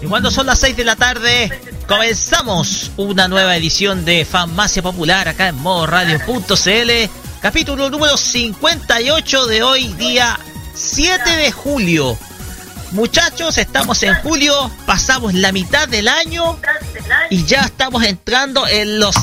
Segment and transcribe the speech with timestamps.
[0.00, 1.50] Y cuando son las 6 de la tarde,
[1.88, 7.10] comenzamos una nueva edición de Farmacia Popular acá en modo radio.cl,
[7.42, 10.38] capítulo número 58 de hoy, día
[10.74, 12.16] 7 de julio.
[12.92, 16.58] Muchachos, estamos en julio, pasamos la mitad del año
[17.28, 19.16] y ya estamos entrando en los,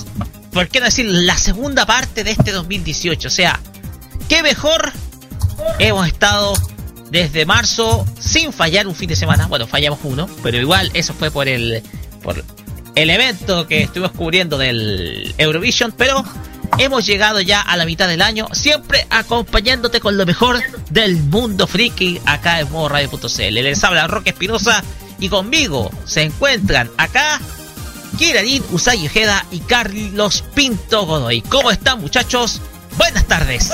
[0.51, 3.27] ¿por qué no decir, la segunda parte de este 2018?
[3.27, 3.61] O sea,
[4.27, 4.91] qué mejor
[5.79, 6.53] hemos estado
[7.15, 9.47] desde marzo sin fallar un fin de semana.
[9.47, 11.81] Bueno, fallamos uno, pero igual eso fue por el
[12.21, 12.43] por
[12.95, 16.25] el evento que estuvimos cubriendo del Eurovision, pero
[16.77, 21.67] hemos llegado ya a la mitad del año, siempre acompañándote con lo mejor del mundo
[21.67, 23.53] friki acá en modo radio.cl.
[23.53, 24.83] Les habla Roque Espinosa
[25.17, 27.39] y conmigo se encuentran acá
[28.17, 31.41] Kiranin Usagi Ojeda y Carlos Pinto Godoy.
[31.41, 32.61] ¿Cómo están muchachos?
[32.97, 33.71] Buenas tardes.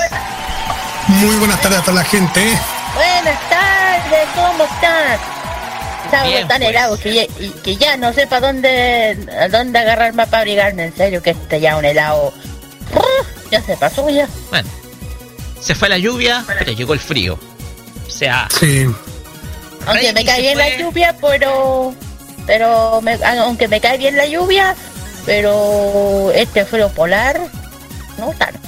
[1.08, 2.56] Muy buenas tardes a toda la gente.
[2.94, 5.20] Buenas tardes, ¿cómo estás?
[6.04, 6.70] Estaba Bien, tan pues.
[6.70, 9.16] helado que ya, y que ya no sé para dónde,
[9.50, 12.32] dónde agarrar más para abrigarme, en serio, que este ya un helado.
[13.50, 14.28] Ya se pasó ya.
[14.50, 14.68] Bueno,
[15.60, 17.38] se fue la lluvia, pero llegó el frío.
[18.06, 18.86] O sea, Sí.
[19.86, 20.70] Aunque me cae bien fue.
[20.70, 21.94] la lluvia, pero.
[22.46, 24.74] Pero, me- ah, aunque me cae bien la lluvia,
[25.26, 27.40] pero este frío polar,
[28.18, 28.58] no tanto.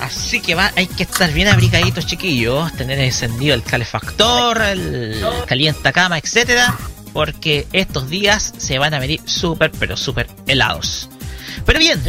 [0.00, 6.18] Así que va, hay que estar bien abrigaditos, chiquillos, tener encendido el calefactor, el calientacama,
[6.18, 6.74] etcétera,
[7.12, 11.08] porque estos días se van a venir súper, pero súper helados.
[11.66, 12.00] Pero bien,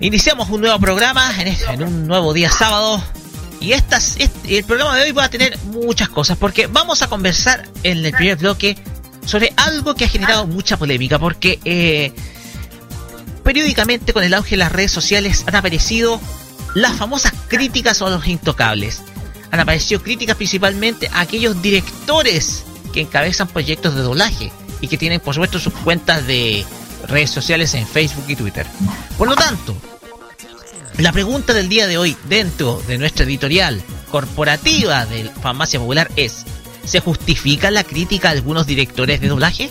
[0.00, 3.02] iniciamos un nuevo programa en, este- en un nuevo día sábado.
[3.60, 7.08] Y estas, este- el programa de hoy va a tener muchas cosas, porque vamos a
[7.08, 8.76] conversar en el primer bloque
[9.24, 12.12] sobre algo que ha generado mucha polémica, porque eh,
[13.44, 16.20] periódicamente con el auge de las redes sociales han aparecido
[16.74, 19.02] las famosas críticas a los intocables.
[19.52, 24.50] Han aparecido críticas principalmente a aquellos directores que encabezan proyectos de doblaje
[24.80, 26.64] y que tienen por supuesto sus cuentas de
[27.06, 28.66] redes sociales en Facebook y Twitter.
[29.16, 29.76] Por lo tanto,
[30.98, 36.44] la pregunta del día de hoy dentro de nuestra editorial corporativa de Farmacia Popular es,
[36.84, 39.70] ¿se justifica la crítica a algunos directores de doblaje?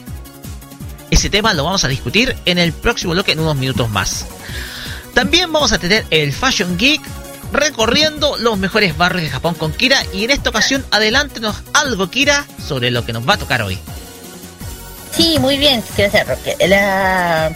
[1.13, 4.25] Ese tema lo vamos a discutir en el próximo bloque en unos minutos más.
[5.13, 7.03] También vamos a tener el Fashion Geek
[7.51, 12.47] recorriendo los mejores barrios de Japón con Kira y en esta ocasión adelántenos algo Kira
[12.57, 13.77] sobre lo que nos va a tocar hoy.
[15.11, 16.57] Sí, muy bien, gracias Roque.
[16.67, 17.51] La,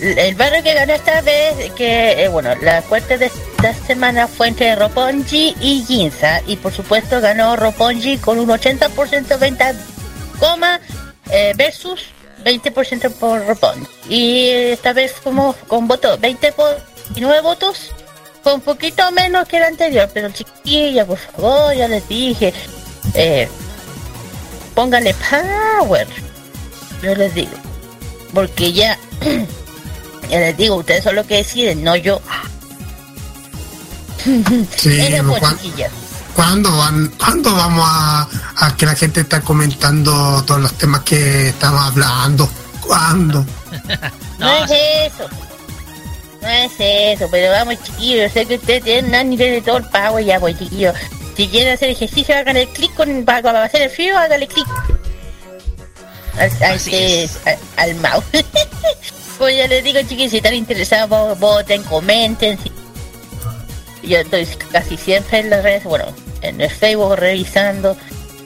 [0.00, 4.48] el barrio que ganó esta vez, que eh, bueno, la fuerte de esta semana fue
[4.48, 6.40] entre Roppongi y Ginza.
[6.48, 9.74] Y por supuesto ganó Roppongi con un 80% venta
[10.40, 10.80] coma
[11.30, 12.15] eh, versus
[12.46, 13.86] 20% por Roppongi.
[14.08, 16.76] Y esta vez como con voto 20 por
[17.10, 17.90] 19 votos.
[18.42, 22.54] Fue un poquito menos que el anterior, pero chiquilla, por favor, ya les dije.
[23.14, 23.48] Eh,
[24.74, 26.06] pónganle power
[27.02, 27.50] yo les digo.
[28.32, 28.96] Porque ya,
[30.30, 32.20] ya les digo, ustedes son los que deciden, no yo.
[34.76, 35.90] Sí, Era por ¿cuán- chiquillas.
[36.36, 38.28] ¿Cuándo, van, ¿Cuándo vamos a,
[38.58, 42.48] a que la gente está comentando todos los temas que estamos hablando?
[42.82, 43.44] ¿Cuándo?
[44.38, 44.70] No, No, es
[45.12, 45.28] eso.
[46.42, 49.78] No es eso, pero vamos chiquillos, yo sé que ustedes tienen un nivel de todo
[49.78, 50.94] el pago ya pues chiquillos.
[51.36, 54.66] Si quieren hacer ejercicio, hagan el clic con para, para hacer el frío, háganle clic.
[56.38, 57.38] Al, al, Así que- es.
[57.46, 58.24] al, al mouse.
[59.38, 62.58] pues ya les digo chiquillos, si están interesados, vo- voten, comenten.
[62.62, 62.72] si-
[64.06, 66.06] yo estoy casi siempre en las redes, bueno,
[66.42, 67.96] en el Facebook revisando,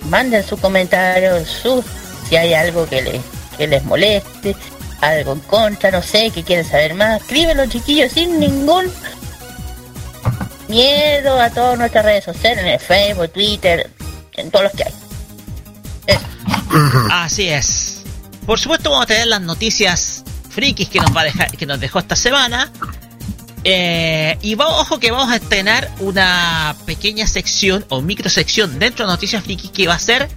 [0.09, 1.85] manden su comentario, su,
[2.29, 3.21] si hay algo que, les
[3.57, 4.57] que les moleste,
[5.01, 8.91] algo en contra, no sé, que quieren saber más, escríbenlo chiquillos sin ningún
[10.69, 13.91] miedo a todas nuestras redes sociales, en el Facebook, Twitter,
[14.37, 14.95] en todos los que hay.
[17.11, 18.03] Así es.
[18.47, 21.81] Por supuesto vamos a tener las noticias frikis que nos va a dejar, que nos
[21.81, 22.71] dejó esta semana.
[23.65, 29.07] Eh, y vamos, ojo que vamos a estrenar una pequeña sección o micro sección dentro
[29.07, 30.29] de Noticias Frikis que va a ser.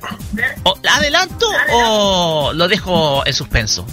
[0.63, 3.85] O, ¿Adelanto o lo dejo en suspenso?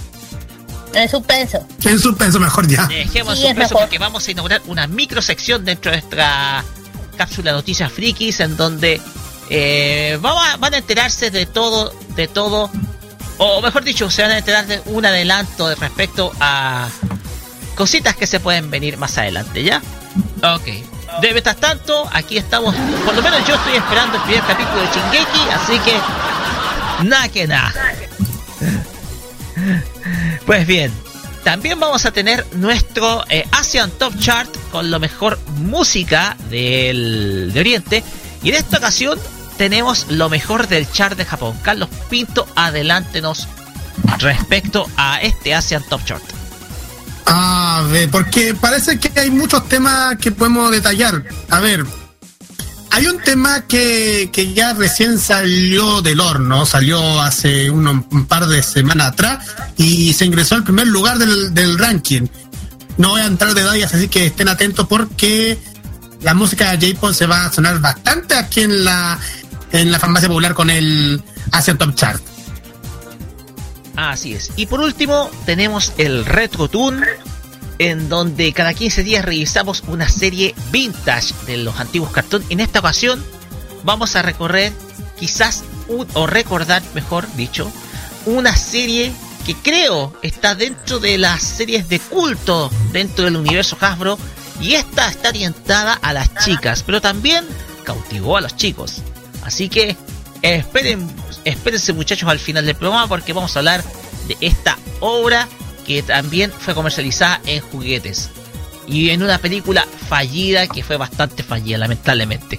[0.94, 1.64] En suspenso.
[1.84, 2.86] En suspenso, mejor ya.
[2.86, 6.64] Dejemos en suspenso porque vamos a inaugurar una micro sección dentro de nuestra
[7.16, 9.00] cápsula Noticias Frikis en donde
[9.50, 12.70] eh, van a enterarse de todo, de todo,
[13.38, 16.88] o mejor dicho, se van a enterar de un adelanto respecto a
[17.80, 19.80] cositas que se pueden venir más adelante, ¿ya?
[20.42, 20.66] Ok.
[21.22, 22.74] De mientras tanto, aquí estamos,
[23.06, 27.46] por lo menos yo estoy esperando el primer capítulo de Shingeki, así que nada que
[27.46, 27.72] nada.
[30.44, 30.92] Pues bien,
[31.42, 37.60] también vamos a tener nuestro eh, Asian Top Chart con lo mejor música del, de
[37.60, 38.04] Oriente.
[38.42, 39.18] Y en esta ocasión
[39.56, 41.56] tenemos lo mejor del chart de Japón.
[41.62, 43.48] Carlos Pinto, adelántenos
[44.18, 46.39] respecto a este Asian Top Chart.
[47.26, 51.24] A ver, porque parece que hay muchos temas que podemos detallar.
[51.48, 51.84] A ver,
[52.92, 58.62] hay un tema que, que ya recién salió del horno, salió hace un par de
[58.62, 59.46] semanas atrás
[59.76, 62.26] y se ingresó al primer lugar del, ranking.
[62.98, 65.56] No voy a entrar de detalles, así que estén atentos porque
[66.22, 69.18] la música de J-Pop se va a sonar bastante aquí en la,
[69.70, 71.22] en la farmacia popular con el
[71.52, 72.20] Asian Top Chart.
[74.00, 74.50] Así es.
[74.56, 77.06] Y por último, tenemos el Retro Tune,
[77.78, 82.46] en donde cada 15 días revisamos una serie vintage de los antiguos cartoons.
[82.48, 83.22] En esta ocasión,
[83.84, 84.72] vamos a recorrer,
[85.18, 85.64] quizás,
[86.14, 87.70] o recordar, mejor dicho,
[88.24, 89.12] una serie
[89.44, 94.18] que creo está dentro de las series de culto dentro del universo Hasbro.
[94.62, 97.46] Y esta está orientada a las chicas, pero también
[97.84, 99.02] cautivó a los chicos.
[99.42, 99.96] Así que
[100.42, 101.08] esperen
[101.44, 103.84] espérense muchachos al final del programa porque vamos a hablar
[104.28, 105.48] de esta obra
[105.86, 108.30] que también fue comercializada en juguetes.
[108.86, 112.58] Y en una película fallida que fue bastante fallida lamentablemente.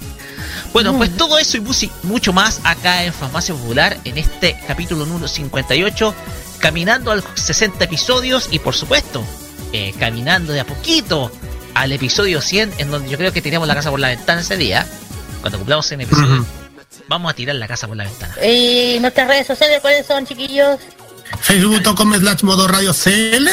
[0.72, 1.62] Bueno, pues todo eso y
[2.04, 6.14] mucho más acá en Farmacia Popular en este capítulo número 58,
[6.58, 9.22] caminando a los 60 episodios y por supuesto,
[9.72, 11.30] eh, caminando de a poquito
[11.74, 14.56] al episodio 100 en donde yo creo que teníamos la casa por la ventana ese
[14.56, 14.86] día,
[15.42, 16.46] cuando cumplamos en episodio
[17.08, 18.34] vamos a tirar la casa por la ventana.
[18.44, 20.78] ¿Y nuestras redes sociales cuáles son, chiquillos?
[21.40, 23.48] Facebook.com slash modo radio CL,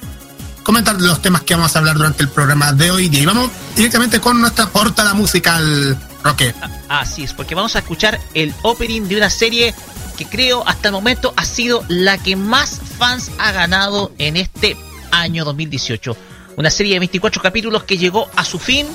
[0.67, 3.23] comentar los temas que vamos a hablar durante el programa de hoy día.
[3.23, 6.53] Y vamos directamente con nuestra portada musical, Roque.
[6.89, 9.73] Así es, porque vamos a escuchar el opening de una serie
[10.19, 14.77] que creo hasta el momento ha sido la que más fans ha ganado en este
[15.13, 16.17] año 2018.
[16.56, 18.89] Una serie de 24 capítulos que llegó a su fin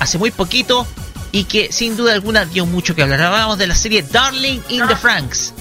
[0.00, 0.86] hace muy poquito
[1.30, 3.20] y que sin duda alguna dio mucho que hablar.
[3.20, 5.52] Hablábamos de la serie Darling in the Franks.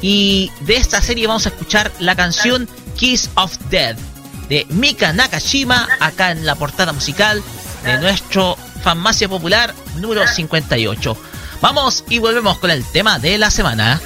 [0.00, 3.98] Y de esta serie vamos a escuchar la canción Kiss of Death
[4.48, 7.42] de Mika Nakashima acá en la portada musical
[7.84, 11.16] de nuestro Farmacia Popular número 58.
[11.60, 14.00] Vamos y volvemos con el tema de la semana.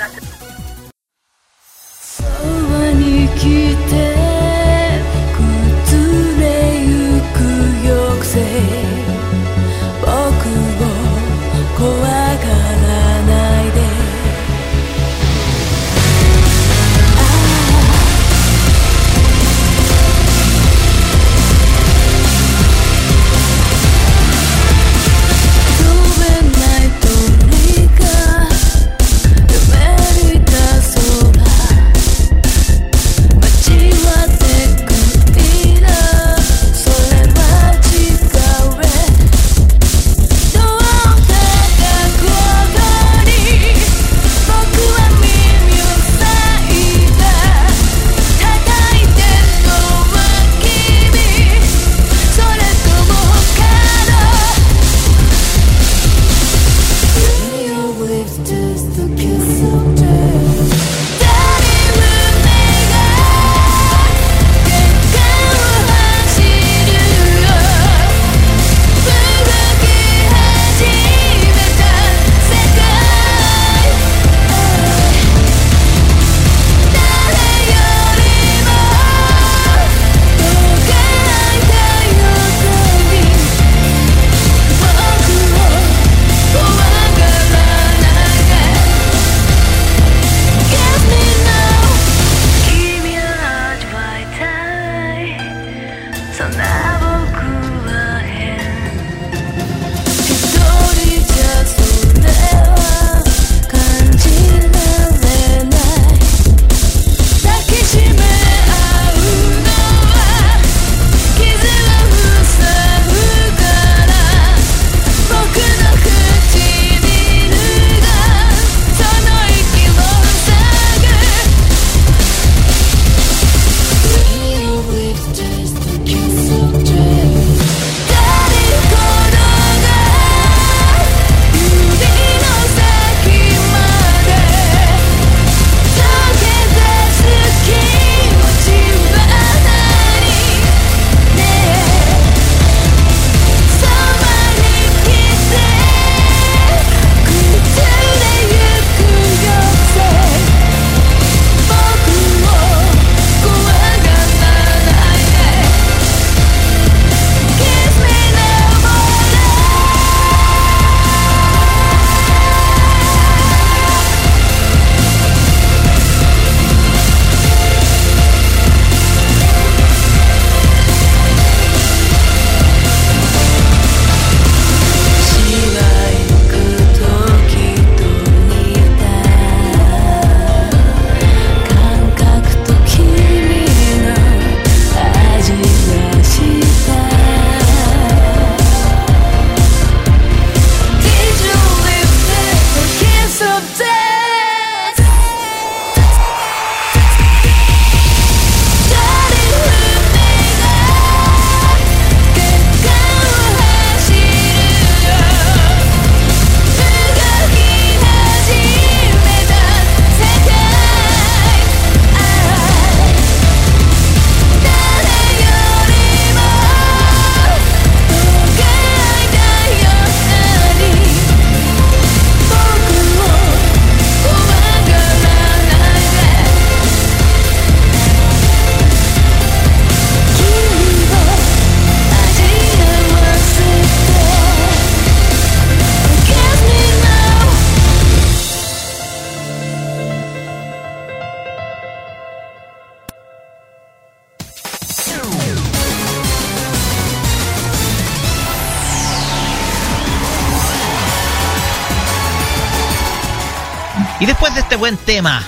[255.11, 255.43] Tema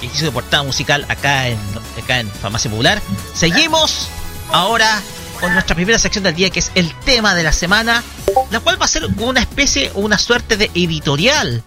[0.00, 1.58] que hizo de portada musical acá en,
[2.02, 3.02] acá en Farmacia Popular,
[3.34, 4.08] seguimos
[4.50, 5.02] ahora
[5.40, 8.02] con nuestra primera sección del día que es el tema de la semana,
[8.50, 11.62] la cual va a ser una especie, una suerte de editorial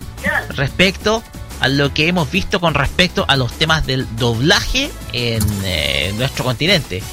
[0.55, 1.21] respecto
[1.59, 6.43] a lo que hemos visto con respecto a los temas del doblaje en eh, nuestro
[6.43, 7.03] continente.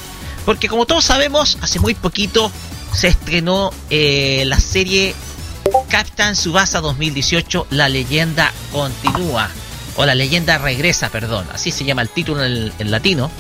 [0.47, 2.51] Porque como todos sabemos, hace muy poquito
[2.95, 5.15] se estrenó eh, la serie
[5.91, 9.51] Captain Subasa 2018, la leyenda continúa,
[9.99, 13.33] o la leyenda regresa, perdón, así se llama el título en, latino,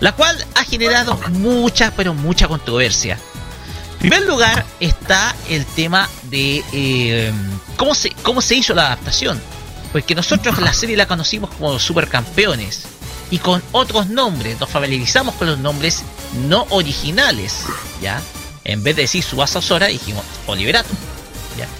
[0.00, 3.16] la cual ha generado mucha, pero mucha controversia.
[3.92, 7.32] En primer lugar está el tema de eh,
[7.76, 9.40] cómo, se, cómo se hizo la adaptación.
[9.92, 12.82] Porque nosotros la serie la conocimos como supercampeones
[13.30, 16.02] y con otros nombres, nos familiarizamos con los nombres
[16.48, 17.66] no originales,
[18.02, 18.20] ¿ya?
[18.64, 20.90] En vez de decir Subasa Sora, dijimos Oliverato.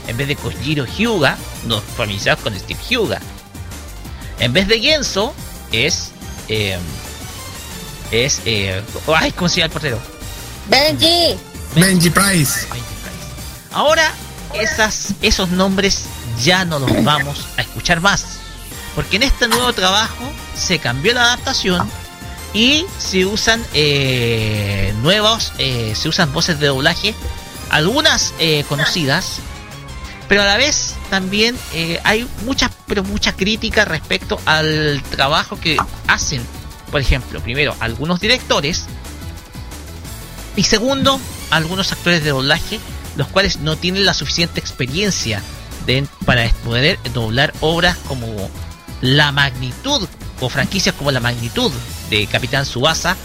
[0.06, 1.36] En vez de Kojiro Hyuga,
[1.66, 3.20] nos familiarizamos con Steve Hyuga.
[4.40, 5.34] En vez de Genso,
[5.72, 6.10] es.
[6.48, 6.78] Eh,
[8.10, 8.40] es.
[8.44, 8.82] Eh,
[9.14, 9.98] ay, ¿cómo se llama el portero?
[10.68, 11.36] Benji.
[11.74, 12.66] Benji Price.
[13.72, 14.12] Ahora,
[14.54, 16.04] esas, esos nombres
[16.42, 18.38] ya no los vamos a escuchar más.
[18.94, 21.88] Porque en este nuevo trabajo se cambió la adaptación
[22.54, 27.14] y se usan eh, nuevos, eh, se usan voces de doblaje,
[27.70, 29.40] algunas eh, conocidas
[30.28, 35.76] pero a la vez también eh, hay muchas, pero mucha crítica respecto al trabajo que
[36.06, 36.42] hacen,
[36.90, 38.86] por ejemplo, primero, algunos directores
[40.56, 42.80] y segundo, algunos actores de doblaje,
[43.16, 45.42] los cuales no tienen la suficiente experiencia
[45.86, 48.26] de, para poder doblar obras como
[49.00, 50.08] la magnitud
[50.40, 51.72] o franquicias como la magnitud
[52.10, 53.16] de Capitán Subasa,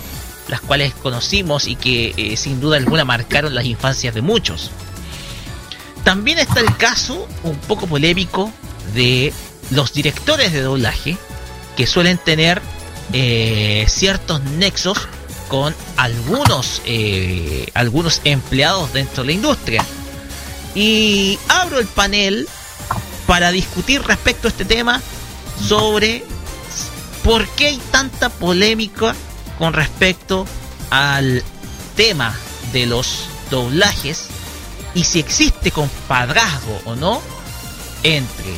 [0.48, 4.72] las cuales conocimos y que eh, sin duda alguna marcaron las infancias de muchos.
[6.04, 8.52] También está el caso un poco polémico
[8.94, 9.34] de
[9.72, 11.18] los directores de doblaje
[11.78, 12.62] que suelen tener
[13.14, 15.08] eh, ciertos nexos
[15.48, 19.86] con algunos eh, algunos empleados dentro de la industria.
[20.76, 22.48] Y abro el panel
[23.28, 25.02] para discutir respecto a este tema
[25.66, 26.24] sobre
[27.24, 29.16] por qué hay tanta polémica
[29.58, 30.46] con respecto
[30.90, 31.44] al
[31.96, 32.36] tema
[32.74, 34.28] de los doblajes
[34.94, 37.22] y si existe compadrazgo o no
[38.04, 38.54] entre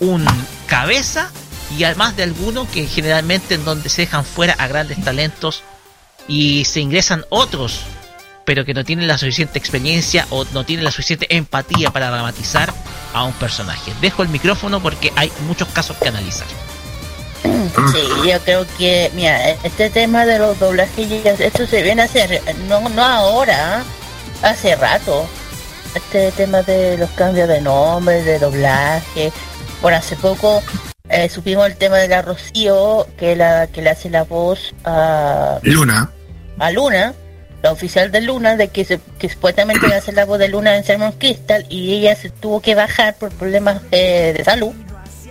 [0.00, 0.24] un
[0.66, 1.30] cabeza
[1.76, 5.62] y además de alguno que generalmente en donde se dejan fuera a grandes talentos
[6.28, 7.80] y se ingresan otros
[8.44, 12.72] pero que no tienen la suficiente experiencia o no tienen la suficiente empatía para dramatizar
[13.14, 13.92] a un personaje.
[14.00, 16.46] Dejo el micrófono porque hay muchos casos que analizar.
[17.42, 22.42] Sí, yo creo que, mira, este tema de los doblajes, esto se viene a hacer,
[22.68, 23.84] no, no ahora,
[24.42, 25.28] hace rato
[25.94, 29.32] este tema de los cambios de nombre, de doblaje.
[29.80, 30.62] Bueno, hace poco
[31.08, 35.58] eh, supimos el tema de la Rocío, que la que le hace la voz a
[35.62, 36.10] Luna.
[36.58, 37.14] A Luna,
[37.62, 40.48] la oficial de Luna, de que, se, que supuestamente iba a hacer la voz de
[40.48, 44.72] Luna en Sermon Crystal y ella se tuvo que bajar por problemas eh, de salud.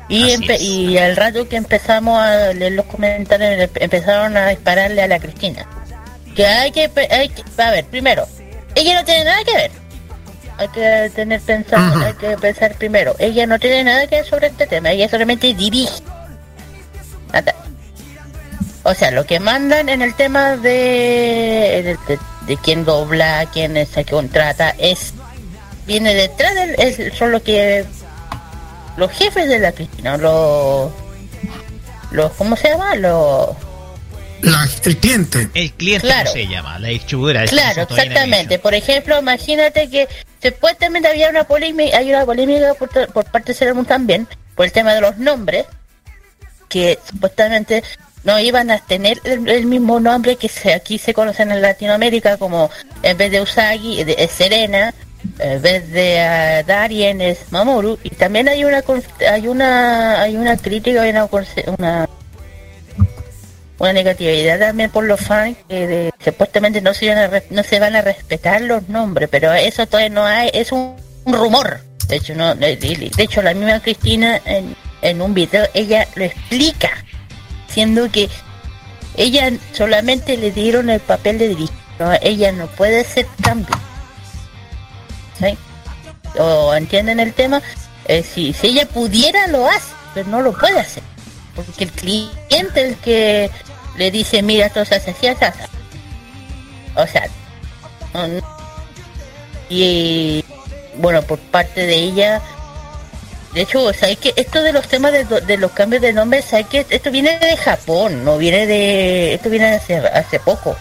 [0.10, 5.20] Y, y al rato que empezamos a leer los comentarios, empezaron a dispararle a la
[5.20, 5.66] Cristina.
[6.36, 8.28] Que hay que, hay que, a ver, primero,
[8.76, 9.81] ella no tiene nada que ver
[10.62, 13.16] hay que tener pensado, hay que pensar primero.
[13.18, 16.04] Ella no tiene nada que ver sobre este tema, ella solamente dirige.
[18.84, 21.98] O sea, lo que mandan en el tema de,
[22.48, 25.14] de, quién dobla, quién es el que contrata, es
[25.86, 27.86] viene detrás del, es, son lo que
[28.98, 30.92] los jefes de la piscina, los
[32.12, 32.96] los ¿cómo se llama?
[32.96, 33.50] Los
[34.42, 35.50] el cliente.
[35.54, 36.32] El cliente claro.
[36.32, 37.46] se llama, la distribuidora.
[37.46, 38.60] Claro, exactamente.
[38.60, 40.08] Por ejemplo, imagínate que
[40.42, 44.94] supuestamente había una polémica, hay una polémica por, parte de Sailor también, por el tema
[44.94, 45.66] de los nombres,
[46.70, 47.84] que supuestamente
[48.24, 52.70] no iban a tener el, mismo nombre que se, aquí se conocen en Latinoamérica, como
[53.02, 54.94] en vez de Usagi es Serena,
[55.40, 58.84] en vez de uh, Darien es Mamoru, y también hay una
[59.30, 61.28] hay una hay una crítica, hay una,
[61.78, 62.10] una
[63.82, 67.96] una negatividad también por los fans que supuestamente no se, van a, no se van
[67.96, 71.82] a respetar los nombres, pero eso todavía no hay, es un, rumor.
[72.08, 76.92] De hecho, no, de, hecho la misma Cristina en, un video ella lo explica,
[77.70, 78.30] siendo que
[79.18, 81.76] ella solamente le dieron el papel de dirigir,
[82.22, 83.76] ella no puede hacer cambio.
[85.40, 85.58] ¿Sí?
[86.38, 87.64] ¿O entienden el tema?
[88.06, 91.02] Eh, si, si ella pudiera lo hace, pero no lo puede hacer.
[91.56, 93.50] Porque el cliente el que
[93.98, 95.28] le dice, mira, esto se hace así,
[96.96, 97.28] O sea,
[99.70, 100.44] y
[100.96, 102.42] bueno, por parte de ella,
[103.54, 106.86] de hecho, ¿sabes que Esto de los temas de, los cambios de nombre, ¿sabes que
[106.90, 109.34] Esto viene de Japón, no viene de...
[109.34, 110.76] Esto viene de hace, hace poco.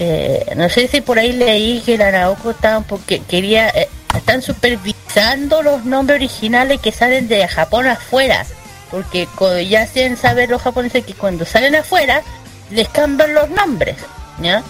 [0.00, 3.68] Eh, no sé si por ahí leí que la Naoko estaban porque quería...
[3.70, 8.44] Eh, están supervisando los nombres originales que salen de Japón afuera
[8.90, 9.28] porque
[9.68, 12.22] ya hacen saber los japoneses que cuando salen afuera
[12.70, 13.96] les cambian los nombres,
[14.40, 14.62] ¿ya?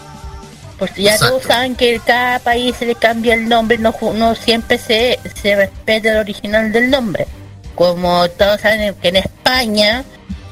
[0.78, 4.78] Pues ya todos saben que cada país se le cambia el nombre, no, no siempre
[4.78, 7.26] se, se respeta el original del nombre.
[7.74, 10.04] Como todos saben que en España,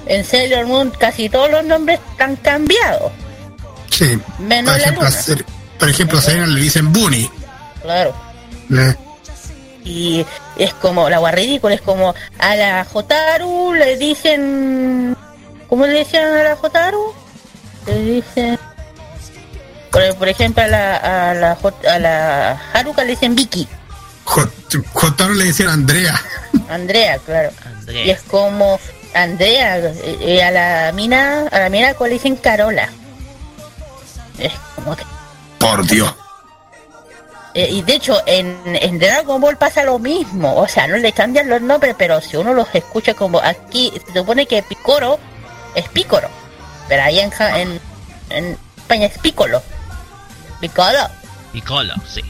[0.07, 3.13] en Sailor Moon, casi todos los nombres están cambiados.
[3.91, 4.19] Sí.
[4.41, 7.31] Menos por ejemplo, a, por ejemplo, a le dicen Bunny.
[7.83, 8.15] Claro
[9.87, 15.17] y es como la ridícula, es como a la Jotaru le dicen
[15.69, 17.15] ¿cómo le decían a la Jotaru?
[17.87, 18.59] Le dicen
[20.19, 20.97] por, ejemplo a la
[21.31, 23.67] a la, a la Haruka le dicen Vicky.
[24.93, 26.21] Jotaru le decían Andrea.
[26.69, 27.51] Andrea, claro.
[27.89, 28.81] Y es como
[29.15, 32.89] Andrea y a la mina a la mina le dicen Carola.
[34.39, 35.05] Es como que
[35.59, 36.13] por Dios.
[37.57, 40.55] Eh, y de hecho, en, en, Dragon Ball pasa lo mismo.
[40.57, 44.19] O sea, no le cambian los nombres, pero si uno los escucha como aquí, se
[44.19, 45.19] supone que Picoro
[45.75, 46.29] es Picoro.
[46.87, 47.33] Pero ahí en,
[48.29, 49.63] en, España es Piccolo.
[50.61, 51.09] Piccolo.
[51.51, 52.21] Piccolo, sí.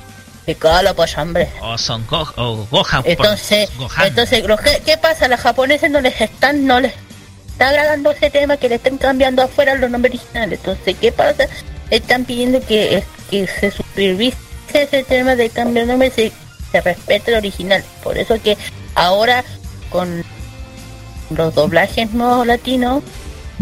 [0.45, 1.51] Piccolo, pues hombre.
[1.61, 3.03] O Son o Gohan.
[3.05, 3.69] Entonces,
[4.05, 4.45] entonces
[4.85, 5.25] ¿qué, pasa?
[5.25, 6.93] A los japoneses no les están, no les
[7.49, 10.61] está agradando ese tema que le están cambiando afuera los nombres originales.
[10.61, 11.49] Entonces, ¿qué pasa?
[11.91, 16.33] Están pidiendo que, que se supervise ese tema de cambio de nombre se,
[16.73, 17.85] se respeta el original.
[18.03, 18.57] Por eso que
[18.95, 19.45] ahora
[19.91, 20.25] con
[21.31, 23.03] los doblajes no latinos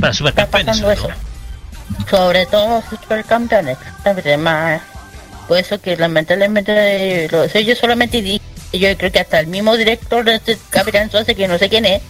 [0.01, 1.09] Para está pasando eso.
[2.09, 3.79] Sobre todo supercampeones.
[4.39, 4.81] Más,
[5.49, 8.41] por eso que lamentablemente ellos solamente di,
[8.73, 11.85] yo creo que hasta el mismo director de este Capitán Suárez que no sé quién
[11.85, 12.03] es.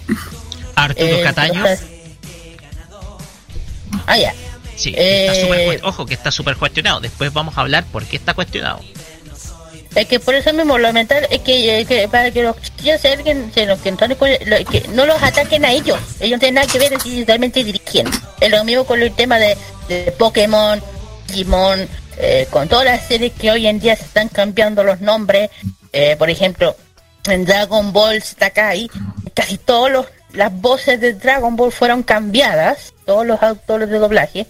[0.76, 1.64] Arturo eh, Cataño.
[4.06, 4.34] Ah, ya.
[4.76, 7.00] Sí, eh, ojo que está súper cuestionado.
[7.00, 8.80] Después vamos a hablar por qué está cuestionado.
[9.94, 13.52] Es que por eso mismo lo mental es que, para que los chiquillos se alguien
[13.52, 13.66] que,
[14.70, 15.98] que no los ataquen a ellos.
[16.18, 18.08] Ellos no tienen nada que ver si realmente dirigen.
[18.40, 19.56] Es lo mismo con el tema de,
[19.88, 20.82] de Pokémon,
[21.28, 25.50] Digimon, eh, con todas las series que hoy en día se están cambiando los nombres.
[25.92, 26.76] Eh, por ejemplo,
[27.26, 28.22] en Dragon Ball
[28.56, 28.90] ahí
[29.32, 34.46] casi todos las voces de Dragon Ball fueron cambiadas, todos los autores de doblaje.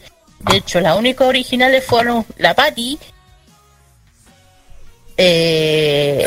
[0.50, 2.98] De hecho, las únicas originales fueron la Patty,
[5.16, 6.24] eh,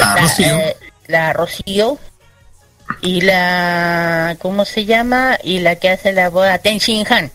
[1.08, 2.00] la, Rocío.
[3.02, 5.38] y la ¿cómo se llama?
[5.44, 7.30] y la que hace la boda Ten Shin Han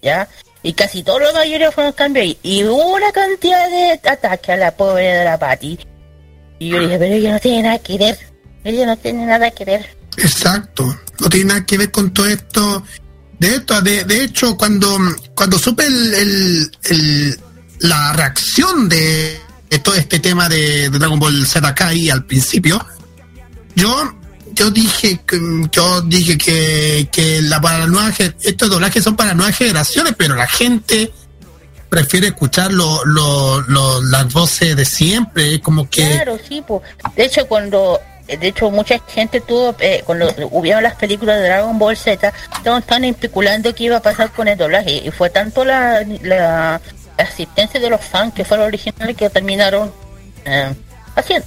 [0.00, 0.28] ya
[0.62, 4.74] y casi todos los mayores fueron cambiados y hubo una cantidad de ataques a la
[4.76, 5.78] pobre de la Patty.
[6.58, 8.18] Y yo dije pero ella no tiene nada que ver.
[8.62, 9.96] Ella no tiene nada que ver.
[10.16, 10.84] Exacto.
[11.18, 12.84] No tiene nada que ver con todo esto
[13.42, 14.96] de esto de, de hecho cuando
[15.34, 17.40] cuando supe el, el,
[17.80, 19.40] la reacción de
[19.82, 21.74] todo este tema de, Dragon Ball Z
[22.12, 22.84] al principio,
[23.74, 24.14] yo
[24.52, 25.20] yo dije
[25.72, 30.46] yo dije que, que la para nueva, estos doblajes son para nuevas generaciones, pero la
[30.46, 31.12] gente
[31.88, 33.02] prefiere escuchar lo,
[34.02, 36.82] las voces de siempre, como que claro sí pues
[37.16, 37.98] de hecho cuando
[38.38, 43.04] de hecho mucha gente tuvo eh, cuando hubieron las películas de Dragon Ball Z estaban
[43.04, 46.80] especulando qué iba a pasar con el doblaje y fue tanto la, la
[47.18, 49.92] asistencia de los fans que fueron originales que terminaron
[50.44, 50.72] eh,
[51.14, 51.46] haciendo.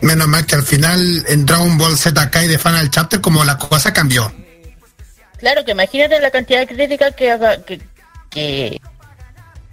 [0.00, 3.56] menos mal que al final en Dragon Ball Z Kai de Final Chapter como la
[3.58, 4.32] cosa cambió.
[5.38, 7.36] Claro, que imagínate la cantidad de crítica que,
[7.66, 7.80] que,
[8.30, 8.80] que,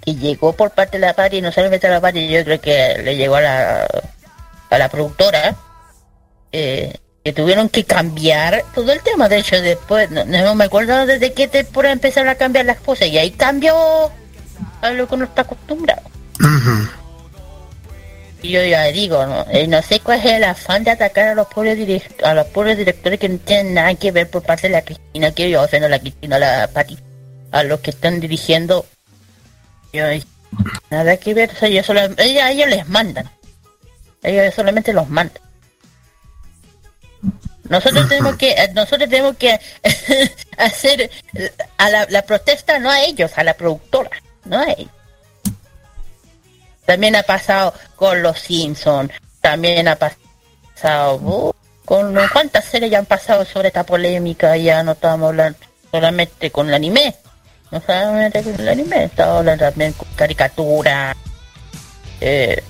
[0.03, 3.01] que llegó por parte de la party, no solamente a la party, yo creo que
[3.03, 3.87] le llegó a la,
[4.69, 5.55] a la productora,
[6.51, 9.29] eh, que tuvieron que cambiar todo el tema.
[9.29, 13.17] De hecho, después, no, me acuerdo desde qué temporada empezaron a cambiar las cosas y
[13.17, 14.11] ahí cambió
[14.81, 16.01] a lo que uno está acostumbrado.
[18.41, 21.35] Y yo ya digo, no, eh, no sé cuál es el afán de atacar a
[21.35, 24.73] los pobres a los pobres directores que no tienen nada que ver por parte de
[24.73, 26.97] la Cristina, que yo ofendo a la Cristina, a la Pati,
[27.51, 28.85] a los que están dirigiendo.
[29.91, 30.05] Yo,
[30.89, 33.29] nada que ver, o sea, yo solo, ellos les mandan.
[34.23, 35.41] Ellos solamente los mandan.
[37.69, 39.59] Nosotros tenemos que, nosotros tenemos que
[40.57, 41.09] hacer
[41.77, 44.91] a la, protesta no a ellos, a la productora, no a ellos.
[46.85, 51.53] También ha pasado con los Simpsons, también ha pasado uh,
[51.85, 55.59] con cuántas series ya han pasado sobre esta polémica, ya no estamos hablando
[55.91, 57.15] solamente con el anime,
[57.69, 61.15] no solamente con el anime, estamos hablando también con caricatura,
[62.21, 62.63] eh,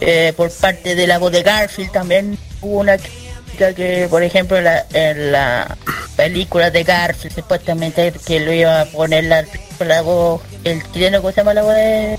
[0.00, 4.56] eh, por parte de la voz de Garfield también hubo una crítica que, por ejemplo,
[4.56, 5.76] en la,
[6.16, 9.44] película de Garfield, supuestamente que lo iba a poner la,
[9.78, 12.18] la voz, el chileno, ¿cómo se llama la voz de,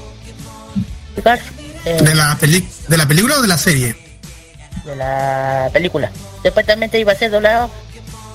[1.24, 1.60] Garfield?
[1.86, 2.38] Eh, ¿De, la
[2.88, 3.96] ¿De la película o de la serie?
[4.86, 6.12] De la película.
[6.44, 7.70] Supuestamente iba a ser doblado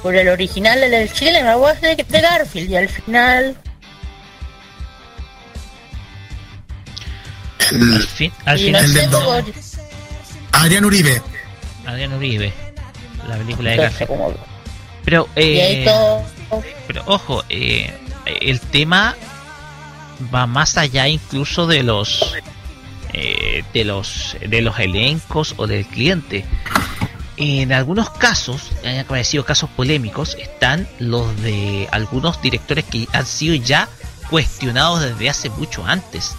[0.03, 3.57] por el original del Chile, la voz de, de Garfield, y al final
[7.73, 8.85] al fin, al final.
[10.53, 11.23] Adrián Uribe.
[11.87, 12.53] Adrián Uribe.
[13.29, 14.37] La película de Garfield.
[15.05, 15.85] Pero, eh,
[16.87, 17.93] pero ojo, eh,
[18.41, 19.15] el tema
[20.35, 22.35] va más allá incluso de los
[23.13, 26.45] eh, de los de los elencos o del cliente.
[27.37, 33.57] En algunos casos, han aparecido casos polémicos, están los de algunos directores que han sido
[33.57, 33.89] ya
[34.31, 36.37] cuestionados desde hace mucho antes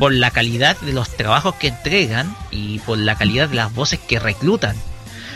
[0.00, 4.00] por la calidad de los trabajos que entregan y por la calidad de las voces
[4.00, 4.74] que reclutan.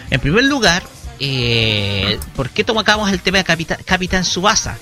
[0.08, 0.82] En primer lugar,
[1.20, 4.78] eh, ¿por qué tocamos el tema de Capitán, Capitán Subasa?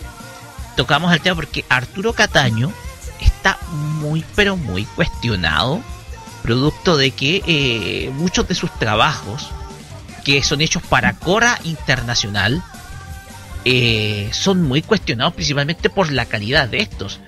[0.77, 2.73] Tocamos el tema porque Arturo Cataño
[3.21, 5.83] está muy pero muy cuestionado,
[6.45, 9.51] producto de que eh, muchos de sus trabajos,
[10.25, 12.63] que son hechos para Cora Internacional,
[13.65, 17.19] eh, son muy cuestionados principalmente por la calidad de estos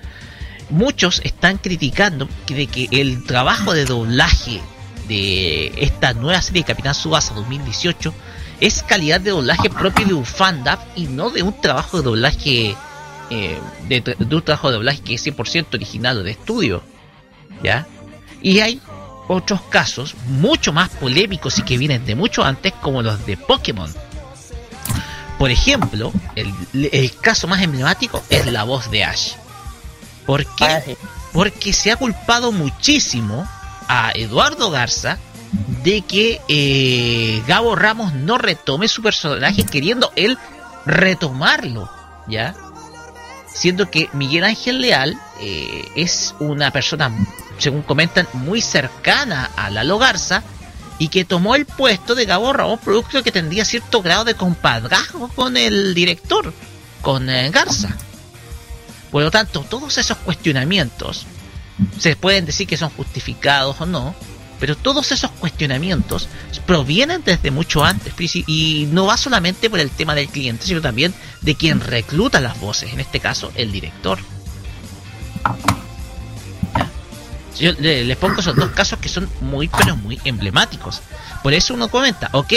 [0.69, 4.61] muchos están criticando de que el trabajo de doblaje
[5.07, 8.13] de esta nueva serie de Capitán Subasa 2018
[8.59, 12.75] es calidad de doblaje propio de un fandom y no de un trabajo de doblaje
[13.29, 16.83] eh, de, un trabajo de doblaje que es 100% original de estudio
[17.63, 17.87] ¿ya?
[18.41, 18.81] y hay
[19.27, 23.91] otros casos mucho más polémicos y que vienen de mucho antes como los de Pokémon
[25.37, 29.33] por ejemplo el caso más emblemático es la voz de Ash
[30.25, 30.65] ¿Por qué?
[30.65, 30.81] Ah,
[31.33, 33.47] Porque se ha culpado muchísimo
[33.87, 35.17] a Eduardo Garza
[35.83, 40.37] de que eh, Gabo Ramos no retome su personaje queriendo él
[40.85, 41.89] retomarlo,
[42.27, 42.55] ¿ya?
[43.47, 47.11] Siendo que Miguel Ángel Leal eh, es una persona,
[47.57, 50.43] según comentan, muy cercana a Lalo Garza
[50.97, 55.29] y que tomó el puesto de Gabo Ramos, producto que tendría cierto grado de compadrazgo
[55.29, 56.53] con el director,
[57.01, 57.95] con eh, Garza.
[59.15, 61.25] Por lo tanto, todos esos cuestionamientos
[61.97, 64.13] se pueden decir que son justificados o no,
[64.59, 66.27] pero todos esos cuestionamientos
[66.65, 68.13] provienen desde mucho antes
[68.45, 72.59] y no va solamente por el tema del cliente, sino también de quien recluta las
[72.59, 74.19] voces, en este caso el director.
[77.57, 81.01] Yo les pongo esos dos casos que son muy pero muy emblemáticos.
[81.41, 82.53] Por eso uno comenta, ok,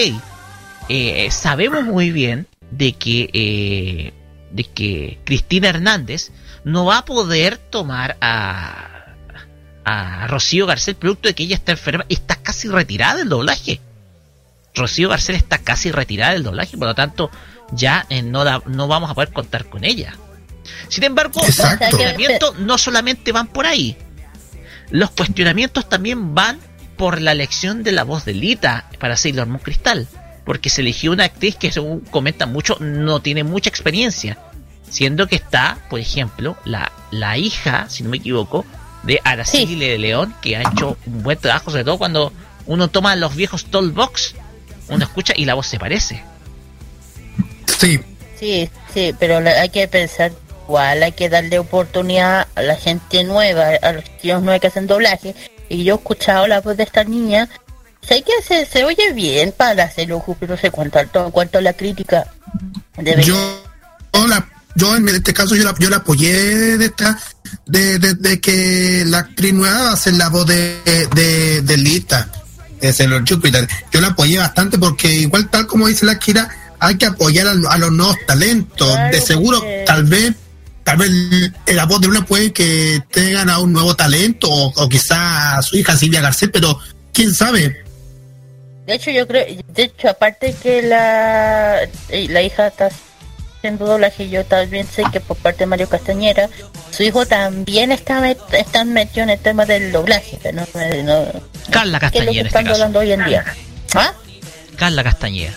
[0.89, 4.18] eh, sabemos muy bien de que eh,
[4.51, 6.31] de que Cristina Hernández
[6.65, 9.15] no va a poder tomar a,
[9.85, 13.81] a Rocío Garcés producto de que ella está enferma y está casi retirada del doblaje.
[14.75, 17.31] Rocío Garcés está casi retirada del doblaje, por lo tanto
[17.73, 20.15] ya eh, no, no vamos a poder contar con ella.
[20.89, 23.97] Sin embargo, los cuestionamientos no solamente van por ahí.
[24.91, 26.59] Los cuestionamientos también van
[26.97, 30.07] por la elección de la voz de Lita para Sailor Moon Cristal.
[30.49, 34.39] Porque se eligió una actriz que, según comentan mucho, no tiene mucha experiencia.
[34.89, 38.65] Siendo que está, por ejemplo, la, la hija, si no me equivoco,
[39.03, 42.33] de Araceli de León, que ha hecho un buen trabajo, sobre todo cuando
[42.65, 44.37] uno toma los viejos Tollbox,
[44.89, 46.25] uno escucha y la voz se parece.
[47.67, 48.01] Sí.
[48.41, 50.33] Sí, sí, pero hay que pensar
[50.65, 54.87] igual, hay que darle oportunidad a la gente nueva, a los tíos nuevos que hacen
[54.87, 55.35] doblaje.
[55.69, 57.51] Y yo he escuchado la voz de esta niña,
[58.09, 60.99] sé que se, se oye bien para hacerlo, pero no sé cuánto,
[61.31, 62.27] cuánto la crítica.
[62.97, 63.37] Debe yo,
[64.27, 67.19] la yo en este caso yo la, yo la apoyé de esta
[67.67, 70.81] de, de, que la actriz nueva va a ser la voz de,
[71.65, 72.31] de, Lita
[72.81, 73.69] de Sailor Jupiter.
[73.93, 77.79] Yo la apoyé bastante porque igual tal como dice la Kira, hay que apoyar a,
[77.79, 78.89] los nuevos talentos.
[79.11, 80.33] de seguro, tal vez
[80.85, 81.11] tal vez
[81.67, 85.63] la voz de una puede que tengan a un nuevo talento o, o quizá a
[85.63, 86.79] su hija Silvia Garcés, pero
[87.13, 87.88] quién sabe.
[88.89, 92.89] De hecho, yo creo, de hecho, aparte que la, eh, la hija está
[93.59, 96.49] haciendo doblaje, yo también sé que por parte de Mario Castañera,
[96.91, 100.39] su hijo también está, está metido en el tema del doblaje.
[100.55, 100.65] ¿no?
[101.71, 102.11] Carla Castañera.
[102.11, 103.45] ¿Qué es lo que están este hablando hoy en día?
[103.93, 104.15] ¿Ah?
[104.77, 105.53] Carla Castañera.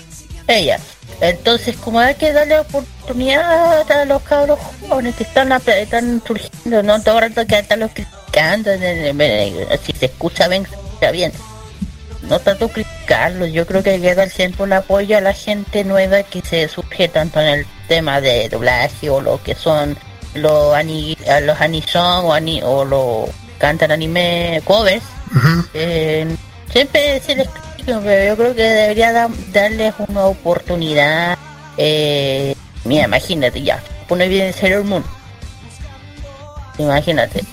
[0.49, 0.77] Ella.
[1.21, 7.01] Entonces, como hay que darle oportunidad a los cabros jóvenes que están, están surgiendo, no
[7.01, 11.31] todo el rato que están los criticando, si se escucha bien, se escucha bien.
[12.31, 15.83] No tanto criticarlo, yo creo que hay que dar siempre un apoyo a la gente
[15.83, 19.97] nueva que se surge tanto en el tema de doblaje o lo que son
[20.33, 25.03] los ani, los anison o, ani, o lo cantan anime covers.
[25.73, 26.25] Eh,
[26.71, 27.49] siempre se les
[27.85, 31.37] pero yo creo que debería darles una oportunidad.
[31.75, 35.03] Eh, mira, imagínate ya, pone bien Sailor Moon.
[36.77, 37.43] Imagínate.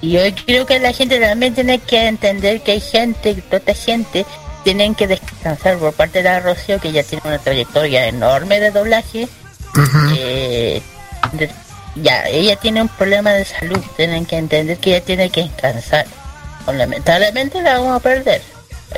[0.00, 3.74] Y yo creo que la gente también tiene que entender que hay gente, toda esta
[3.74, 4.24] gente,
[4.64, 8.70] tienen que descansar por parte de la Rocío, que ya tiene una trayectoria enorme de
[8.70, 9.28] doblaje.
[10.16, 10.82] Eh,
[11.96, 16.06] ya, ella tiene un problema de salud, tienen que entender que ella tiene que descansar.
[16.66, 18.42] Lamentablemente la vamos a perder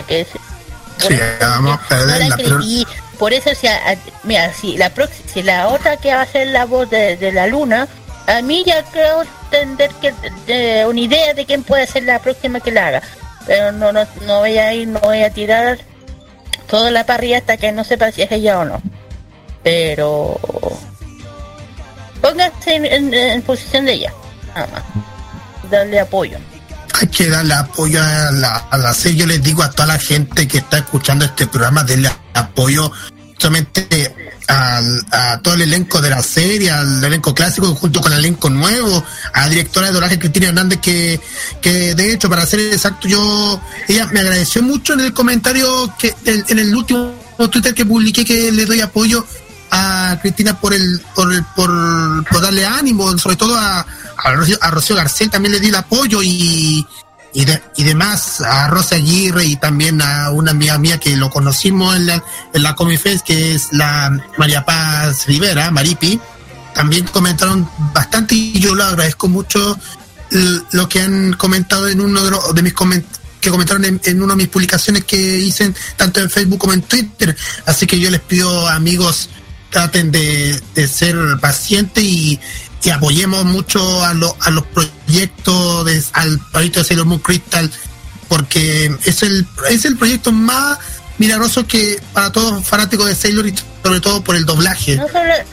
[0.00, 2.86] que sí, vamos a perderla, Y
[3.18, 4.90] por eso, sea, mira, si la
[5.26, 7.86] si la otra que va a ser la voz de, la luna,
[8.26, 12.72] a mí ya creo entender que una idea de quién puede ser la próxima que
[12.72, 13.02] la haga.
[13.46, 15.78] Pero no, no, no voy a ir, no voy a tirar
[16.68, 18.80] toda la parrilla hasta que no sepa si es ella o no.
[19.62, 20.38] Pero
[22.20, 24.12] pónganse en posición de ella,
[24.54, 24.82] nada más.
[25.70, 26.38] Darle apoyo
[27.00, 29.18] hay que darle apoyo a la, a la serie.
[29.18, 32.92] Yo les digo a toda la gente que está escuchando este programa, denle apoyo
[33.42, 34.14] solamente
[34.48, 39.04] a todo el elenco de la serie, al elenco clásico junto con el elenco nuevo,
[39.32, 41.20] a la directora de doblaje Cristina Hernández que,
[41.60, 46.14] que de hecho para ser exacto yo, ella me agradeció mucho en el comentario que
[46.24, 47.14] en, el último
[47.50, 49.26] Twitter que publiqué que le doy apoyo
[49.70, 53.84] a Cristina por el por, el, por, por darle ánimo, sobre todo a,
[54.16, 56.86] a Rocío, García también le di el apoyo y,
[57.34, 61.96] y, y demás, a Rosa Aguirre y también a una amiga mía que lo conocimos
[61.96, 62.76] en la, en la
[63.24, 66.20] que es la María Paz Rivera, Maripi,
[66.74, 69.78] también comentaron bastante y yo lo agradezco mucho
[70.72, 72.20] lo que han comentado en uno
[72.54, 76.58] de, mis comentarios que comentaron en, una de mis publicaciones que hice tanto en Facebook
[76.58, 77.36] como en Twitter.
[77.66, 79.28] Así que yo les pido, amigos,
[79.68, 82.40] traten de, de ser pacientes y,
[82.84, 87.70] y apoyemos mucho a, a los proyectos, de, al proyecto de Sailor Moon Crystal,
[88.28, 90.78] porque es el, es el proyecto más
[91.18, 94.96] milagroso que para todos fanáticos de Sailor y sobre todo por el doblaje.
[94.96, 95.06] No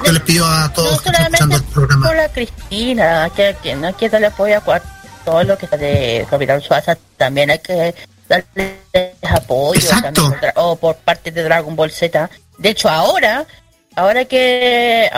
[0.06, 2.08] Yo les pido a todos que están escuchando el programa.
[2.08, 4.82] Por la Cristina, que, que no hay que darle apoyo a
[5.24, 7.94] todo lo que está de Capitán Suaza, también hay que
[8.28, 8.80] darle
[9.22, 9.90] apoyo
[10.56, 12.30] o por parte de Dragon Ball Z.
[12.58, 13.46] De hecho, ahora,
[13.96, 15.10] ahora que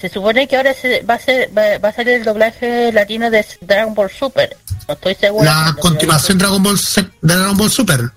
[0.00, 3.44] se supone que ahora se va a ser va, a salir el doblaje latino de
[3.60, 4.56] Dragon Ball Super.
[4.86, 5.44] No estoy seguro.
[5.44, 8.10] La continuación Dragon Ball de Dragon Ball Super.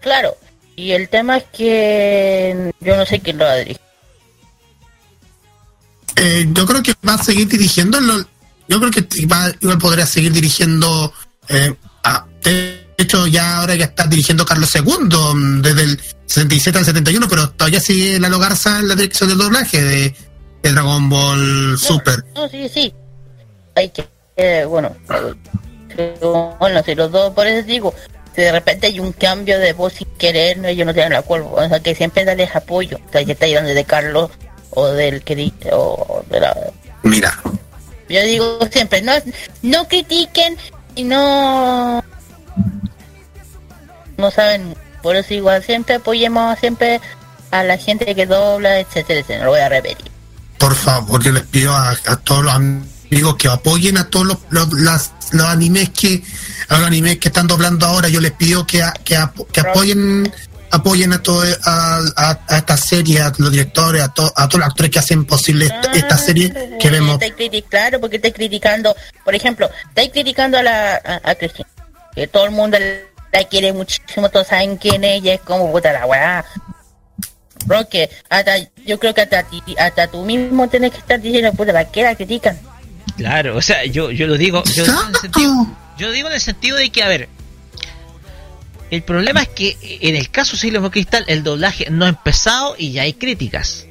[0.00, 0.36] Claro.
[0.76, 3.80] Y el tema es que yo no sé quién lo va a dirigir.
[6.16, 7.98] Eh, yo creo que va a seguir dirigiendo.
[8.68, 11.12] Yo creo que va, igual podría seguir dirigiendo.
[11.48, 11.74] Eh,
[12.44, 17.28] de hecho, ya ahora ya está dirigiendo Carlos II mm, desde el 67 al 71,
[17.28, 20.14] pero todavía sigue la Garza en la dirección del doblaje de
[20.68, 22.24] el Dragon Ball Super.
[22.34, 22.92] No, sí, sí.
[23.74, 24.04] Hay que,
[24.36, 24.94] eh, bueno,
[26.58, 27.94] bueno, si los dos, por eso digo,
[28.34, 31.48] si de repente hay un cambio de voz sin querer, ellos no tienen la culpa,
[31.48, 34.30] o sea, que siempre darles apoyo, o sea, que está ayudando de Carlos
[34.70, 36.56] o del que o de la...
[37.02, 37.32] Mira.
[38.08, 39.12] Yo digo siempre, no,
[39.62, 40.56] no critiquen
[40.94, 42.02] y no...
[44.16, 47.00] No saben, por eso igual siempre apoyemos siempre
[47.52, 50.17] a la gente que dobla, etcétera, etcétera, no lo voy a repetir
[50.58, 51.94] por favor, yo les pido a,
[52.24, 55.10] todos los amigos que apoyen a todos los, los,
[55.44, 56.22] animes que
[56.68, 58.08] a los animes que están doblando ahora.
[58.08, 60.32] Yo les pido que, que, apoyen
[60.70, 64.98] apoyen a todo a, esta serie, a los directores, a, a todos los actores que
[64.98, 67.18] hacen posible esta, ah, serie que vemos.
[67.68, 68.94] Claro, porque estoy criticando,
[69.24, 71.68] por ejemplo, estoy criticando a la a, Cristina,
[72.14, 72.78] que todo el mundo
[73.32, 76.44] la quiere muchísimo, todos saben quién es ella, es como puta la weá,
[77.68, 79.46] Roque, hasta, yo creo que hasta,
[79.78, 82.58] hasta tú mismo tienes que estar diciendo, puta, ¿para qué la critican?
[83.16, 85.66] Claro, o sea, yo, yo lo digo, yo, digo en el sentido,
[85.98, 87.28] yo digo en el sentido de que, a ver,
[88.90, 92.74] El problema es que en el caso de Silvio Cristal el doblaje no ha empezado
[92.78, 93.84] y ya hay críticas.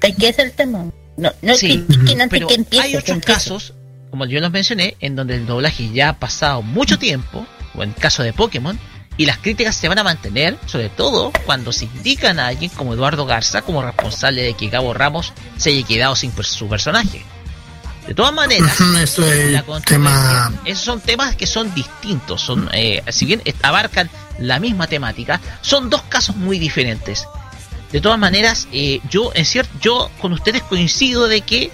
[0.00, 0.86] ¿Qué es el tema?
[1.16, 1.84] No, no sí,
[2.30, 2.46] pero
[2.80, 3.74] hay otros casos,
[4.10, 7.88] como yo los mencioné, en donde el doblaje ya ha pasado mucho tiempo, o en
[7.88, 8.78] el caso de Pokémon,
[9.16, 12.94] y las críticas se van a mantener, sobre todo cuando se indican a alguien como
[12.94, 17.24] Eduardo Garza como responsable de que Gabo Ramos se haya quedado sin su personaje.
[18.06, 20.52] De todas maneras, Eso es tema...
[20.64, 25.90] esos son temas que son distintos, son, eh, si bien abarcan la misma temática, son
[25.90, 27.26] dos casos muy diferentes.
[27.90, 31.72] De todas maneras, eh, yo en cierto, yo con ustedes coincido de que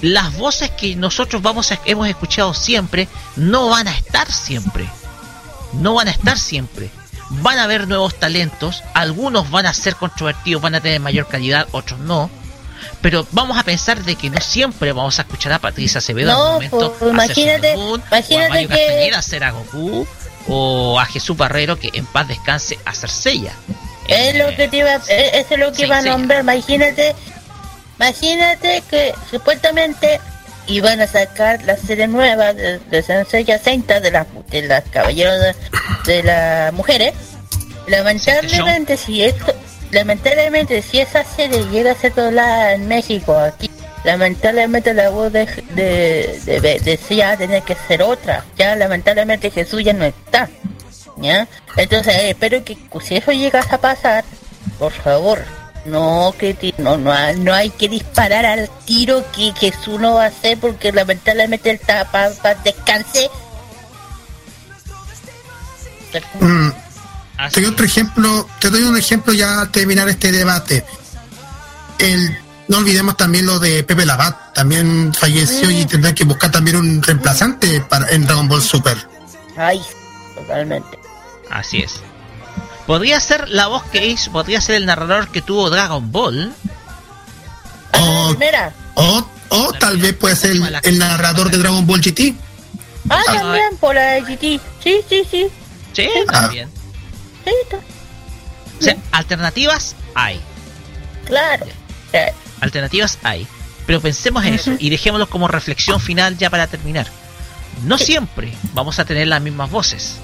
[0.00, 4.88] las voces que nosotros vamos a, hemos escuchado siempre no van a estar siempre.
[5.74, 6.90] No van a estar siempre.
[7.30, 11.68] Van a haber nuevos talentos, algunos van a ser controvertidos, van a tener mayor calidad,
[11.70, 12.28] otros no.
[13.02, 16.52] Pero vamos a pensar de que no siempre vamos a escuchar a Patricia Acevedo no,
[16.54, 18.74] momento pues, imagínate, imagínate o a Mario que...
[18.74, 20.06] Castañeda hacer a Goku
[20.48, 23.52] o a Jesús Barrero que en paz descanse a Cercella.
[24.08, 26.40] Es lo que te iba, es lo que iba a nombrar.
[26.40, 27.14] Imagínate,
[27.96, 30.20] imagínate que supuestamente
[30.66, 35.56] iban a sacar la serie nueva de, de Sensei de las de las caballeros
[36.06, 37.14] de, las mujeres.
[37.86, 39.52] Lamentablemente si esto,
[39.90, 43.70] lamentablemente si esa serie llega a ser doblada en México aquí,
[44.04, 48.44] lamentablemente la voz de de, de, de, tener que ser otra.
[48.56, 50.48] Ya lamentablemente Jesús ya no está.
[51.16, 51.46] ¿Ya?
[51.76, 54.24] Entonces, eh, espero que si eso llegase a pasar,
[54.78, 55.44] por favor,
[55.84, 60.28] no que no, no, no hay que disparar al tiro que Jesús no va a
[60.28, 62.30] hacer porque lamentablemente el tapa
[62.64, 63.30] descanse.
[66.40, 66.70] Mm,
[67.52, 70.84] te doy otro ejemplo, te doy un ejemplo ya a terminar este debate.
[71.98, 72.36] El,
[72.68, 77.02] no olvidemos también lo de Pepe Labat, también falleció y tendrá que buscar también un
[77.02, 78.96] reemplazante para en Dragon Ball Super.
[79.56, 79.80] Ay,
[80.34, 80.98] totalmente.
[81.50, 82.00] Así es.
[82.86, 86.52] Podría ser la voz que hizo, podría ser el narrador que tuvo Dragon Ball.
[87.92, 88.34] O,
[88.94, 92.34] o, o tal vez puede ser el, narrador de Dragon Ball GT.
[93.08, 94.60] Ah, ah, también, por la de GT.
[94.82, 95.46] Sí, sí, sí.
[95.92, 96.68] Sí, también.
[97.44, 97.76] Sí,
[98.80, 100.40] o sea, alternativas hay.
[101.26, 101.66] Claro.
[102.60, 103.46] Alternativas hay.
[103.86, 107.06] Pero pensemos en eso y dejémoslo como reflexión final ya para terminar.
[107.84, 110.16] No siempre vamos a tener las mismas voces.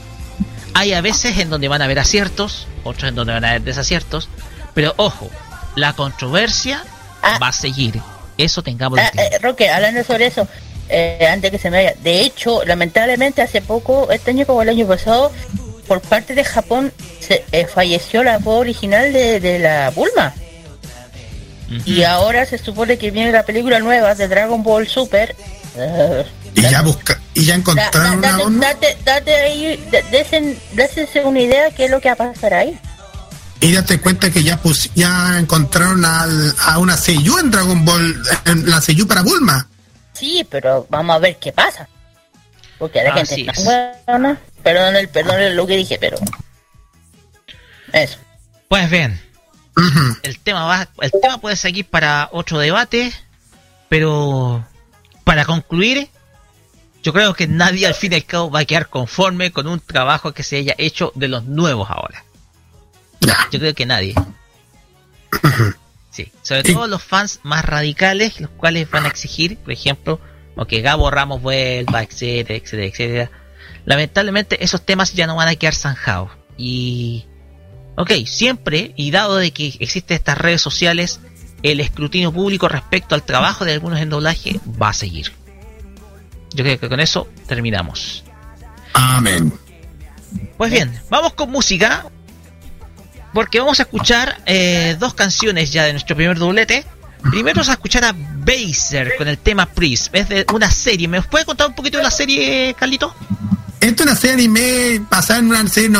[0.79, 3.63] Hay a veces en donde van a haber aciertos, otros en donde van a haber
[3.63, 4.29] desaciertos,
[4.75, 5.31] pero ojo,
[5.75, 6.85] la controversia
[7.23, 7.39] ah.
[7.41, 7.99] va a seguir.
[8.37, 8.99] Eso tengamos.
[9.01, 10.47] Ah, eh, Roque, hablando sobre eso,
[10.91, 14.69] eh, antes que se me vaya, de hecho, lamentablemente hace poco, este año como el
[14.69, 15.33] año pasado,
[15.89, 20.35] por parte de Japón se, eh, falleció la voz original de, la Bulma.
[21.87, 25.35] Y ahora se supone que viene la película nueva de Dragon Ball Super.
[26.57, 29.89] Y ya busca, y ya encontraron da, date, date, ahí,
[31.23, 32.81] una idea qué es lo que va a pasar ahí.
[33.61, 38.71] Y date cuenta que ya pues ya encontraron a una Seiyu en Dragon Ball, en
[38.71, 39.69] la Seiyu para Bulma.
[40.15, 41.87] Sí, pero vamos a ver qué pasa.
[42.79, 43.53] Porque la gente está
[44.07, 44.41] buena.
[44.63, 46.17] Perdón, el, perdón lo que dije, pero
[47.93, 48.19] eso.
[48.69, 49.21] Pues bien,
[50.23, 53.13] el tema va, el tema puede seguir para otro debate,
[53.89, 54.67] pero
[55.25, 56.09] para concluir,
[57.07, 59.79] yo creo que nadie al fin y al cabo va a quedar conforme con un
[59.79, 62.25] trabajo que se haya hecho de los nuevos ahora.
[63.53, 64.13] Yo creo que nadie.
[66.11, 70.21] Sí, sobre todo los fans más radicales, los cuales van a exigir, por ejemplo,
[70.67, 73.31] que Gabo Ramos vuelva, etcétera, etcétera, etcétera.
[73.85, 76.33] Lamentablemente esos temas ya no van a quedar zanjados.
[76.57, 77.25] Y...
[77.97, 81.21] Ok, siempre, y dado de que existen estas redes sociales,
[81.63, 85.36] el escrutinio público respecto al trabajo de algunos en doblaje va a seguir.
[86.57, 88.25] Yo creo que con eso terminamos.
[88.95, 89.53] Amén.
[90.57, 92.07] Pues bien, vamos con música.
[93.35, 96.87] Porque vamos a escuchar eh, dos canciones ya de nuestro primer doblete.
[97.31, 100.15] Primero vamos a escuchar a Baser con el tema Priest.
[100.15, 101.07] Es de una serie.
[101.09, 103.15] ¿Me puede contar un poquito de la serie, Carlito?
[103.79, 105.99] Esta es una serie anime basada en una serie de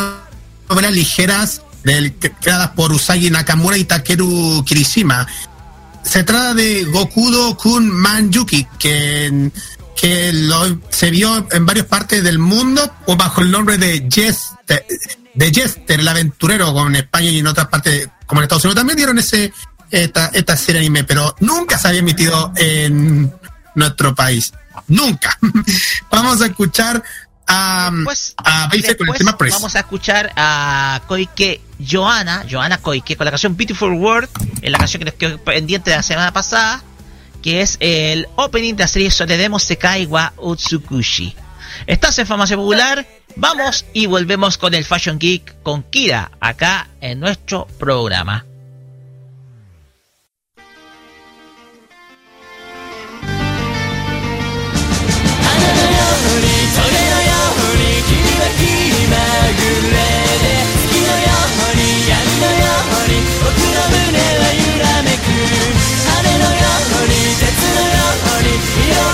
[0.71, 5.27] novelas ligeras del, creadas por Usagi Nakamura y Takeru Kirishima.
[6.03, 9.51] Se trata de Gokudo Kun Manjuki, que
[9.97, 14.87] que lo, se vio en varias partes del mundo o bajo el nombre de Jester,
[15.35, 18.77] de Jester, el aventurero, como en España y en otras partes, como en Estados Unidos,
[18.77, 19.53] también dieron ese
[19.91, 23.33] esta, esta serie anime, pero nunca se había emitido en
[23.75, 24.53] nuestro país.
[24.89, 25.39] Nunca.
[26.11, 27.03] Vamos a escuchar
[27.47, 28.69] a, a
[28.99, 33.93] con el tema Vamos a escuchar a Koike Joana, Joana Koike, con la canción Beautiful
[33.93, 34.29] World,
[34.63, 36.83] en la canción que nos quedó pendiente de la semana pasada
[37.47, 41.33] que es el opening de la serie Soredemo Sekai wa Utsukushi.
[41.87, 43.07] Estás en Famacia Popular.
[43.37, 48.45] Vamos y volvemos con el Fashion Geek con Kira acá en nuestro programa.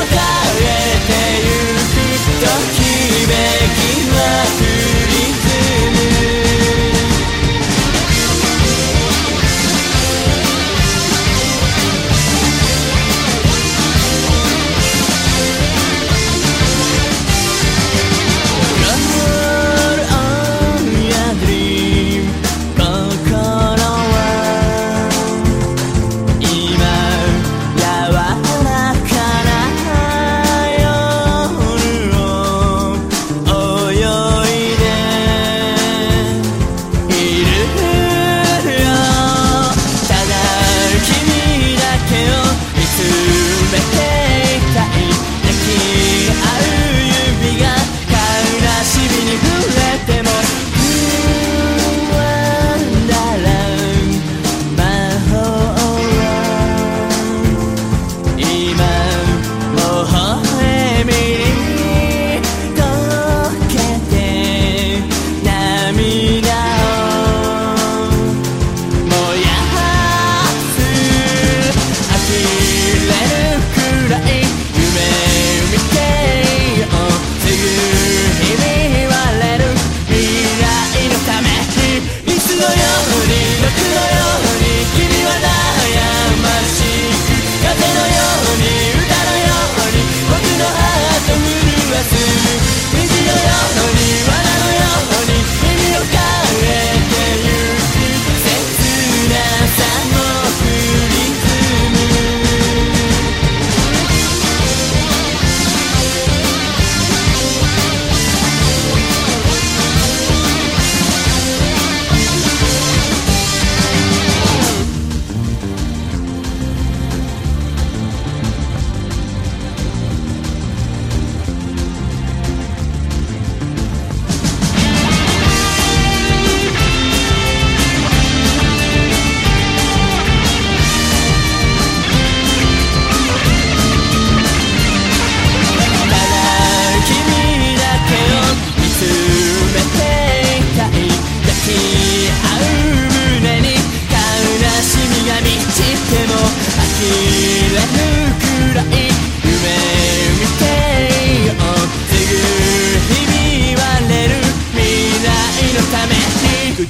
[0.04, 0.66] れ
[1.06, 1.12] て
[1.44, 3.32] ゆくときめ
[3.76, 4.16] きま
[4.58, 4.71] く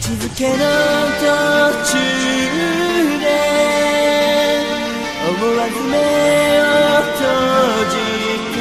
[0.03, 0.62] 地づけの途
[1.92, 1.94] 中
[3.20, 3.24] で
[5.30, 5.94] 思わず目
[6.59, 6.62] を
[7.14, 7.22] 閉
[7.92, 7.94] じ
[8.50, 8.59] て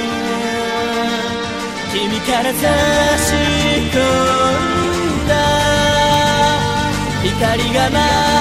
[1.91, 2.61] 君から差
[3.17, 3.33] し
[3.89, 5.33] 込んだ
[7.23, 8.40] 光が舞う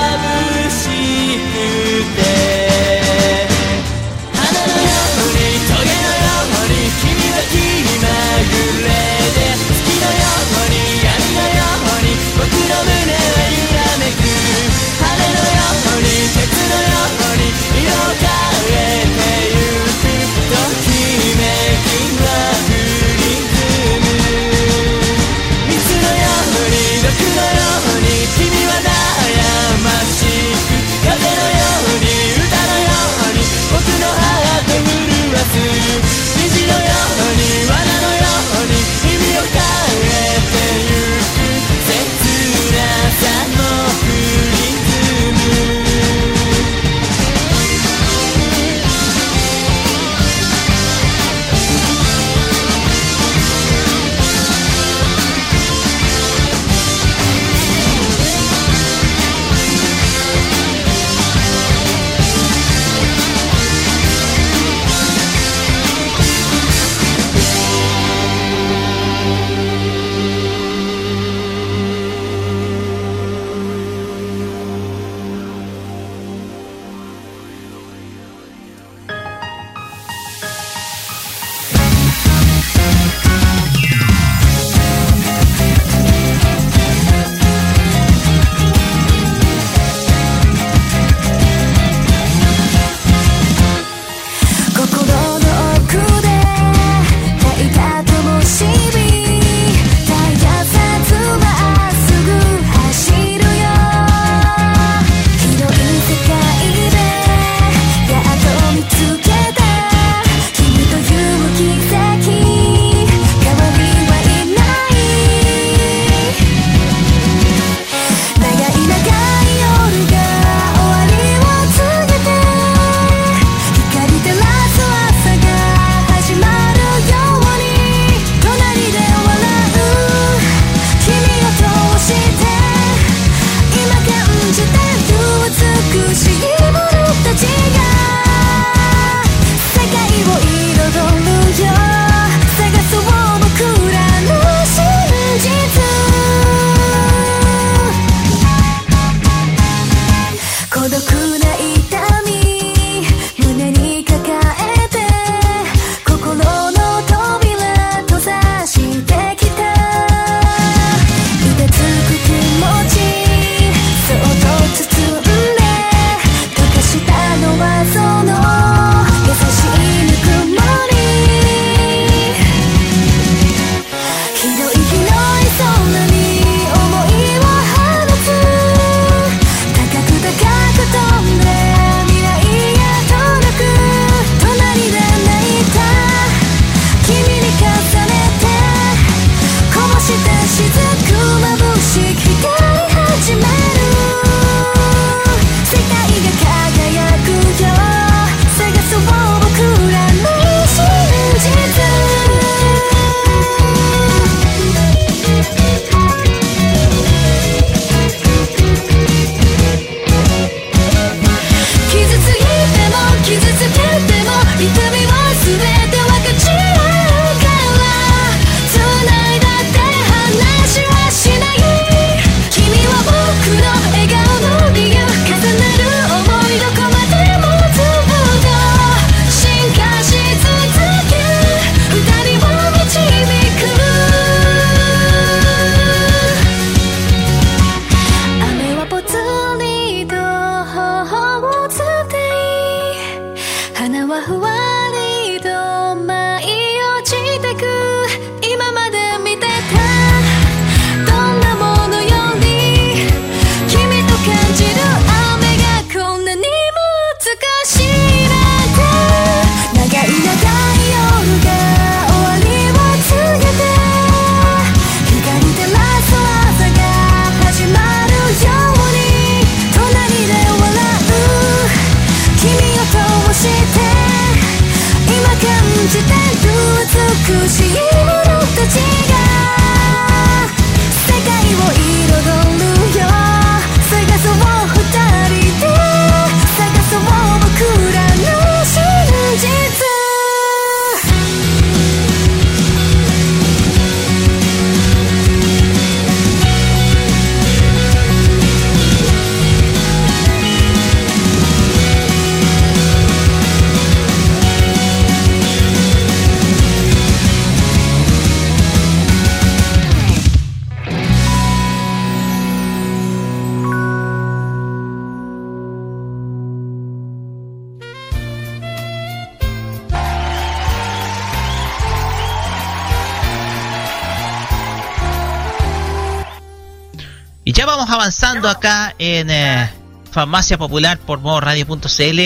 [329.01, 329.71] en eh,
[330.13, 332.21] Farmacia Popular por modo radio.cl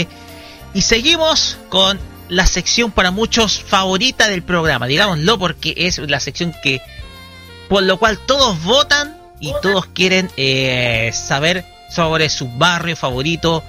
[0.74, 1.98] y seguimos con
[2.28, 6.82] la sección para muchos favorita del programa, digámoslo porque es la sección que
[7.68, 13.62] por lo cual todos votan y todos quieren eh, saber sobre su barrio favorito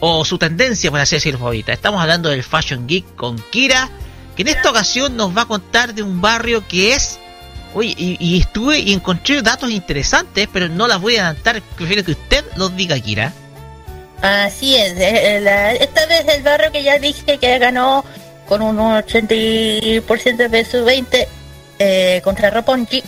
[0.00, 1.72] o su tendencia, por así decirlo, favorita.
[1.72, 3.88] Estamos hablando del Fashion Geek con Kira,
[4.34, 7.20] que en esta ocasión nos va a contar de un barrio que es
[7.74, 11.60] Oye, y, estuve y encontré datos interesantes, pero no las voy a adelantar.
[11.76, 13.32] Prefiero que usted los diga, Kira.
[14.22, 14.92] Así es.
[14.92, 18.04] Eh, eh, esta vez el barrio que ya dije que ganó
[18.46, 21.28] con un 80% de su 20
[21.78, 23.02] eh, contra Roponchi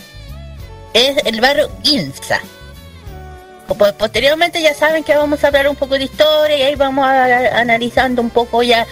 [0.93, 2.39] es el barrio Ginza.
[3.97, 7.59] Posteriormente ya saben que vamos a hablar un poco de historia y ahí vamos a,
[7.59, 8.87] analizando un poco ya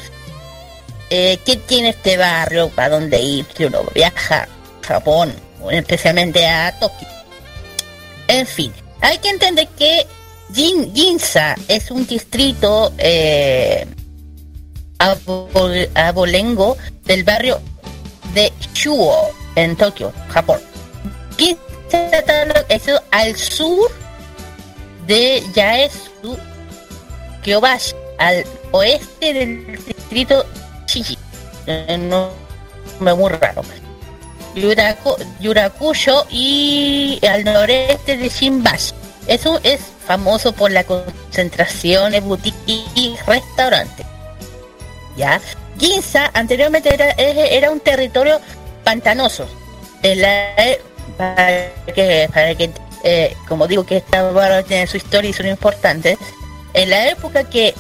[1.10, 5.34] eh, qué tiene este barrio, para dónde ir, si uno viaja a Japón,
[5.72, 7.08] especialmente a Tokio.
[8.28, 10.06] En fin, hay que entender que
[10.54, 13.86] Ginza es un distrito eh,
[15.96, 17.60] abolengo del barrio
[18.34, 20.60] de Chuo en Tokio, Japón.
[21.38, 21.60] Ginza
[21.92, 22.46] está
[23.12, 23.92] al sur
[25.08, 26.38] de Yaesu
[27.44, 30.46] Kyobashi, al oeste del distrito
[30.88, 31.18] Shiji.
[31.68, 32.30] Eh, no,
[33.00, 33.62] me muy raro.
[34.56, 38.94] Yurakuyo y al noreste de Shimbashi.
[39.28, 44.06] Eso es famoso por la concentración de boutiques y restaurantes.
[45.18, 45.42] ¿Ya?
[45.80, 48.40] Ginza anteriormente era, un territorio
[48.84, 49.48] pantanoso.
[50.04, 50.80] E,
[51.18, 52.70] para que, para que
[53.04, 56.18] eh, como digo que esta barra tiene su historia y son importantes,
[56.74, 57.74] en la época que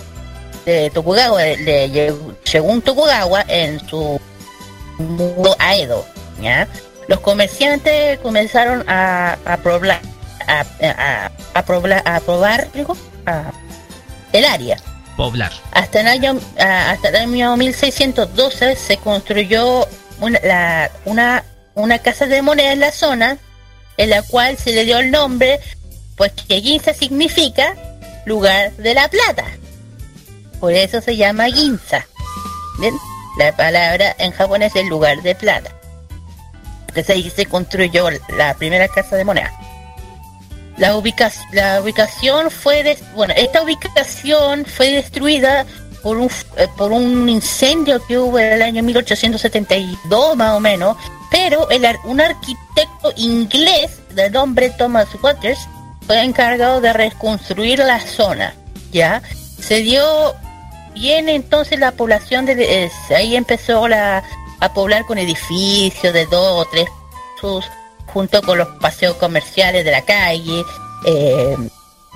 [0.65, 4.19] de Tokugawa, de, según Tokugawa, en su
[4.97, 6.05] mundo Aedo,
[7.07, 10.01] los comerciantes comenzaron a, a probar,
[10.47, 10.65] a,
[11.53, 12.67] a, probar, a probar
[14.33, 14.77] el área.
[15.15, 15.51] Poblar.
[15.71, 19.87] Hasta el año hasta el año 1612 se construyó
[20.19, 23.37] una, una, una casa de moneda en la zona,
[23.97, 25.59] en la cual se le dio el nombre,
[26.17, 27.75] pues que Ginza significa
[28.25, 29.45] lugar de la plata.
[30.59, 32.05] Por eso se llama Ginza.
[33.37, 35.74] La palabra en japonés es lugar de plata
[37.03, 39.51] que ahí se construyó la primera casa de moneda.
[40.77, 45.65] La, ubicación fue, de bueno, esta ubicación fue destruida
[46.03, 50.97] por un, eh, por un incendio que hubo en el año 1872 más o menos,
[51.31, 55.59] pero el, un arquitecto inglés de nombre Thomas Waters
[56.05, 58.53] fue encargado de reconstruir la zona,
[58.91, 59.21] ¿ya?
[59.57, 60.35] Se dio
[60.93, 64.23] bien entonces la población de, ahí empezó la
[64.59, 66.87] a poblar con edificios de dos o tres
[68.07, 70.63] junto con los paseos comerciales de la calle,
[71.05, 71.57] eh,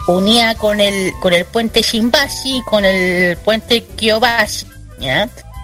[0.08, 4.66] unía con el con el puente Shimbashi con el puente Kyobashi,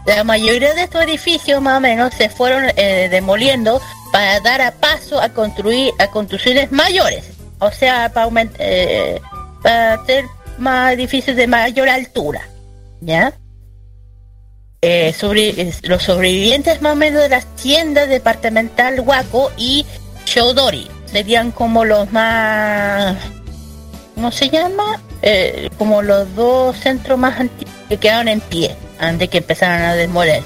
[0.06, 4.72] La mayoría de estos edificios más o menos se fueron eh, demoliendo para dar a
[4.72, 7.26] paso a construir a construcciones mayores,
[7.60, 9.20] o sea, para eh,
[9.64, 10.26] para hacer
[10.58, 12.48] más edificios de mayor altura,
[13.02, 13.34] ¿ya?
[14.82, 19.86] Eh, sobre, los sobrevivientes más o menos de las tiendas departamental Waco y
[20.26, 23.16] Shodori serían como los más
[24.14, 25.02] ¿cómo se llama?
[25.22, 29.96] Eh, como los dos centros más antiguos que quedaron en pie antes que empezaran a
[29.96, 30.44] desmoler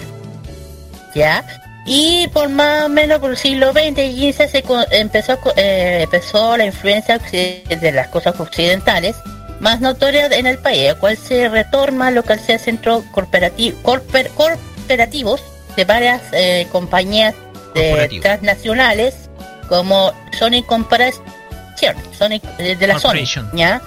[1.15, 1.43] ¿ya?
[1.85, 6.65] y por más o menos por el siglo XX y se empezó, eh, empezó la
[6.65, 9.15] influencia de las cosas occidentales
[9.59, 14.29] más notoria en el país, el cual se retorna lo que sea centro corporativo, corper,
[14.29, 15.41] corporativos
[15.75, 17.35] de varias eh, compañías
[17.73, 19.29] de transnacionales
[19.67, 21.23] como Sony Corporation,
[22.17, 23.81] Sonic eh, de la Sony, ¿ya?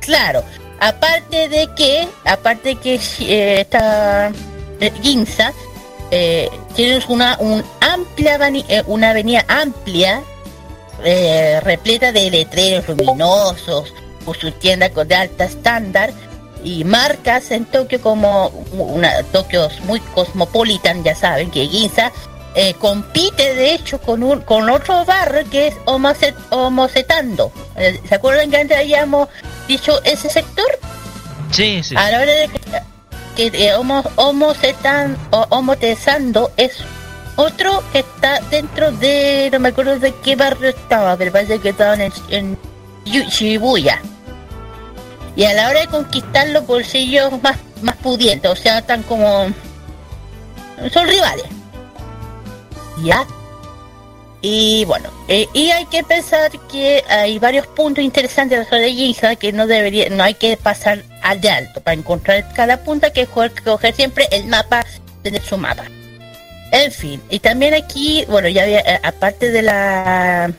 [0.00, 0.44] claro,
[0.80, 4.30] aparte de que, aparte de que eh, esta
[5.02, 5.52] Ginza
[6.10, 10.22] eh, tienes una, un amplia, eh, una avenida amplia,
[11.02, 13.92] eh, repleta de letreros luminosos,
[14.24, 16.12] con sus tiendas de alta estándar
[16.64, 22.10] y marcas en Tokio como una Tokio muy cosmopolitan, ya saben que Ginza
[22.54, 27.52] eh, compite de hecho con un con otro barrio que es Homosetando.
[27.76, 29.28] Eh, ¿Se acuerdan que antes habíamos
[29.68, 30.66] dicho ese sector?
[31.50, 31.94] Sí, sí.
[31.96, 32.48] A la hora de
[33.36, 34.02] que, que eh, homo,
[35.50, 36.78] homotesando es
[37.36, 41.70] otro que está dentro de no me acuerdo de qué barrio estaba, pero parece que
[41.70, 42.58] estaban en, en
[43.04, 44.00] Shibuya
[45.36, 49.46] y a la hora de conquistar los bolsillos más, más pudientes, o sea, están como...
[50.92, 51.46] son rivales.
[53.02, 53.26] ¿Ya?
[54.46, 58.82] Y bueno, eh, y hay que pensar que hay varios puntos interesantes de la zona
[58.82, 61.80] de Ginza que no debería, no hay que pasar al de alto.
[61.80, 64.84] Para encontrar cada punta que coger siempre el mapa,
[65.22, 65.84] tener su mapa.
[66.72, 70.52] En fin, y también aquí, bueno, ya había, eh, aparte de la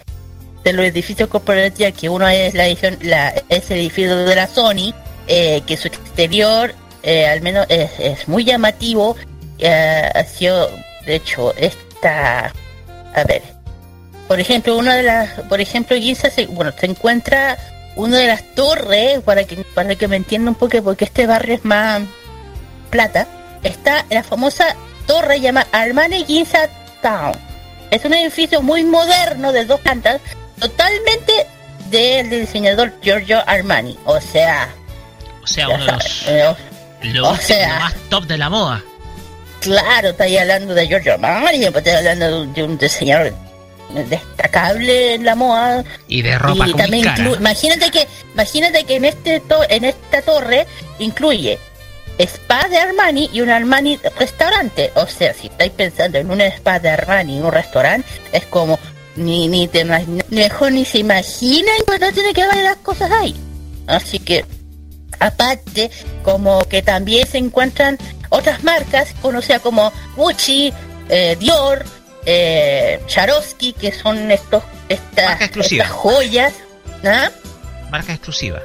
[0.65, 4.47] de los edificios corporativos, que uno es la edición, la, es el edificio de la
[4.47, 4.93] Sony,
[5.27, 9.15] eh, que su exterior eh, al menos es, muy llamativo.
[9.59, 10.69] Eh, ha sido,
[11.05, 12.51] de hecho, esta,
[13.13, 13.43] a ver,
[14.27, 17.59] por ejemplo, una de las, por ejemplo, Giza se, bueno, se encuentra
[17.95, 21.55] una de las torres, para que, para que me entienda un poco, porque este barrio
[21.55, 22.01] es más
[22.89, 23.27] plata,
[23.61, 26.67] está la famosa torre llamada Armani Ginza
[27.03, 27.33] Town.
[27.91, 30.21] Es un edificio muy moderno de dos plantas
[30.59, 31.47] totalmente
[31.89, 33.97] del diseñador Giorgio Armani.
[34.05, 34.69] O sea.
[35.43, 35.97] O sea, uno
[37.01, 37.31] de los.
[37.31, 38.83] O sea, más top de la moda.
[39.61, 43.33] Claro, estáis hablando de Giorgio Armani, pues estáis hablando de un diseñador
[44.09, 47.05] destacable en la moda y de ropa y también
[47.39, 50.65] imagínate que imagínate que en este en esta torre
[50.99, 51.59] incluye
[52.17, 56.79] spa de Armani y un Armani restaurante o sea si estáis pensando en un spa
[56.79, 58.79] de Armani y un restaurante es como
[59.15, 59.85] ni, ni te
[60.29, 63.35] mejor ni se imagina cuando tiene que ver las cosas ahí.
[63.87, 64.45] Así que,
[65.19, 65.91] aparte,
[66.23, 67.97] como que también se encuentran
[68.29, 70.73] otras marcas, conocidas como Gucci,
[71.09, 71.85] eh, Dior,
[72.25, 76.53] eh, Charovsky, que son estos estas, estas joyas.
[77.03, 77.29] ¿ah?
[77.91, 78.61] Marca exclusiva.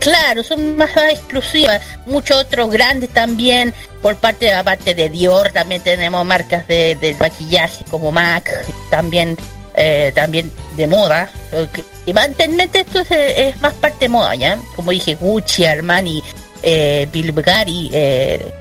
[0.00, 1.82] Claro, son más, exclusivas.
[2.06, 6.94] Muchos otros grandes también, por parte de la parte de Dior, también tenemos marcas de,
[6.96, 8.48] de maquillaje como MAC,
[8.90, 9.36] también
[9.78, 11.30] eh, también de moda.
[12.04, 14.58] Y mantenmente esto es, más parte de moda, ¿ya?
[14.74, 16.22] Como dije, Gucci, Armani,
[16.62, 18.52] eh, Bulgari, eh,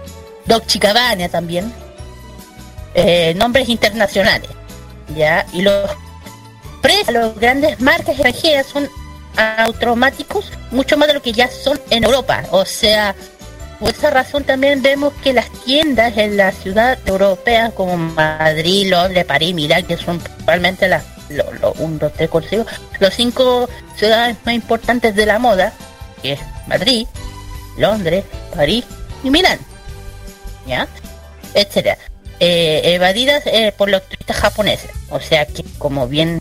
[0.45, 1.73] Dolce Gabbana también.
[2.93, 4.49] Eh, nombres internacionales,
[5.15, 5.45] ¿ya?
[5.53, 5.89] Y los
[6.81, 8.89] precios los grandes marcas extranjeras son
[9.35, 12.43] automáticos mucho más de lo que ya son en Europa.
[12.51, 13.15] O sea,
[13.79, 19.25] por esa razón también vemos que las tiendas en la ciudad europea como Madrid, Londres,
[19.25, 22.65] París, Milán, que son realmente las lo, un, dos, tres, cuatro,
[22.99, 25.73] los cinco ciudades más importantes de la moda,
[26.21, 27.07] que es Madrid,
[27.77, 28.23] Londres,
[28.55, 28.85] París
[29.23, 29.59] y Milán,
[30.65, 30.87] ¿ya?
[31.53, 31.97] Etcétera.
[32.39, 36.39] Eh, evadidas eh, por los turistas japoneses, o sea que como bien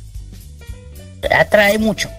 [1.30, 2.11] atrae mucho,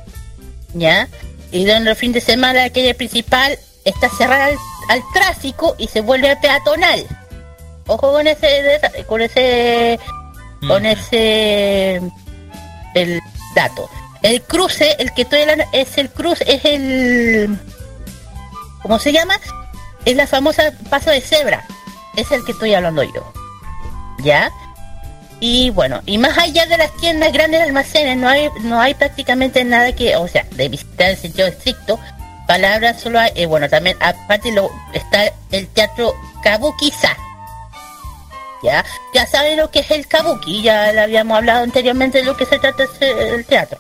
[0.74, 1.07] ¿ya?
[1.51, 3.57] Y donde el fin de semana la calle principal
[3.88, 4.49] está cerrada
[4.89, 7.05] al, tráfico y se vuelve peatonal.
[7.88, 9.99] Ojo con ese con ese
[10.67, 10.85] con mm.
[10.85, 12.01] ese
[12.93, 13.21] el
[13.55, 13.89] dato.
[14.23, 17.57] El cruce, el que estoy hablando, es el cruce, es el.
[18.81, 19.39] ¿Cómo se llama?
[20.05, 21.65] Es la famosa paso de cebra.
[22.15, 23.31] Es el que estoy hablando yo.
[24.23, 24.51] ¿Ya?
[25.39, 29.63] Y bueno, y más allá de las tiendas grandes almacenes, no hay, no hay prácticamente
[29.63, 31.99] nada que, o sea, de visitar en sentido estricto,
[32.47, 37.15] palabras solo hay, eh, bueno, también aparte lo, está el teatro Kabuki-sa,
[38.63, 38.83] ya
[39.13, 42.45] ya saben lo que es el kabuki ya le habíamos hablado anteriormente de lo que
[42.45, 43.79] se trata el teatro.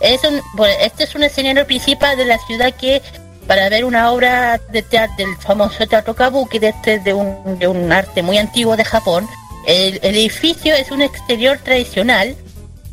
[0.00, 0.40] Es un
[0.80, 3.02] este es un escenario principal de la ciudad que
[3.46, 7.66] para ver una obra de teatro del famoso teatro kabuki de este de un, de
[7.66, 9.28] un arte muy antiguo de Japón
[9.66, 12.36] el, edificio es un exterior tradicional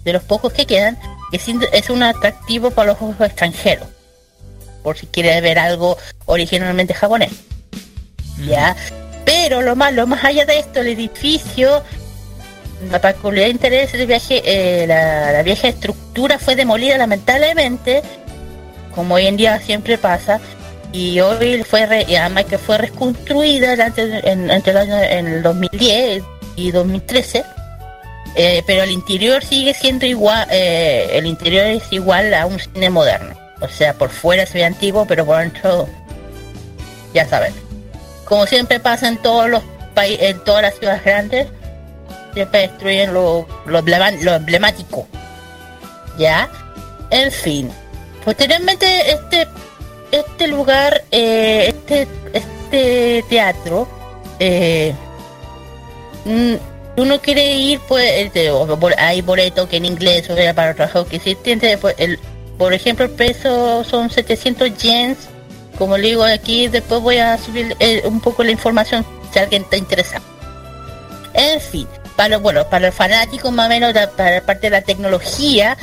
[0.04, 0.98] de los pocos que quedan
[1.32, 1.40] que
[1.74, 3.88] es un atractivo para los ojos extranjeros
[4.86, 7.34] por si quiere ver algo originalmente japonés
[8.48, 8.76] ya
[9.26, 11.84] pero lo más, lo más allá de esto, el edificio,
[12.90, 18.04] la peculiar interés del viaje, eh, la, vieja estructura fue demolida lamentablemente,
[18.94, 20.40] como hoy en día siempre pasa,
[20.94, 25.44] y hoy fue re, y además que fue reconstruida en, entre el año en el
[25.44, 26.24] 2010
[26.56, 27.44] y 2013.
[28.38, 32.90] Eh, pero el interior sigue siendo igual, eh, el interior es igual a un cine
[32.90, 33.45] moderno.
[33.62, 35.88] O sea, por fuera se ve antiguo, pero por dentro,
[37.14, 37.66] ya saben
[38.26, 41.48] como siempre pasa en todos los país, en todas las ciudades grandes,
[42.34, 43.80] siempre destruyen lo, lo,
[44.36, 45.08] emblemático.
[46.18, 46.50] ¿Ya?
[47.12, 47.72] En fin.
[48.26, 49.48] Posteriormente, este,
[50.12, 53.88] este lugar, eh, este, este teatro,
[54.40, 54.94] eh,
[56.26, 56.56] mm,
[56.98, 58.50] uno quiere ir, pues, este,
[58.98, 62.20] hay boleto que en inglés o para trabajo que si tiene, pues, el,
[62.58, 65.18] por ejemplo, el peso son 700 yens.
[65.78, 69.64] Como le digo aquí, después voy a subir eh, un poco la información si alguien
[69.64, 70.24] está interesado.
[71.34, 74.82] En fin, para bueno, para el fanático más o menos para la parte de la
[74.82, 75.78] tecnología,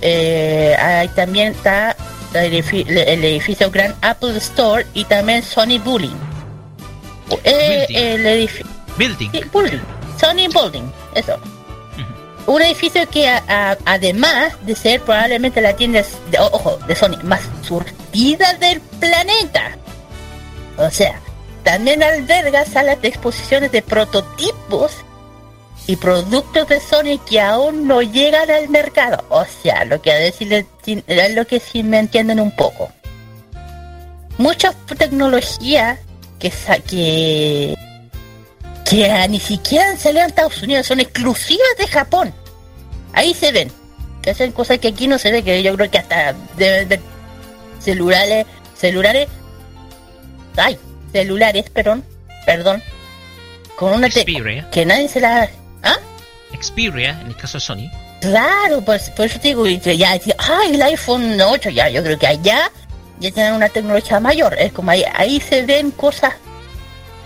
[0.00, 1.94] eh, también está
[2.32, 6.16] el, edificio Grand Apple Store y también Sony Bullying.
[7.44, 8.66] Eh, el edificio.
[8.96, 9.30] Building.
[10.18, 11.38] Sony Building, eso.
[12.46, 18.54] Un edificio que además de ser probablemente la tienda de, ojo, de Sony más surtida
[18.54, 19.76] del planeta.
[20.78, 21.20] O sea,
[21.64, 24.92] también alberga salas de exposiciones de prototipos
[25.88, 29.24] y productos de Sony que aún no llegan al mercado.
[29.28, 32.90] O sea, lo que a decirle es lo que sí me entienden un poco.
[34.38, 35.98] Muchas tecnologías
[36.38, 36.52] que,
[36.86, 37.76] que
[38.88, 42.32] que ni siquiera han salido en Estados Unidos, son exclusivas de Japón.
[43.12, 43.70] Ahí se ven.
[44.22, 47.00] Que hacen cosas que aquí no se ve, que yo creo que hasta deben de
[47.80, 49.28] celulares, celulares,
[50.56, 50.78] ay,
[51.12, 52.04] celulares, perdón,
[52.44, 52.82] perdón,
[53.76, 54.68] con una Xperia.
[54.70, 55.48] que nadie se la,
[55.82, 55.98] ¿ah?
[56.60, 57.90] Xperia, en el caso de Sony.
[58.20, 62.70] Claro, pues por eso digo, ya ay, el iPhone 8, ya, yo creo que allá
[63.20, 66.34] ya tienen una tecnología mayor, es como ahí, ahí se ven cosas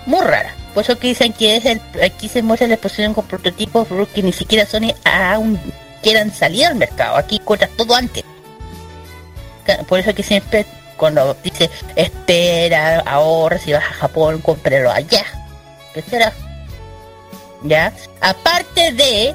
[0.05, 0.60] muy raras.
[0.75, 4.23] Por eso que dicen que es el, aquí se muestra la exposición con prototipos que
[4.23, 5.59] ni siquiera Sony aún
[6.03, 7.17] quieran salir al mercado.
[7.17, 8.25] Aquí encuentras todo antes.
[9.89, 10.67] Por eso que siempre
[10.97, 15.25] cuando dice espera, ahora si vas a Japón, cómprelo allá.
[15.95, 16.33] ¿Qué será?
[17.63, 17.93] ¿Ya?
[18.21, 19.35] Aparte de,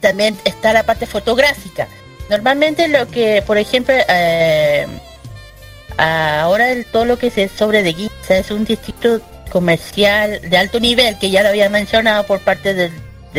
[0.00, 1.86] también está la parte fotográfica.
[2.28, 4.86] Normalmente lo que, por ejemplo, eh,
[5.96, 11.18] ahora todo lo que se sobre de Giza es un distrito comercial de alto nivel
[11.18, 12.90] que ya lo había mencionado por parte de,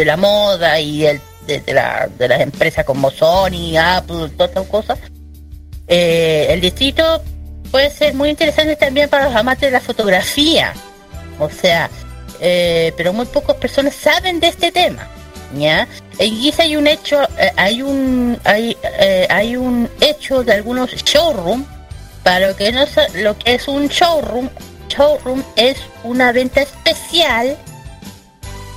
[0.06, 5.00] la moda y de, la, de, las empresas como Sony, Apple, todas estas cosas.
[5.88, 7.22] Eh, el distrito
[7.72, 10.74] puede ser muy interesante también para los amantes de la fotografía.
[11.40, 11.90] O sea,
[12.40, 15.08] eh, pero muy pocas personas saben de este tema.
[15.58, 15.88] ¿ya?
[16.18, 18.76] En Giza hay un hecho, eh, hay un hay,
[19.30, 21.68] hay un hecho de algunos showrooms
[22.24, 22.86] para lo que no
[23.16, 24.50] lo que es un showroom
[24.90, 27.58] showroom es una venta especial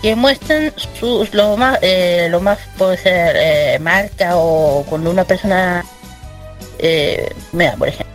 [0.02, 5.24] que muestran sus lo más eh, lo más puede ser eh, marca o cuando una
[5.24, 5.84] persona
[6.78, 8.14] eh, mira por ejemplo.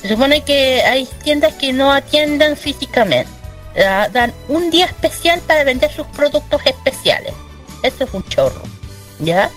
[0.00, 3.30] Se supone que hay tiendas que no atiendan físicamente.
[4.12, 7.32] Dan un día especial para vender sus productos especiales.
[7.82, 8.68] Esto es un showroom
[9.20, 9.50] ya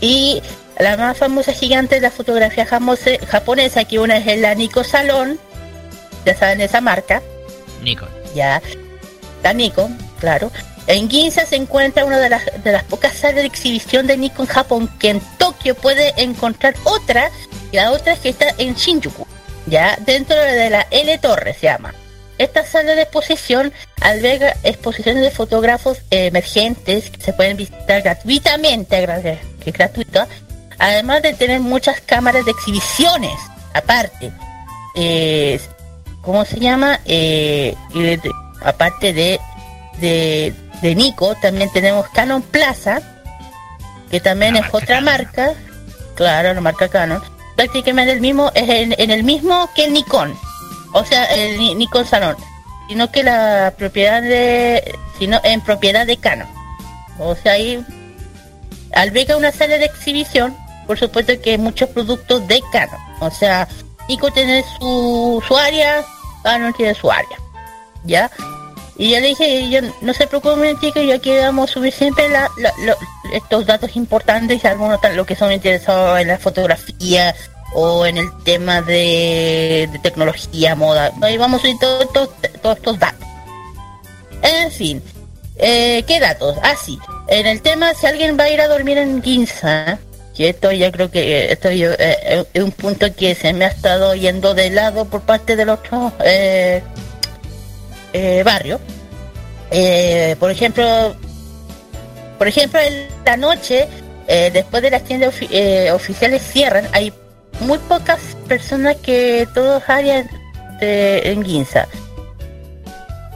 [0.00, 0.42] y
[0.78, 5.38] la más famosa gigante de la fotografía japonesa que una es la Nico Salón
[6.24, 7.22] ya saben esa marca.
[7.82, 8.08] Nikon.
[8.34, 8.60] Ya,
[9.42, 10.50] la Nikon, claro.
[10.86, 14.46] En Ginza se encuentra una de las, de las pocas salas de exhibición de Nikon
[14.46, 17.30] Japón que en Tokio puede encontrar otra,
[17.72, 19.26] y la otra es que está en Shinjuku,
[19.66, 21.94] ya, dentro de la L Torre se llama.
[22.36, 29.06] Esta sala de exposición alberga exposiciones de fotógrafos emergentes que se pueden visitar gratuitamente,
[29.62, 30.26] que es gratuita,
[30.78, 33.38] además de tener muchas cámaras de exhibiciones
[33.72, 34.32] aparte.
[34.96, 35.60] Eh,
[36.24, 37.00] ¿cómo se llama?
[37.04, 38.18] Eh, y
[38.62, 39.40] aparte de,
[40.00, 43.00] de, Nico, también tenemos Canon Plaza,
[44.10, 45.54] que también es otra marca,
[46.14, 47.22] claro, la marca Canon,
[47.56, 50.34] prácticamente el mismo, es en, el mismo que el Nikon,
[50.92, 52.36] o sea, el Nikon Salon,
[52.88, 56.48] sino que la propiedad de, sino en propiedad de Canon.
[57.18, 57.84] O sea, ahí
[58.92, 60.54] alberga una sala de exhibición,
[60.86, 63.68] por supuesto que muchos productos de Canon, o sea,
[64.08, 66.04] Nico tiene su, su área,
[66.58, 67.38] no tiene su área.
[68.04, 68.30] ¿Ya?
[68.96, 72.28] Y yo le dije, yo, no se preocupen chicos, yo aquí vamos a subir siempre
[72.28, 72.48] la,
[73.32, 77.34] estos datos importantes, algunos lo que son interesados en la fotografía
[77.74, 81.12] o en el tema de, tecnología, moda.
[81.22, 83.28] Ahí vamos a subir todos estos datos.
[84.42, 85.02] En fin,
[85.56, 86.56] eh, ¿qué datos?
[86.62, 86.98] Ah, sí.
[87.26, 89.98] En el tema, si alguien va a ir a dormir en Ginza,
[90.34, 94.14] que esto ya creo que esto eh, es un punto que se me ha estado
[94.14, 96.82] yendo de lado por parte del otro eh,
[98.12, 98.80] eh, barrio.
[99.70, 101.14] Eh, por ejemplo,
[102.36, 103.88] por ejemplo, en la noche,
[104.26, 105.34] después de las tiendas
[105.92, 107.12] oficiales cierran, hay
[107.60, 109.82] muy pocas personas que todos
[110.80, 111.86] de, en Ginza.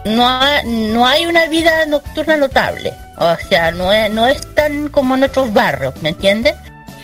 [0.05, 0.29] no,
[0.65, 2.93] no hay una vida nocturna notable.
[3.19, 6.55] O sea, no es, no es tan como en otros barrios, ¿me entiendes?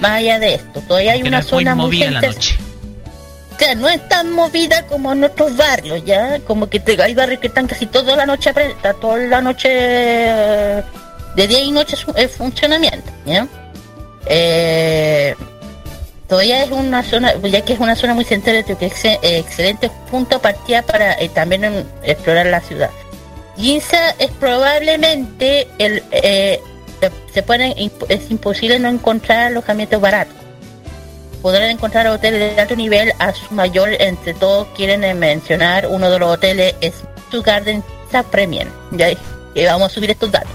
[0.00, 2.58] Más allá de esto, todavía hay una zona muy, movida la noche.
[3.76, 6.38] No es tan movida como en otros barrios, ¿ya?
[6.40, 8.52] Como que hay barrios que están casi toda la noche,
[9.00, 13.46] toda la noche, de día y noche es funcionamiento, ¿ya?
[14.26, 15.34] Eh,
[16.28, 20.36] todavía es una zona, ya que es una zona muy central, que es excelente punto
[20.36, 22.90] de partida para eh, también explorar la ciudad.
[23.56, 26.60] Ginza es probablemente el eh,
[27.32, 27.74] se pueden
[28.08, 30.34] es imposible no encontrar alojamientos baratos.
[31.42, 36.18] Podrán encontrar hoteles de alto nivel a su mayor, entre todos quieren mencionar uno de
[36.18, 36.94] los hoteles es
[37.30, 37.82] su Garden
[38.30, 38.68] Premium.
[38.92, 40.50] Ya y vamos a subir estos datos.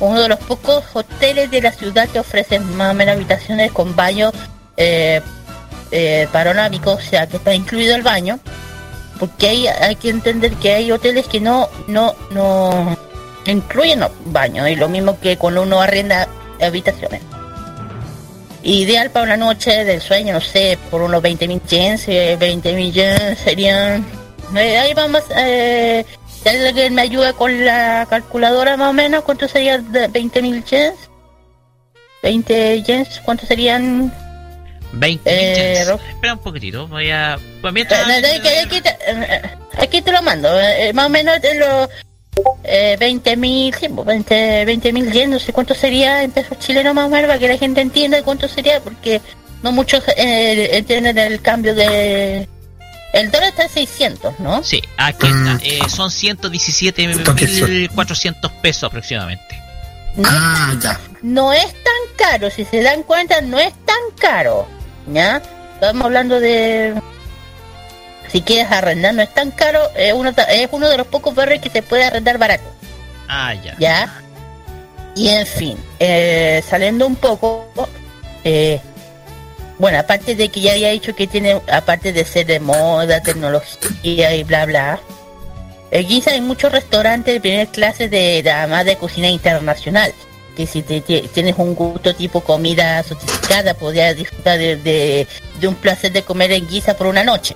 [0.00, 3.94] Uno de los pocos hoteles de la ciudad que ofrecen más o menos habitaciones con
[3.94, 4.32] baño
[4.76, 5.20] eh,
[5.90, 6.28] eh,
[6.84, 8.40] o sea que está incluido el baño,
[9.18, 12.96] porque hay, hay que entender que hay hoteles que no, no, no
[13.52, 16.28] incluyen baño, y lo mismo que cuando uno arrenda
[16.60, 17.20] habitaciones.
[18.62, 22.92] Ideal para una noche del sueño, no sé, por unos 20 mil yens, 20 mil
[22.92, 24.04] yens serían...
[24.56, 26.04] Eh, ahí vamos, eh,
[26.46, 30.94] alguien me ayuda con la calculadora más o menos, ¿cuánto serían 20 mil yens?
[32.22, 34.12] 20 yens, ¿cuánto serían
[34.94, 37.38] 20 eh, Espera un poquitito, voy a...
[37.60, 38.00] Pues mientras...
[38.06, 38.96] aquí, te,
[39.78, 41.88] aquí, te, lo mando, eh, más o menos de los...
[42.64, 44.24] Eh, 20 mil, 20 pues,
[44.92, 47.58] mil yen, no sé cuánto sería en pesos chilenos más o menos para que la
[47.58, 49.22] gente entienda cuánto sería, porque
[49.62, 52.46] no muchos eh, entienden el cambio de...
[53.12, 54.64] El dólar está en 600, ¿no?
[54.64, 55.54] Sí, aquí está.
[55.54, 55.60] Mm.
[55.62, 59.62] Eh, son 117.400 pesos aproximadamente.
[60.16, 60.98] No, ah, ya.
[61.22, 64.66] no es tan caro, si se dan cuenta, no es tan caro.
[65.12, 65.42] ¿ya?
[65.74, 66.94] Estamos hablando de...
[68.34, 71.60] Si quieres arrendar, no es tan caro, es uno, es uno de los pocos barrios
[71.60, 72.64] que se puede arrendar barato.
[73.28, 73.76] Ah, ya.
[73.78, 74.22] ¿Ya?
[75.14, 77.68] Y en fin, eh, saliendo un poco,
[78.42, 78.80] eh,
[79.78, 84.34] bueno, aparte de que ya había dicho que tiene, aparte de ser de moda, tecnología
[84.34, 84.98] y bla bla,
[85.92, 90.12] en Giza hay muchos restaurantes de primera clase de, además de cocina internacional
[90.56, 95.28] que si te, tienes un gusto tipo comida sofisticada, podrías disfrutar de,
[95.62, 97.54] un placer de comer en guisa por una noche.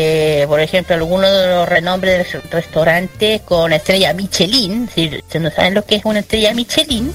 [0.00, 5.74] Eh, por ejemplo, algunos de los renombres de restaurantes con estrella Michelin, si, no saben
[5.74, 7.12] lo que es una estrella Michelin,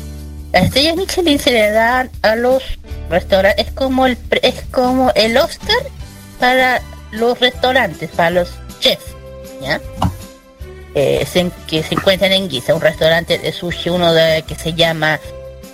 [0.51, 2.61] las estrellas Michelin se le dan a los
[3.09, 5.77] restaurantes, es como el, es como el Oscar
[6.41, 6.81] para
[7.13, 8.49] los restaurantes, para los
[8.81, 9.15] chefs,
[10.93, 11.25] eh,
[11.65, 15.21] que se encuentran en Giza, un restaurante de sushi, uno de, que se llama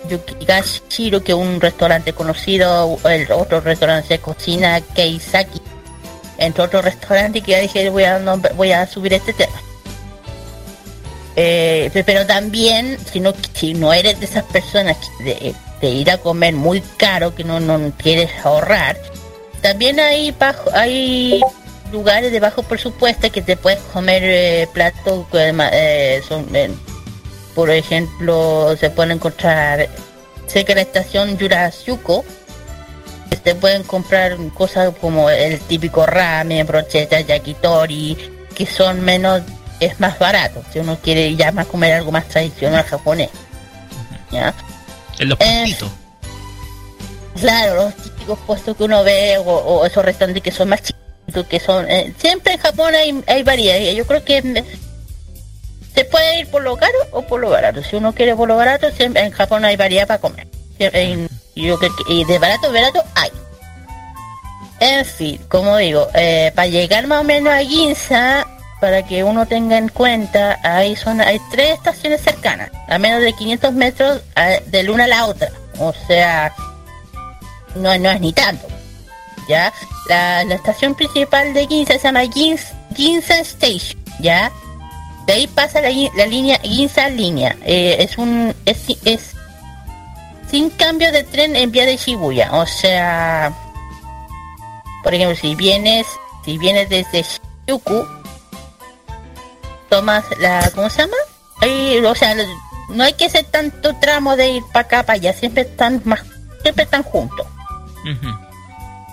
[0.07, 5.59] Yukigashiro, que es un restaurante conocido, el otro restaurante de cocina Keisaki,
[6.39, 8.03] entre otros restaurantes que ya dije voy
[8.71, 9.61] a, subir este tema.
[11.35, 15.53] Eh, pero también, si no, si no eres de esas personas de,
[15.89, 18.97] ir a comer muy caro, que no, no quieres ahorrar,
[19.61, 21.41] también hay, bajo, hay
[21.91, 26.69] lugares de bajo presupuesto que te puedes comer eh, platos eh, son eh,
[27.55, 29.89] por ejemplo se pueden encontrar
[30.47, 32.23] cerca de la estación Yurasuko
[33.37, 38.17] te pueden comprar cosas como el típico ramen, brocheta, yakitori
[38.55, 39.41] que son menos
[39.79, 40.61] es más barato.
[40.71, 43.29] Si uno quiere ya más comer algo más tradicional japonés
[44.31, 44.53] ¿ya?
[45.19, 45.89] en los puestitos.
[47.39, 51.45] claro los típicos puestos que uno ve o, o esos restaurantes que son más chicos
[51.47, 53.93] que son eh, siempre en Japón hay, hay variedad.
[53.93, 54.63] Yo creo que
[55.95, 57.83] se puede ir por lo caro o por lo barato.
[57.83, 60.47] Si uno quiere por lo barato siempre en Japón hay variedad para comer
[62.07, 63.31] y de barato barato hay
[64.79, 68.47] en fin como digo eh, para llegar más o menos a Ginza
[68.79, 73.33] para que uno tenga en cuenta hay son hay tres estaciones cercanas a menos de
[73.33, 74.21] 500 metros
[74.67, 75.49] de la una a la otra
[75.79, 76.53] o sea
[77.75, 78.67] no, no es ni tanto
[79.49, 79.73] ¿ya?
[80.07, 84.51] La, estación principal de Ginza se llama Ginza, Station, ¿ya?
[85.25, 87.57] De ahí pasa la, línea Ginza Línea.
[87.65, 88.55] Eh, es un...
[88.65, 89.35] Es
[90.49, 92.49] sin cambio de tren en vía de Shibuya.
[92.53, 93.53] O sea...
[95.03, 96.07] Por ejemplo, si vienes...
[96.45, 97.23] Si vienes desde
[97.67, 98.05] Shinjuku...
[99.89, 100.69] Tomas la...
[100.75, 101.17] ¿Cómo se llama?
[102.07, 102.35] o sea,
[102.89, 105.33] no hay que hacer tanto tramo de ir para acá, para allá.
[105.33, 106.21] Siempre están más...
[106.63, 107.45] Siempre están juntos.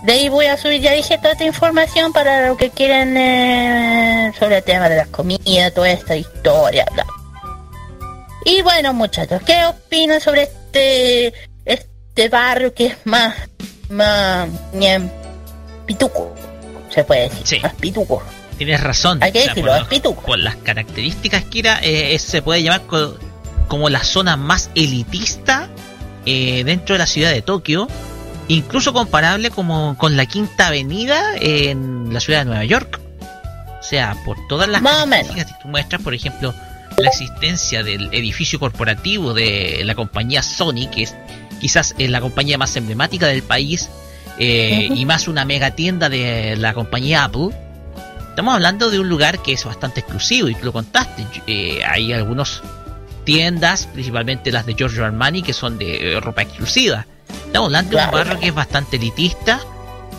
[0.02, 4.32] De ahí voy a subir, ya dije, toda esta información para lo que quieran eh,
[4.38, 7.06] sobre el tema de las comidas, toda esta historia, bla.
[8.44, 13.34] Y bueno, muchachos, ¿qué opinan sobre este este barrio que es más
[13.90, 14.48] más
[15.86, 16.34] pituco?
[16.90, 18.22] Se puede decir, más pituco.
[18.58, 19.22] Tienes razón.
[19.22, 20.22] Hay que decirlo, por, es pituco.
[20.22, 23.18] por las características, Kira, eh, se puede llamar co-
[23.68, 25.68] como la zona más elitista
[26.24, 27.86] eh, dentro de la ciudad de Tokio,
[28.48, 32.98] incluso comparable como con la Quinta Avenida en la ciudad de Nueva York.
[33.78, 36.54] O sea, por todas las Más características que tú muestras, por ejemplo,
[36.98, 41.14] la existencia del edificio corporativo de la compañía Sony, que es
[41.60, 43.88] quizás eh, la compañía más emblemática del país,
[44.38, 47.48] eh, y más una mega tienda de la compañía Apple.
[48.30, 51.24] Estamos hablando de un lugar que es bastante exclusivo y tú lo contaste.
[51.46, 52.62] eh, hay algunas
[53.24, 57.06] tiendas, principalmente las de Giorgio Armani, que son de eh, ropa exclusiva.
[57.46, 59.60] Estamos hablando de un barrio que es bastante elitista.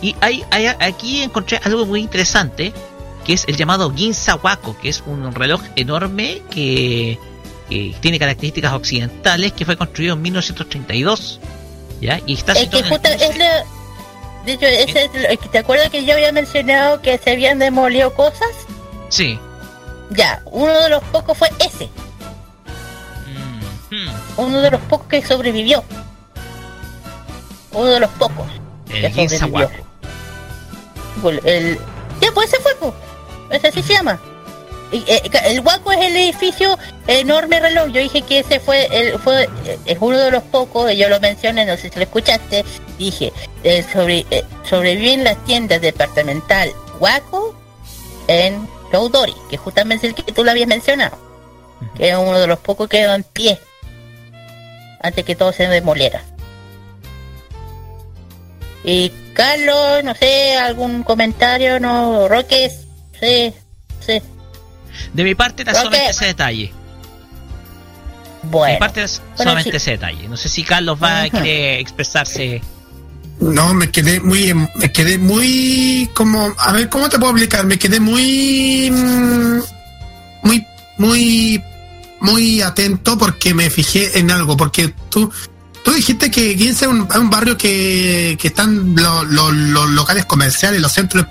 [0.02, 2.72] Y hay, hay- aquí encontré algo muy interesante,
[3.28, 7.18] que es el llamado Ginza Wako, que es un reloj enorme que,
[7.68, 11.38] que tiene características occidentales, que fue construido en 1932.
[12.00, 12.22] ¿Ya?
[12.24, 13.06] Y está Es que justo.
[14.46, 15.10] De hecho, ese es
[15.42, 18.48] lo- ¿te acuerdas que yo había mencionado que se habían demolido cosas?
[19.10, 19.38] Sí.
[20.08, 21.90] Ya, uno de los pocos fue ese.
[23.26, 24.10] Mm, hmm.
[24.38, 25.84] Uno de los pocos que sobrevivió.
[27.72, 28.46] Uno de los pocos.
[28.88, 29.44] El Ginza.
[29.44, 29.70] Wako.
[31.44, 31.78] El...
[32.22, 32.94] Ya, pues ese fue, pues.
[33.50, 34.20] Ese así se llama.
[34.90, 37.88] Y, eh, el Waco es el edificio enorme reloj.
[37.88, 41.20] Yo dije que ese fue el fue eh, es uno de los pocos, yo lo
[41.20, 42.64] mencioné, no sé si lo escuchaste.
[42.98, 43.32] Dije,
[43.64, 47.54] eh, sobre, eh, sobreviven las tiendas departamental Waco
[48.28, 51.18] en Yaudori, que justamente es el que tú lo habías mencionado.
[51.96, 53.58] Que es uno de los pocos que quedó en pie
[55.00, 56.22] antes que todo se demoliera.
[58.84, 62.87] Y Carlos, no sé, algún comentario, no, Roques,
[63.20, 63.52] sí,
[64.06, 64.22] sí.
[65.12, 66.66] De mi parte era solamente ese detalle.
[66.66, 69.76] De mi Bueno, parte Bueno, solamente sí.
[69.76, 70.28] ese detalle.
[70.28, 72.60] No sé si Carlos va a querer expresarse.
[73.40, 77.64] No, me quedé muy, em- me quedé muy como, a ver, ¿cómo te puedo explicar?
[77.66, 79.60] Me quedé muy, mm,
[80.42, 80.66] muy,
[80.98, 81.62] muy,
[82.20, 85.30] muy atento porque me fijé en algo, porque tú,
[85.84, 89.90] tú dijiste que Guince es un, es un barrio que, que están los los- los
[89.90, 91.26] locales comerciales, los centros,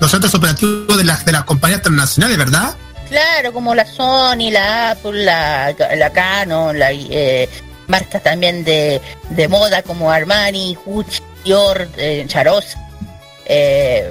[0.00, 2.74] los centros operativos de las, de las compañías transnacionales, ¿verdad?
[3.08, 7.48] claro, como la Sony, la Apple, la, la Canon, la, eh,
[7.86, 12.76] marcas también de, de moda como Armani, Gucci, Dior, eh, Charos,
[13.44, 14.10] eh,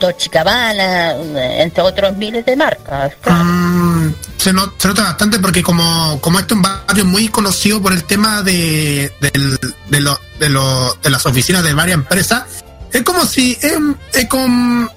[0.00, 3.12] Dolce Gabbana, eh, entre otros miles de marcas.
[3.20, 3.44] claro.
[3.44, 7.80] Mm, se, no- se nota bastante porque como, como este es un barrio muy conocido
[7.82, 9.58] por el tema de, del-
[9.90, 12.44] de, lo- de, lo- de las oficinas de varias empresas,
[12.92, 13.74] es como si es,
[14.14, 14.88] es como,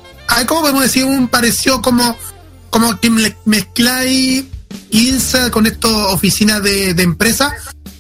[0.48, 1.06] ¿cómo podemos decir?
[1.06, 2.16] Un pareció como,
[2.70, 3.10] como que
[3.46, 4.46] mezcláis
[4.92, 7.54] INSA con estas oficinas de, de empresas,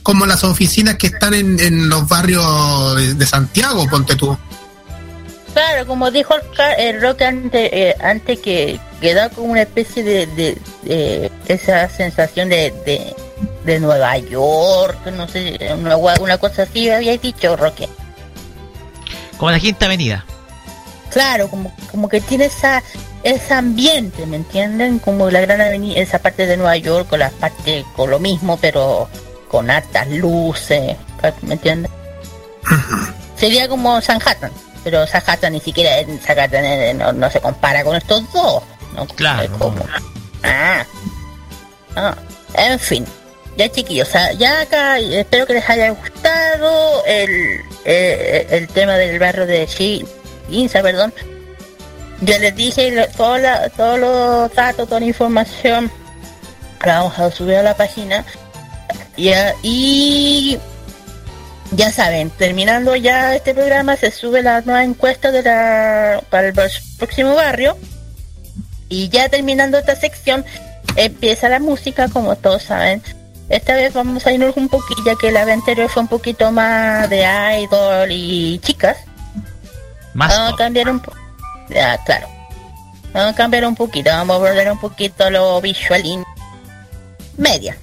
[0.03, 4.37] como las oficinas que están en, en los barrios de, de Santiago, ponte tú.
[5.53, 6.33] Claro, como dijo
[6.77, 11.87] el, Rock antes, eh, antes que, que da como una especie de, de- de esa
[11.89, 13.15] sensación de, de,
[13.63, 17.87] de Nueva York, no sé, una, una cosa así había dicho Roque.
[19.37, 20.25] Como la Quinta Avenida
[21.15, 22.83] claro, como, como que tiene esa
[23.23, 24.99] ese ambiente, ¿me entienden?
[24.99, 28.57] Como la gran avenida, esa parte de Nueva York, con la parte con lo mismo,
[28.57, 29.07] pero
[29.47, 30.97] con altas luces,
[31.41, 31.89] ¿me entienden?
[33.37, 34.51] Sería como Manhattan,
[34.83, 38.61] pero Manhattan ni siquiera Manhattan eh, no, no, se compara con estos dos.
[39.15, 39.57] Claro.
[39.57, 39.85] Como...
[40.43, 40.85] Ah.
[41.95, 42.15] ah.
[42.55, 43.05] En fin,
[43.55, 49.45] ya chiquillos, ya acá espero que les haya gustado el, eh, el tema del barrio
[49.45, 50.05] de Chi
[50.49, 51.13] 15, perdón,
[52.21, 53.41] yo les dije todos
[53.75, 55.91] todo los datos, toda la información,
[56.85, 58.25] la vamos a subir a la página.
[59.17, 60.57] Y,
[61.71, 66.53] ya saben, terminando ya este programa, se sube la nueva encuesta de la, para el
[66.97, 67.77] próximo barrio.
[68.87, 70.45] Y ya terminando esta sección,
[70.95, 73.01] empieza la música, como todos saben.
[73.49, 76.51] Esta vez vamos a irnos un poquito, ya que la vez anterior fue un poquito
[76.51, 77.25] más de
[77.61, 78.97] idol y chicas.
[80.15, 81.17] Más Vamos a cambiar un poco.
[81.69, 82.27] Ya, claro.
[83.13, 86.19] Vamos a cambiar un poquito, vamos a volver un poquito lo visual y
[87.37, 87.77] media.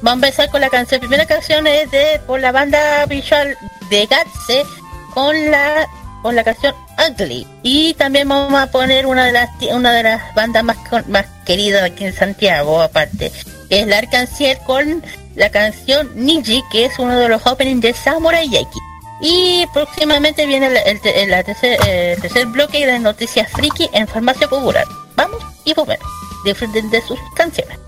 [0.00, 1.00] Vamos a empezar con la canción.
[1.00, 3.56] Primera canción es de por la banda visual
[3.90, 4.64] de Gatse
[5.12, 5.88] con la
[6.22, 6.74] con la canción
[7.10, 7.46] Ugly.
[7.64, 10.76] Y también vamos a poner una de las una de las bandas más
[11.08, 13.32] más queridas aquí en Santiago, aparte,
[13.68, 15.02] que es la Arcanciel con
[15.34, 18.78] la canción Niji, que es uno de los openings de Samurai Yaki.
[19.20, 24.86] Y próximamente viene el, eh, tercer bloque de noticias friki en Farmacia Popular.
[25.14, 26.08] Vamos y volvemos.
[26.44, 27.78] Disfruten de sus canciones.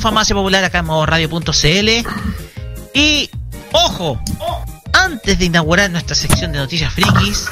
[0.00, 2.08] En Farmacia Popular acá en radio.cl.
[2.94, 3.30] Y,
[3.72, 4.18] ojo,
[4.94, 7.44] antes de inaugurar nuestra sección de noticias frikis,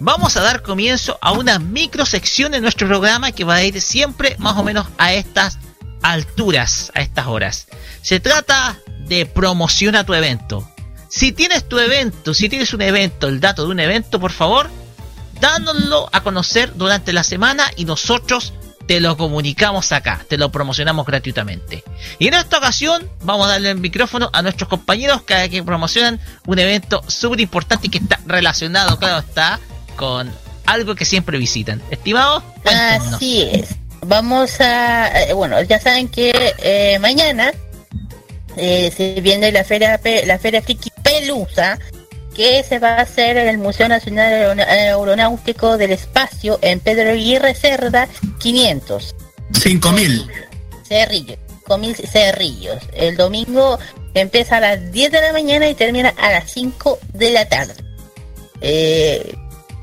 [0.00, 4.34] vamos a dar comienzo a una microsección de nuestro programa que va a ir siempre
[4.38, 5.58] más o menos a estas
[6.02, 7.68] alturas, a estas horas.
[8.02, 8.76] Se trata
[9.06, 10.68] de promociona tu evento.
[11.08, 14.68] Si tienes tu evento, si tienes un evento, el dato de un evento, por favor,
[15.40, 18.52] dánoslo a conocer durante la semana y nosotros
[18.88, 21.84] te lo comunicamos acá, te lo promocionamos gratuitamente.
[22.18, 26.18] Y en esta ocasión vamos a darle el micrófono a nuestros compañeros que, que promocionan
[26.46, 29.60] un evento súper importante y que está relacionado, claro está,
[29.94, 30.32] con
[30.64, 31.82] algo que siempre visitan.
[31.90, 33.76] Estimado, así es.
[34.06, 36.32] Vamos a, eh, bueno, ya saben que
[36.62, 37.52] eh, mañana
[38.56, 41.78] eh, se viene la feria, la feria Friki Pelusa,
[42.38, 47.52] que se va a hacer en el Museo Nacional Aeronáutico del Espacio en Pedro Aguirre
[47.52, 48.06] Cerda
[48.38, 49.16] 500.
[49.60, 50.30] 5000.
[50.86, 52.78] Cerrillos, 5000 cerrillos.
[52.92, 53.80] El domingo
[54.14, 57.74] empieza a las 10 de la mañana y termina a las 5 de la tarde.
[58.60, 59.36] Eh,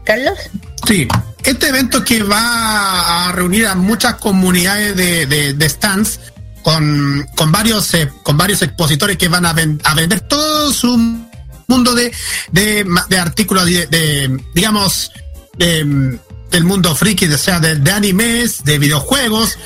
[0.05, 0.39] Carlos.
[0.87, 1.09] Sí,
[1.43, 6.21] este evento que va a reunir a muchas comunidades de, stands
[6.63, 11.24] con, varios eh, con varios expositores que van a, a vender todo su
[11.67, 12.11] mundo de,
[12.51, 15.11] de, artículos de, digamos
[15.57, 19.57] del mundo friki, o sea, de, animes, de videojuegos,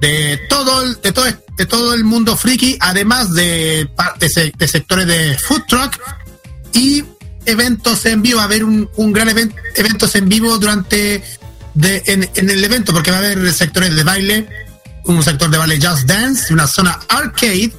[0.00, 1.24] de todo, de todo,
[1.56, 3.88] de todo el mundo friki, además de,
[4.18, 5.98] de sectores de food truck
[6.72, 7.04] y
[7.48, 11.22] eventos en vivo, va a haber un, gran evento, eventos en vivo durante
[11.74, 14.48] de, en, el evento, porque va a haber sectores de baile,
[15.04, 17.72] un sector de baile Just Dance, una zona arcade,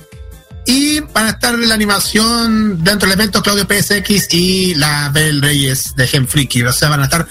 [0.69, 5.95] y van a estar la animación dentro del evento Claudio PSX y la Bel Reyes
[5.95, 6.61] de Gen Friki.
[6.61, 7.27] O sea, van a estar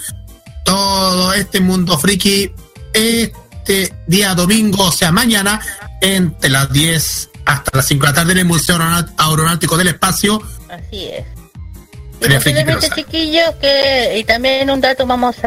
[0.65, 2.51] todo este mundo friki
[2.91, 5.61] este día domingo, o sea, mañana,
[6.01, 8.77] entre las 10 hasta las 5 de la tarde en el Museo
[9.17, 10.41] Aeronáutico del Espacio.
[10.69, 11.25] Así es.
[12.19, 15.37] Y chiquillos, que, y también un dato vamos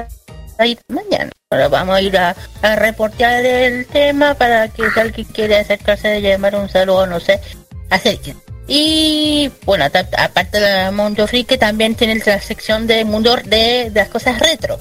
[0.58, 1.30] a ir mañana.
[1.50, 6.22] Ahora vamos a ir a, a reportear el tema para que alguien quiere acercarse de
[6.22, 7.38] llamar un saludo, no sé,
[7.92, 8.42] acérquense.
[8.68, 14.38] Y bueno, aparte del mundo friki, también tiene la sección de mundo de, las cosas
[14.38, 14.78] retro.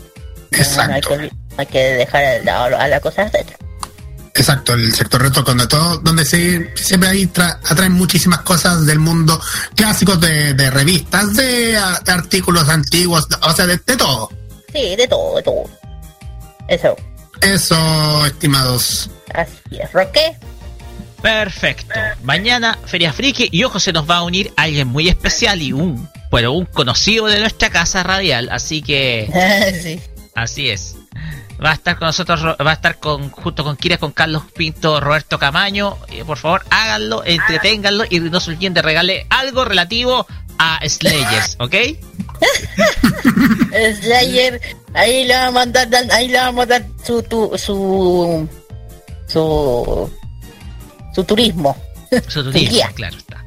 [0.51, 1.17] Exacto.
[1.57, 3.57] hay, que, dejar a las cosas retro.
[4.33, 9.39] Exacto, el sector retro donde todo, donde se, siempre ahí atraen muchísimas cosas del mundo
[9.75, 14.29] clásicos de, revistas, de, artículos antiguos, o sea, de, todo.
[14.71, 15.63] Sí, de todo, de todo.
[16.69, 16.95] Eso.
[17.41, 19.09] Eso, estimados.
[19.33, 20.38] Así es, Roque.
[21.22, 21.99] Perfecto.
[22.23, 26.10] Mañana Feria Friki y ojo se nos va a unir alguien muy especial y un,
[26.30, 29.30] bueno, un conocido de nuestra casa radial, así que
[29.81, 29.99] sí.
[30.34, 30.95] Así es.
[31.64, 34.99] Va a estar con nosotros, va a estar con junto con Kira, con Carlos Pinto,
[34.99, 35.98] Roberto Camaño.
[36.26, 40.26] por favor, háganlo, entreténganlo y no se olviden de regalarle algo relativo
[40.57, 41.76] a Slayers, ¿ok?
[44.02, 44.60] Slayer,
[44.93, 47.22] ahí le vamos a mandar, ahí le vamos a dar su,
[47.57, 48.48] su,
[49.27, 50.11] su,
[51.13, 51.75] su turismo.
[52.27, 53.43] Su turismo, claro está.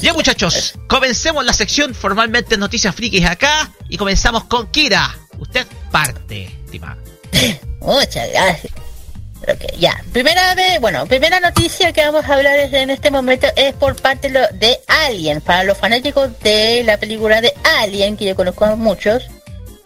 [0.00, 5.14] Ya muchachos, comencemos la sección formalmente Noticias Frikis acá y comenzamos con Kira.
[5.38, 7.00] Usted parte, estimado.
[7.80, 8.72] Muchas gracias.
[9.78, 13.94] ya, primera vez, bueno, primera noticia que vamos a hablar en este momento es por
[13.96, 17.52] parte de Alien, para los fanáticos de la película de
[17.82, 19.24] Alien, que yo conozco a muchos.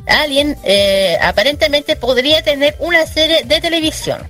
[0.07, 4.29] Alien eh, aparentemente podría tener una serie de televisión.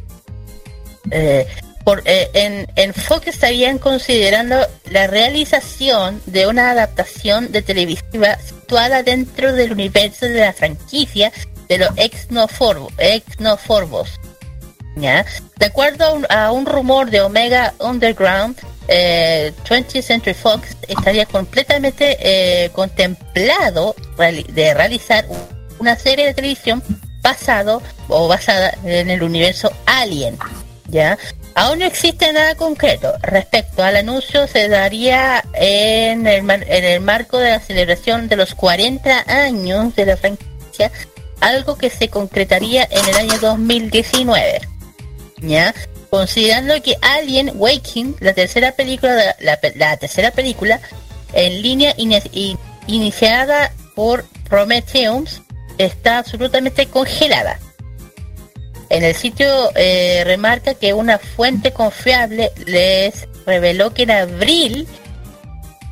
[1.10, 1.46] Eh,
[1.84, 4.56] por, eh, en, Fox estarían considerando
[4.90, 11.32] la realización de una adaptación de televisiva situada dentro del universo de la franquicia
[11.68, 14.10] de los Exnoforbos.
[14.96, 15.24] ¿ya?
[15.56, 22.70] De acuerdo a un, rumor de Omega Underground, 20th eh, Century Fox estaría completamente eh,
[22.70, 25.26] contemplado de realizar
[25.78, 26.82] una serie de televisión
[27.20, 30.38] basado o basada en el universo Alien.
[30.88, 31.18] ¿ya?
[31.58, 33.12] Aún no existe nada concreto.
[33.20, 38.54] Respecto al anuncio, se daría en el, en el marco de la celebración de los
[38.54, 40.92] 40 años de la franquicia
[41.40, 44.60] algo que se concretaría en el año 2019.
[45.38, 45.74] ¿Ya?
[46.10, 50.80] Considerando que Alien Waking, la tercera película, la, la tercera película
[51.32, 51.92] en línea
[52.86, 55.42] iniciada por Prometheus,
[55.76, 57.58] está absolutamente congelada.
[58.90, 64.88] En el sitio eh, remarca que una fuente confiable les reveló que en abril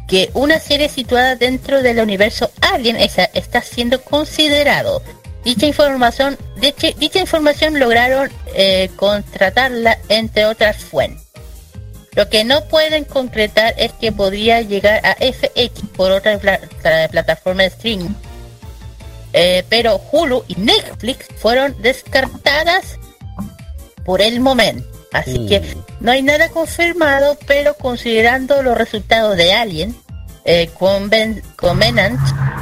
[0.09, 5.03] que una serie situada dentro del universo Alien está siendo considerado
[5.47, 11.25] Dicha información, dicha, información lograron eh, contratarla entre otras fuentes.
[12.17, 16.41] Lo que no pueden concretar es que podría llegar a FX por otra
[17.13, 18.11] plataforma de streaming.
[19.39, 22.99] Eh, pero Hulu y Netflix fueron descartadas
[24.03, 24.89] por el momento.
[25.13, 25.85] Así que uh.
[26.01, 29.95] no hay nada confirmado, pero considerando los resultados de Alien,
[30.47, 31.11] eh, con,
[31.57, 32.19] Covenant,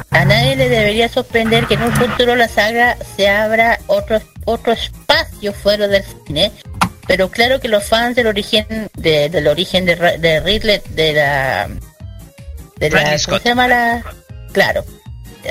[0.09, 4.73] a nadie le debería sorprender que en un futuro la saga se abra otro, otro
[4.73, 6.51] espacio fuera del cine.
[7.07, 11.69] Pero claro que los fans del origen de, del origen de, de Ridley, de la
[12.77, 14.03] de la, ¿cómo se llama la?
[14.51, 14.83] Claro,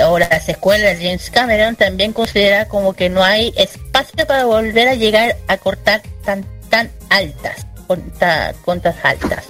[0.06, 4.88] o las escuelas de James Cameron también considera como que no hay espacio para volver
[4.88, 9.44] a llegar a cortar tan tan altas, contas altas.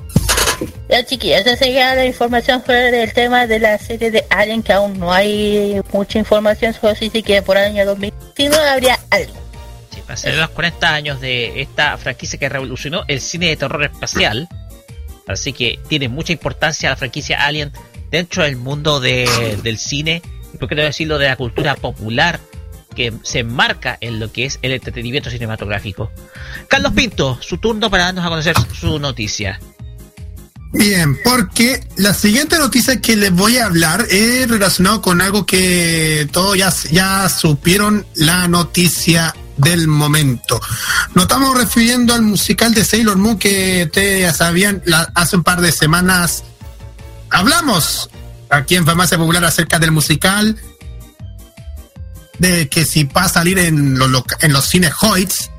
[0.89, 4.73] Ya chiquillos, esa sería la información sobre el tema de la serie de Alien, que
[4.73, 9.33] aún no hay mucha información, solo si que por el año 2019 habría algo.
[9.91, 14.49] Sí, ser los 40 años de esta franquicia que revolucionó el cine de terror espacial,
[15.27, 17.73] así que tiene mucha importancia la franquicia Alien
[18.11, 20.23] dentro del mundo del cine
[20.61, 22.41] no decirlo de la cultura popular
[22.95, 26.11] que se enmarca en lo que es el entretenimiento cinematográfico.
[26.69, 29.61] Carlos Pinto, su turno para darnos a conocer su noticia.
[30.73, 36.29] Bien, porque la siguiente noticia que les voy a hablar es relacionado con algo que
[36.33, 40.61] todos ya, ya supieron la noticia del momento.
[41.15, 44.83] Nos estamos refiriendo al musical de Sailor Moon que ustedes ya sabían
[45.15, 46.43] hace un par de semanas.
[47.31, 48.11] Hablamos
[48.55, 50.57] aquí en Farmacia Popular acerca del musical,
[52.39, 55.51] de que si va a salir en los, en los cines Hoyts,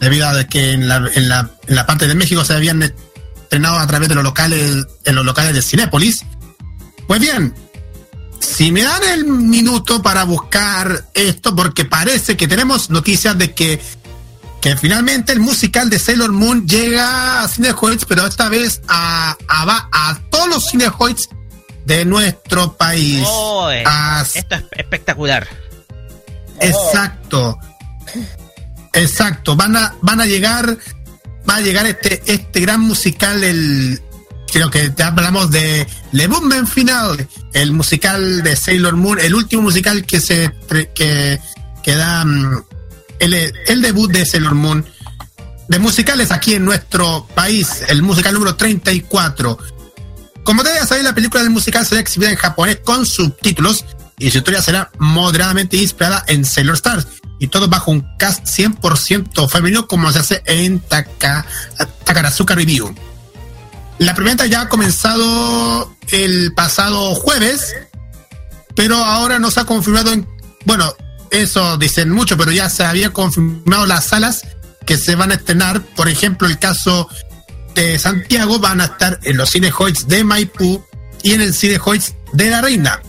[0.00, 4.24] debido a que en la, parte de México se habían estrenado a través de los
[4.24, 6.24] locales, en los locales de Cinépolis.
[7.06, 7.54] Pues bien,
[8.40, 13.80] si me dan el minuto para buscar esto, porque parece que tenemos noticias de que,
[14.60, 19.88] que finalmente el musical de Sailor Moon llega a Cinehoids, pero esta vez a, a,
[19.90, 21.28] a todos los Cinehoids
[21.88, 23.24] de nuestro país.
[23.26, 25.48] Oh, esto es espectacular.
[26.60, 27.58] Exacto.
[28.92, 29.56] Exacto.
[29.56, 30.76] Van a, van a llegar,
[31.48, 34.00] va a llegar este, este gran musical, el
[34.52, 39.62] creo que te hablamos de Le Boom Final, el musical de Sailor Moon, el último
[39.62, 40.52] musical que se
[40.94, 41.40] que,
[41.82, 42.64] que da mm,
[43.20, 44.84] el, el debut de Sailor Moon
[45.68, 49.58] de musicales aquí en nuestro país, el musical número 34.
[50.48, 53.84] Como ya saber, la película del musical será exhibida en japonés con subtítulos
[54.18, 57.06] y su historia será moderadamente inspirada en Sailor Stars
[57.38, 61.44] y todo bajo un cast 100% femenino como se hace en Taka,
[62.02, 62.94] Takarazuka Review.
[63.98, 67.76] La primera ya ha comenzado el pasado jueves,
[68.74, 70.26] pero ahora no se ha confirmado en,
[70.64, 70.94] bueno,
[71.30, 74.46] eso dicen mucho, pero ya se había confirmado las salas
[74.86, 77.06] que se van a estrenar, por ejemplo, el caso
[77.78, 79.72] de Santiago van a estar en los cine
[80.06, 80.84] de Maipú
[81.22, 81.80] y en el cine
[82.32, 83.00] de La Reina.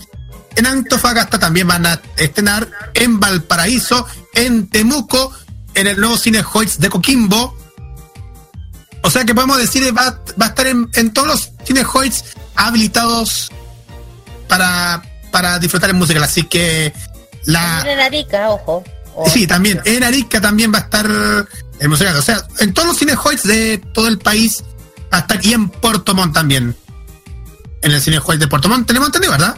[0.55, 4.05] En Antofagasta también van a estrenar en Valparaíso,
[4.35, 5.33] en Temuco,
[5.73, 7.57] en el nuevo Cine Hoyts de Coquimbo.
[9.01, 12.25] O sea que podemos decir va, va a estar en, todos los Cine Hoyts
[12.55, 13.51] habilitados
[14.47, 15.01] para,
[15.31, 16.23] para disfrutar en música.
[16.23, 16.93] Así que
[17.45, 17.83] la.
[17.87, 18.83] En Arica, ojo.
[19.33, 19.81] Sí, también.
[19.85, 21.07] En Arica también va a estar
[21.87, 22.15] musical.
[22.17, 24.63] O sea, en todos los Cine Hoyts de todo el país,
[25.11, 26.75] hasta aquí en Puerto Montt también.
[27.81, 29.57] En el Cine Hoyts de Puerto Montt, tenemos entendido, ¿verdad?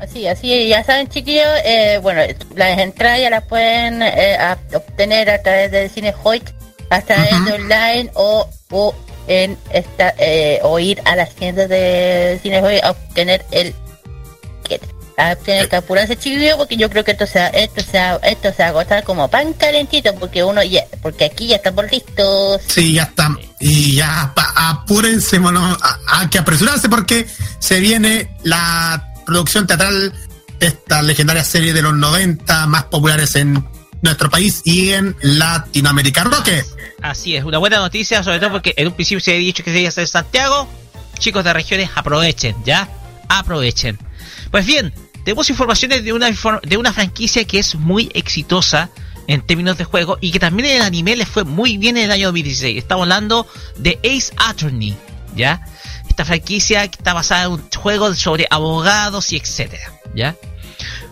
[0.00, 2.22] Así, así, ya saben chiquillos, eh, bueno,
[2.54, 4.38] las entradas ya las pueden eh,
[4.72, 6.50] obtener a través del Cine Hoyt,
[6.90, 8.94] a través de online o, o
[9.26, 13.74] en esta, eh, o ir a las tiendas de Cine Hoyt a obtener el
[15.18, 18.62] a obtener que apurarse chiquillo porque yo creo que esto se esto se esto se
[18.62, 23.36] agota como pan calentito porque uno ya porque aquí ya estamos listos sí ya está
[23.58, 25.76] y ya apúrense bueno
[26.06, 27.26] hay que apresurarse porque
[27.58, 30.14] se viene la producción teatral
[30.60, 33.64] de esta legendaria serie de los 90 más populares en
[34.02, 36.24] nuestro país y en Latinoamérica.
[36.24, 36.64] Roque.
[37.02, 39.72] Así es, una buena noticia, sobre todo porque en un principio se había dicho que
[39.72, 40.68] sería ser Santiago.
[41.18, 42.88] Chicos de regiones, aprovechen, ¿ya?
[43.28, 43.98] Aprovechen.
[44.50, 44.92] Pues bien,
[45.28, 46.30] tenemos informaciones de una,
[46.62, 48.88] de una franquicia que es muy exitosa
[49.26, 52.04] en términos de juego y que también en el anime les fue muy bien en
[52.04, 52.78] el año 2016.
[52.78, 53.46] Estamos hablando
[53.76, 54.96] de Ace Attorney,
[55.36, 55.60] ¿ya?
[56.08, 60.34] esta franquicia que está basada en un juego sobre abogados y etcétera, ¿ya?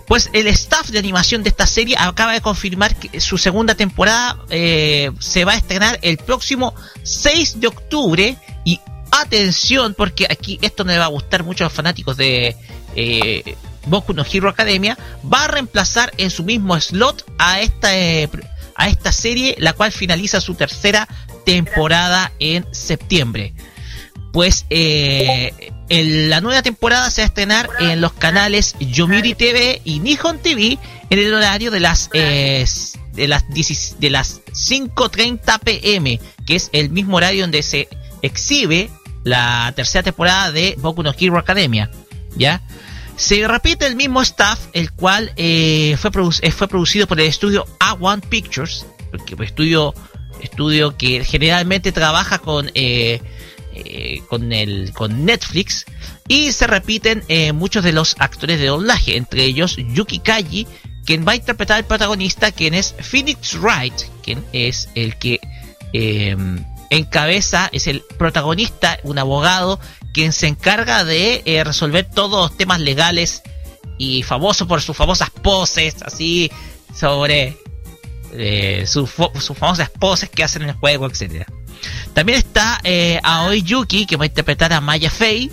[0.07, 4.39] Pues el staff de animación de esta serie acaba de confirmar que su segunda temporada
[4.49, 8.81] eh, se va a estrenar el próximo 6 de octubre y
[9.11, 12.57] atención porque aquí esto no le va a gustar mucho a los fanáticos de
[12.95, 13.57] eh,
[13.87, 14.99] Boku no Hero Academia
[15.33, 18.29] va a reemplazar en su mismo slot a esta eh,
[18.75, 21.09] a esta serie la cual finaliza su tercera
[21.45, 23.55] temporada en septiembre
[24.33, 30.01] pues eh, la nueva temporada se va a estrenar en los canales Yomiuri TV y
[30.01, 32.67] Nihon TV en el horario de las eh,
[33.15, 37.89] de las de las 5:30 pm, que es el mismo horario donde se
[38.23, 38.91] exhibe
[39.25, 41.91] la tercera temporada de Boku no Hero Academia,
[42.37, 42.63] ¿ya?
[43.17, 46.11] Se repite el mismo staff, el cual eh, fue,
[46.43, 48.87] eh, fue producido por el estudio A1 Pictures,
[49.41, 49.95] estudio,
[50.43, 53.23] estudio que generalmente trabaja con, eh,
[54.29, 55.87] con, el, con Netflix,
[56.29, 57.23] y se repiten
[57.55, 60.67] muchos de los actores de doblaje, entre ellos Yuki Kaji,
[61.07, 65.41] quien va a interpretar al protagonista, quien es Phoenix Wright, quien es el que
[66.91, 69.81] encabeza, es el protagonista, un abogado
[70.17, 73.43] quien se encarga de eh, resolver todos los temas legales
[73.99, 76.51] y famoso por sus famosas poses, así
[76.95, 77.59] sobre
[78.33, 81.47] eh, sus, famosas poses que hacen en el juego, etc.
[82.15, 85.53] También está eh, Aoi Yuki, que va a interpretar a Maya Fei,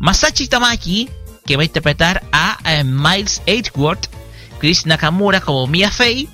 [0.00, 1.08] Masachi Tamaki,
[1.46, 4.08] que va a interpretar a Miles Edgeworth,
[4.58, 6.28] Chris Nakamura como Mia Fei,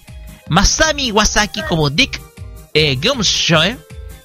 [0.48, 2.18] Masami Iwasaki como Dick
[2.72, 2.96] eh,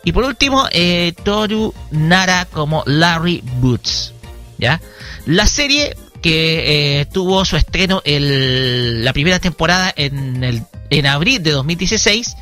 [0.03, 4.13] y por último, eh, Toru Nara como Larry Boots.
[4.57, 4.81] ¿Ya?
[5.25, 11.41] La serie que eh, tuvo su estreno el, la primera temporada en, el, en abril
[11.43, 12.35] de 2016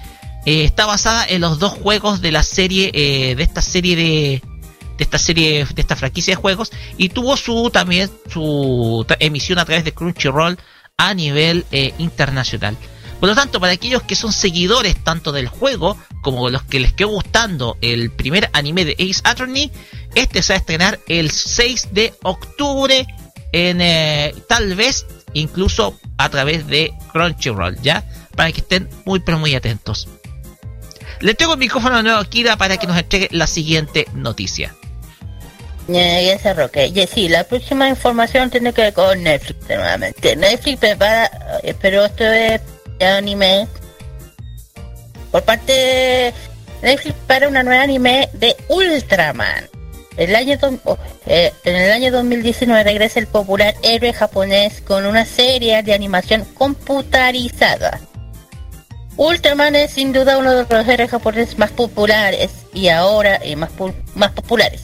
[0.46, 4.42] eh, está basada en los dos juegos de la serie de esta serie de,
[4.98, 9.66] de esta serie de esta franquicia de juegos y tuvo su también su emisión a
[9.66, 10.60] través de Crunchyroll
[10.98, 11.66] a nivel
[11.98, 12.78] internacional.
[13.22, 16.92] Por lo tanto, para aquellos que son seguidores tanto del juego como los que les
[16.92, 19.72] quedó gustando el primer anime de Ace Attorney,
[20.16, 23.06] este se va a estrenar el 6 de octubre
[23.52, 28.04] en eh, tal vez incluso a través de Crunchyroll, ¿ya?
[28.36, 30.08] Para que estén muy pero muy atentos.
[31.20, 34.74] Le tengo el micrófono de nuevo a Kira para que nos entregue la siguiente noticia.
[35.88, 37.08] Ya se roque.
[37.14, 40.36] sí, la próxima información tiene que ver con Netflix nuevamente.
[40.36, 41.30] Netflix prepara,
[41.62, 42.62] eh, pero esto es
[43.06, 43.68] anime
[45.32, 46.34] por parte de
[46.82, 49.70] Netflix para una nueva anime de Ultraman.
[50.18, 55.26] El año oh, eh, en el año 2019 regresa el popular héroe japonés con una
[55.26, 58.02] serie de animación computarizada.
[59.16, 63.70] Ultraman es sin duda uno de los héroes japoneses más populares y ahora y más,
[64.16, 64.84] más populares.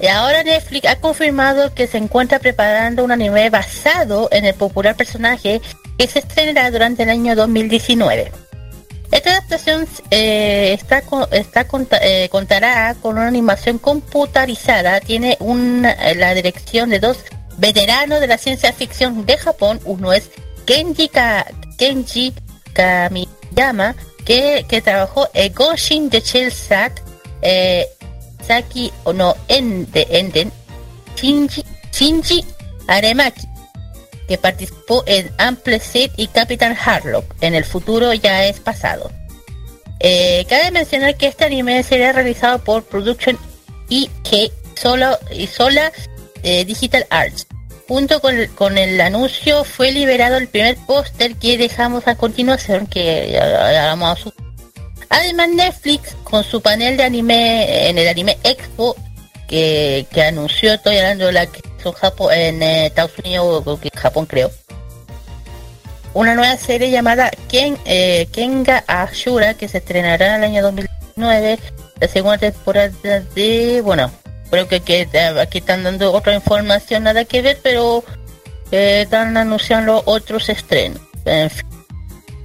[0.00, 4.96] Y ahora Netflix ha confirmado que se encuentra preparando un anime basado en el popular
[4.96, 5.62] personaje
[5.98, 8.32] que se estrenará durante el año 2019.
[9.10, 11.66] Esta adaptación eh, está, está
[12.02, 17.18] eh, contará con una animación computarizada, tiene una, la dirección de dos
[17.58, 20.30] veteranos de la ciencia ficción de Japón, uno es
[20.66, 21.10] Kenji,
[21.78, 22.34] Kenji
[22.72, 23.94] Kamiyama,
[24.24, 26.98] que, que trabajó en Goshin de Chelsat,
[27.42, 27.86] eh,
[28.46, 30.50] Saki no Ende, Enden,
[31.16, 32.44] Shinji, Shinji
[32.88, 33.46] Aremaki,
[34.26, 37.24] que participó en Amplitude y Captain Harlock.
[37.40, 39.10] En el futuro ya es pasado.
[40.00, 43.38] Eh, cabe mencionar que este anime sería realizado por Production
[43.88, 45.92] IK solo, y Sola
[46.42, 47.46] eh, Digital Arts.
[47.88, 52.86] Junto con el, con el anuncio fue liberado el primer póster que dejamos a continuación,
[52.86, 54.32] que ya, vamos a su
[55.10, 58.96] Además Netflix con su panel de anime en el anime Expo
[59.46, 61.60] que, que anunció, estoy hablando de la que
[61.92, 64.50] Japón, en eh, Estados Unidos Japón creo.
[66.12, 71.58] Una nueva serie llamada Ken, eh, Kenga Ashura que se estrenará en el año 2009,
[72.00, 72.92] la segunda temporada
[73.34, 74.10] de, bueno,
[74.50, 75.08] creo que, que
[75.40, 78.04] aquí están dando otra información nada que ver, pero
[78.70, 81.00] eh, están anunciando otros estrenos.
[81.24, 81.73] En fin.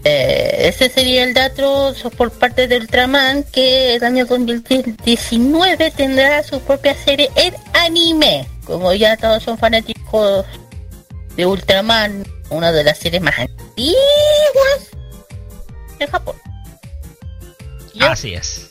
[0.04, 6.96] Ese sería el dato por parte de Ultraman que el año 2019 tendrá su propia
[6.96, 10.46] serie en anime como ya todos son fanáticos
[11.36, 14.90] de Ultraman, una de las series más antiguas
[15.98, 16.36] de Japón.
[18.00, 18.70] Así es.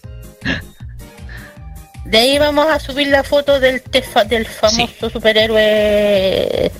[2.05, 3.83] De ahí vamos a subir la foto del
[4.29, 6.71] del famoso superhéroe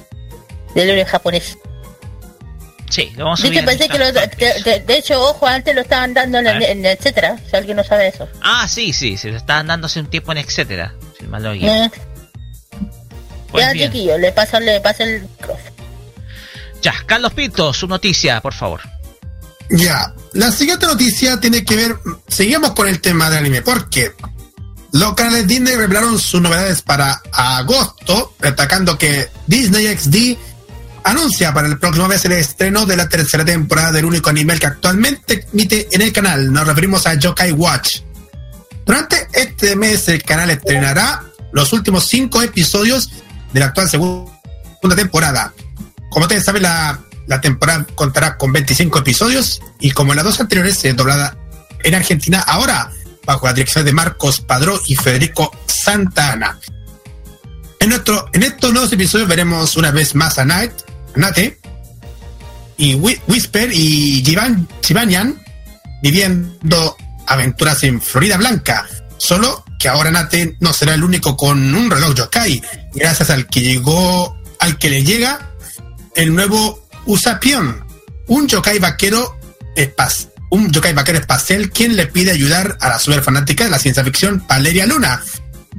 [0.75, 1.59] del héroe japonés.
[2.89, 3.65] Sí, lo vamos a subir.
[3.65, 8.29] de, hecho, ojo, antes lo estaban dando en, etcétera, si alguien no sabe eso.
[8.43, 11.53] Ah, sí, sí, se lo estaban dando hace un tiempo en etcétera, si mal lo
[11.53, 11.91] eh,
[13.51, 15.59] pues ya, chiquillo, le pasa, le pasa el cross.
[16.83, 18.81] Ya, Carlos Pinto, su noticia, por favor.
[19.71, 21.97] Ya, la siguiente noticia tiene que ver,
[22.29, 24.15] seguimos con el tema del anime, porque
[24.93, 30.39] los canales Disney revelaron sus novedades para agosto, destacando que Disney XD
[31.11, 34.67] anuncia para el próximo mes el estreno de la tercera temporada del único anime que
[34.67, 36.53] actualmente emite en el canal.
[36.53, 38.01] Nos referimos a Yokai Watch.
[38.85, 43.11] Durante este mes el canal estrenará los últimos cinco episodios
[43.53, 45.53] de la actual segunda temporada.
[46.11, 50.41] Como ustedes saben, la, la temporada contará con 25 episodios y como en las dos
[50.41, 51.37] anteriores se doblada
[51.85, 52.91] en Argentina, ahora
[53.25, 56.59] bajo la dirección de Marcos Padró y Federico Santana.
[57.81, 60.88] En, nuestro, en estos nuevos episodios veremos una vez más a Nate,
[61.19, 61.59] Nate
[62.77, 64.23] y Whisper y
[64.81, 65.43] Chivanian
[66.03, 66.97] viviendo
[67.27, 68.87] aventuras en Florida Blanca.
[69.17, 72.63] Solo que ahora Nate no será el único con un reloj yokai,
[72.95, 75.51] gracias al que llegó, al que le llega
[76.15, 77.85] el nuevo Usapion,
[78.29, 79.39] un yokai vaquero
[79.77, 83.79] espacial un yokai vaquero espacial quien le pide ayudar a la super fanática de la
[83.79, 85.23] ciencia ficción Valeria Luna,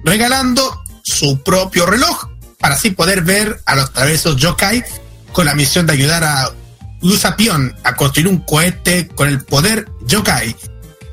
[0.03, 2.29] regalando su propio reloj
[2.59, 4.83] para así poder ver a los travesos yokai
[5.31, 6.51] con la misión de ayudar a
[7.01, 10.55] Usapion a construir un cohete con el poder yokai.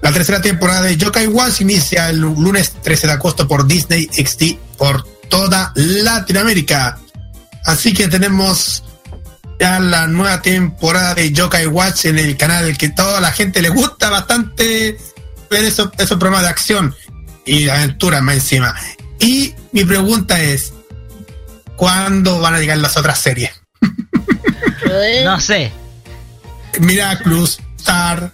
[0.03, 4.57] La tercera temporada de Yokai Watch inicia el lunes 13 de agosto por Disney XD
[4.77, 6.99] por toda Latinoamérica.
[7.65, 8.85] Así que tenemos
[9.59, 13.71] ya la nueva temporada de Yokai Watch en el canal que toda la gente le
[13.71, 14.97] gusta bastante
[15.51, 16.95] ver esos, esos programas de acción
[17.45, 18.75] y de aventura más encima.
[19.19, 20.73] Y mi pregunta es,
[21.77, 23.51] ¿cuándo van a llegar las otras series?
[25.25, 25.73] No sé.
[26.81, 28.31] Miraculous, Star.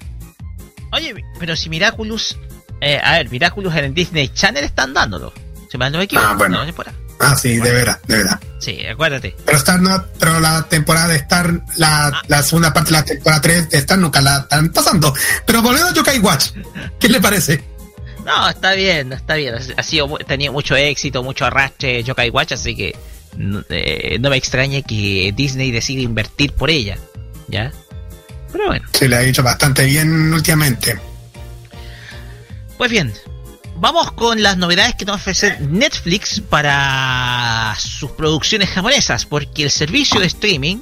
[0.92, 2.36] Oye, pero si Miraculous,
[2.80, 5.32] eh, a ver, Miraculous en el Disney Channel están dándolo.
[5.70, 6.26] Si me no me equivoco.
[6.28, 6.58] Ah, bueno.
[7.18, 8.38] Ah, sí, de veras, de veras.
[8.58, 9.34] Sí, acuérdate.
[9.44, 12.22] Pero Star no, pero la temporada de Star, la, ah.
[12.26, 15.14] la segunda parte de la temporada 3 de Star nunca la están pasando.
[15.46, 16.50] Pero volviendo a Yokai Watch,
[16.98, 17.64] ¿qué le parece?
[18.24, 19.54] No, está bien, está bien.
[19.54, 22.96] Ha sido, tenido mucho éxito, mucho arrastre Yokai Watch, así que
[23.70, 26.98] eh, no me extrañe que Disney decida invertir por ella.
[27.48, 27.72] ¿Ya?
[28.52, 28.86] Pero bueno.
[28.92, 30.98] Se le ha hecho bastante bien últimamente.
[32.76, 33.12] Pues bien,
[33.76, 40.20] vamos con las novedades que nos ofrece Netflix para sus producciones japonesas, porque el servicio
[40.20, 40.78] de streaming,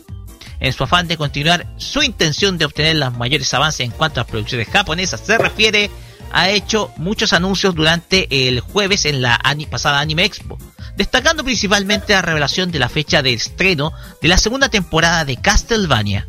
[0.60, 4.26] en su afán de continuar su intención de obtener los mayores avances en cuanto a
[4.26, 5.90] producciones japonesas se refiere,
[6.32, 9.40] ha hecho muchos anuncios durante el jueves en la
[9.70, 10.58] pasada Anime Expo,
[10.96, 16.26] destacando principalmente la revelación de la fecha de estreno de la segunda temporada de Castlevania.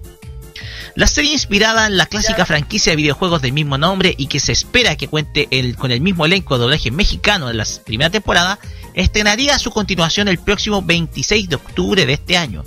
[0.96, 4.52] La serie inspirada en la clásica franquicia de videojuegos del mismo nombre y que se
[4.52, 5.48] espera que cuente
[5.78, 8.60] con el mismo elenco de doblaje mexicano de la primera temporada,
[8.94, 12.64] estrenaría su continuación el próximo 26 de octubre de este año.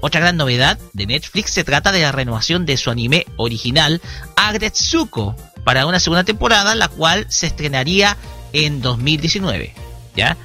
[0.00, 4.00] Otra gran novedad de Netflix se trata de la renovación de su anime original
[4.34, 8.16] Agretsuko para una segunda temporada, la cual se estrenaría
[8.52, 9.74] en 2019.
[10.16, 10.36] ¿Ya?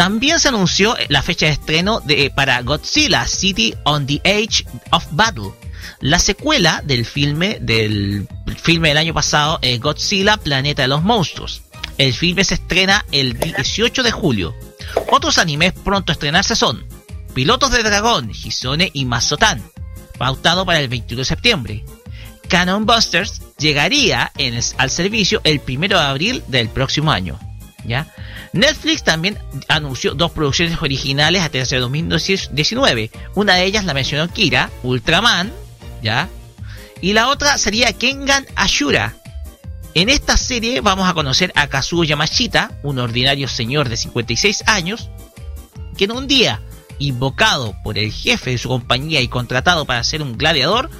[0.00, 5.04] También se anunció la fecha de estreno de, para Godzilla City on the Edge of
[5.10, 5.50] Battle,
[6.00, 8.26] la secuela del filme del
[8.62, 11.60] filme del año pasado, es Godzilla Planeta de los Monstruos.
[11.98, 14.54] El filme se estrena el 18 de julio.
[15.10, 16.82] Otros animes pronto a estrenarse son
[17.34, 19.62] Pilotos de Dragón, Hisone y Mazotan,
[20.16, 21.84] pautado para el 21 de septiembre.
[22.48, 24.32] Canon Busters llegaría
[24.78, 27.38] al servicio el 1 de abril del próximo año.
[27.84, 28.06] ¿Ya?
[28.52, 29.38] Netflix también
[29.68, 33.10] anunció dos producciones originales hasta el 2019.
[33.34, 35.52] Una de ellas la mencionó Kira, Ultraman,
[36.02, 36.28] ¿ya?
[37.00, 39.14] Y la otra sería Kengan Ashura.
[39.94, 45.10] En esta serie vamos a conocer a Kazuo Yamashita, un ordinario señor de 56 años,
[45.96, 46.60] que en un día,
[46.98, 50.90] invocado por el jefe de su compañía y contratado para ser un gladiador,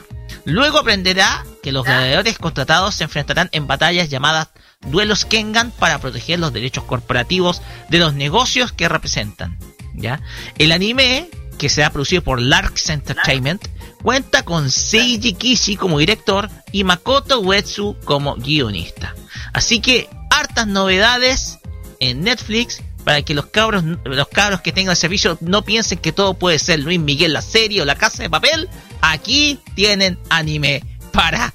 [0.45, 4.49] luego aprenderá que los gladiadores contratados se enfrentarán en batallas llamadas
[4.87, 9.59] duelos Kengan para proteger los derechos corporativos de los negocios que representan.
[9.95, 10.23] ¿ya?
[10.59, 11.29] El anime,
[11.59, 13.67] que será producido por Larks Entertainment,
[14.03, 19.15] cuenta con Seiji Kishi como director y Makoto Uetsu como guionista.
[19.53, 21.59] Así que hartas novedades
[21.99, 26.13] en Netflix para que los cabros, los cabros que tengan el servicio no piensen que
[26.13, 28.69] todo puede ser Luis Miguel la serie o la casa de papel.
[29.01, 30.83] Aquí tienen anime
[31.13, 31.53] para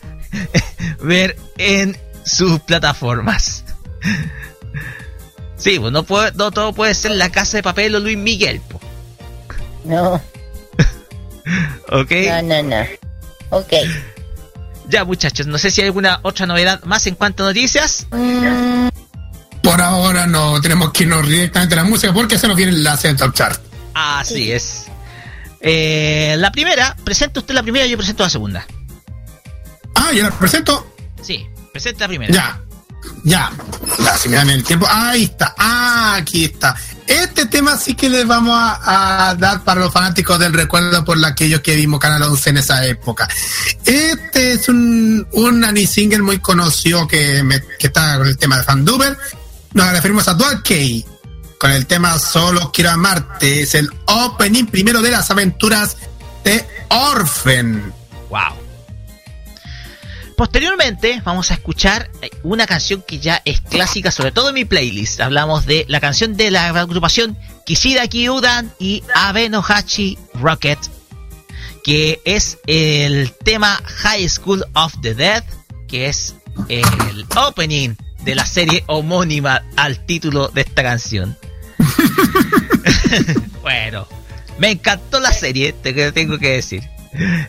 [1.01, 3.63] ver en sus plataformas.
[5.57, 8.61] Sí, pues no, puede, no todo puede ser la casa de papel o Luis Miguel.
[9.85, 10.13] No.
[11.91, 12.11] ¿Ok?
[12.27, 12.85] No, no, no.
[13.51, 13.73] Ok.
[14.89, 18.05] Ya, muchachos, no sé si hay alguna otra novedad más en cuanto a noticias.
[18.11, 18.89] Mm.
[19.63, 22.97] Por ahora no, tenemos que irnos directamente a la música porque se nos viene la
[22.97, 23.59] Central Chart.
[23.93, 24.85] Así es.
[25.61, 28.67] Eh, la primera, presenta usted la primera y yo presento la segunda.
[29.95, 30.93] Ah, ¿ya la presento?
[31.23, 32.33] Sí, presenta la primera.
[32.33, 32.61] Ya,
[33.25, 33.51] ya.
[33.99, 34.87] Ya, si me dan el tiempo.
[34.89, 35.53] Ahí está.
[35.57, 36.73] Ah, aquí está.
[37.05, 41.59] Este tema sí que les vamos a, dar para los fanáticos del recuerdo por aquellos
[41.59, 43.27] que vimos Canal 11 en esa época.
[43.83, 48.57] Este es un, un anime single muy conocido que, me, que está con el tema
[48.57, 49.17] de Fanduber.
[49.73, 50.73] Nos referimos a Dual K.
[51.57, 53.63] con el tema Solo quiero amarte.
[53.63, 55.97] Es el opening primero de las aventuras
[56.45, 57.93] de Orphan.
[58.29, 58.64] Wow.
[60.35, 62.09] Posteriormente vamos a escuchar
[62.43, 65.21] una canción que ya es clásica, sobre todo en mi playlist.
[65.21, 70.79] Hablamos de la canción de la agrupación Kishida Kyudan y Abe Hachi Rocket,
[71.83, 75.43] que es el tema High School of the Dead,
[75.87, 76.35] que es
[76.67, 81.37] el opening de la serie homónima al título de esta canción.
[83.61, 84.07] bueno,
[84.57, 86.94] me encantó la serie, te tengo que decir.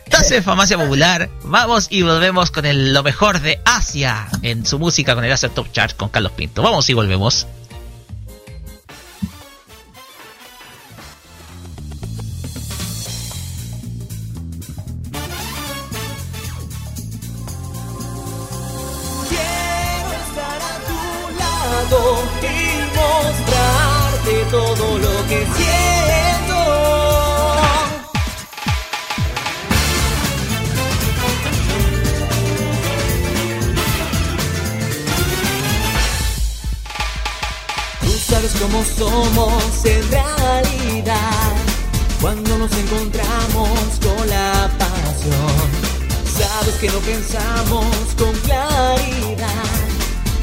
[0.05, 5.15] Entonces, Farmacia Popular, vamos y volvemos con el, lo mejor de Asia en su música
[5.15, 6.61] con el Asia Top Chart con Carlos Pinto.
[6.61, 7.47] Vamos y volvemos.
[38.95, 41.55] Somos en realidad
[42.21, 43.69] cuando nos encontramos
[44.01, 45.87] con la pasión.
[46.25, 47.85] Sabes que no pensamos
[48.17, 49.47] con claridad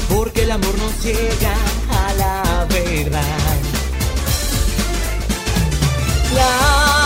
[0.09, 1.55] porque el amor nos llega
[1.89, 3.57] a la verdad.
[6.35, 7.04] La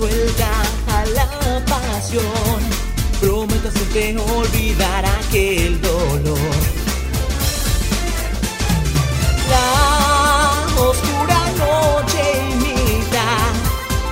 [0.00, 0.50] suelta
[0.88, 1.28] a la
[1.66, 2.60] pasión.
[3.20, 6.54] Prometo hacerte olvidar aquel dolor.
[9.50, 12.22] La oscura noche
[12.52, 13.28] imita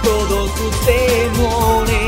[0.03, 2.08] todos tus temores.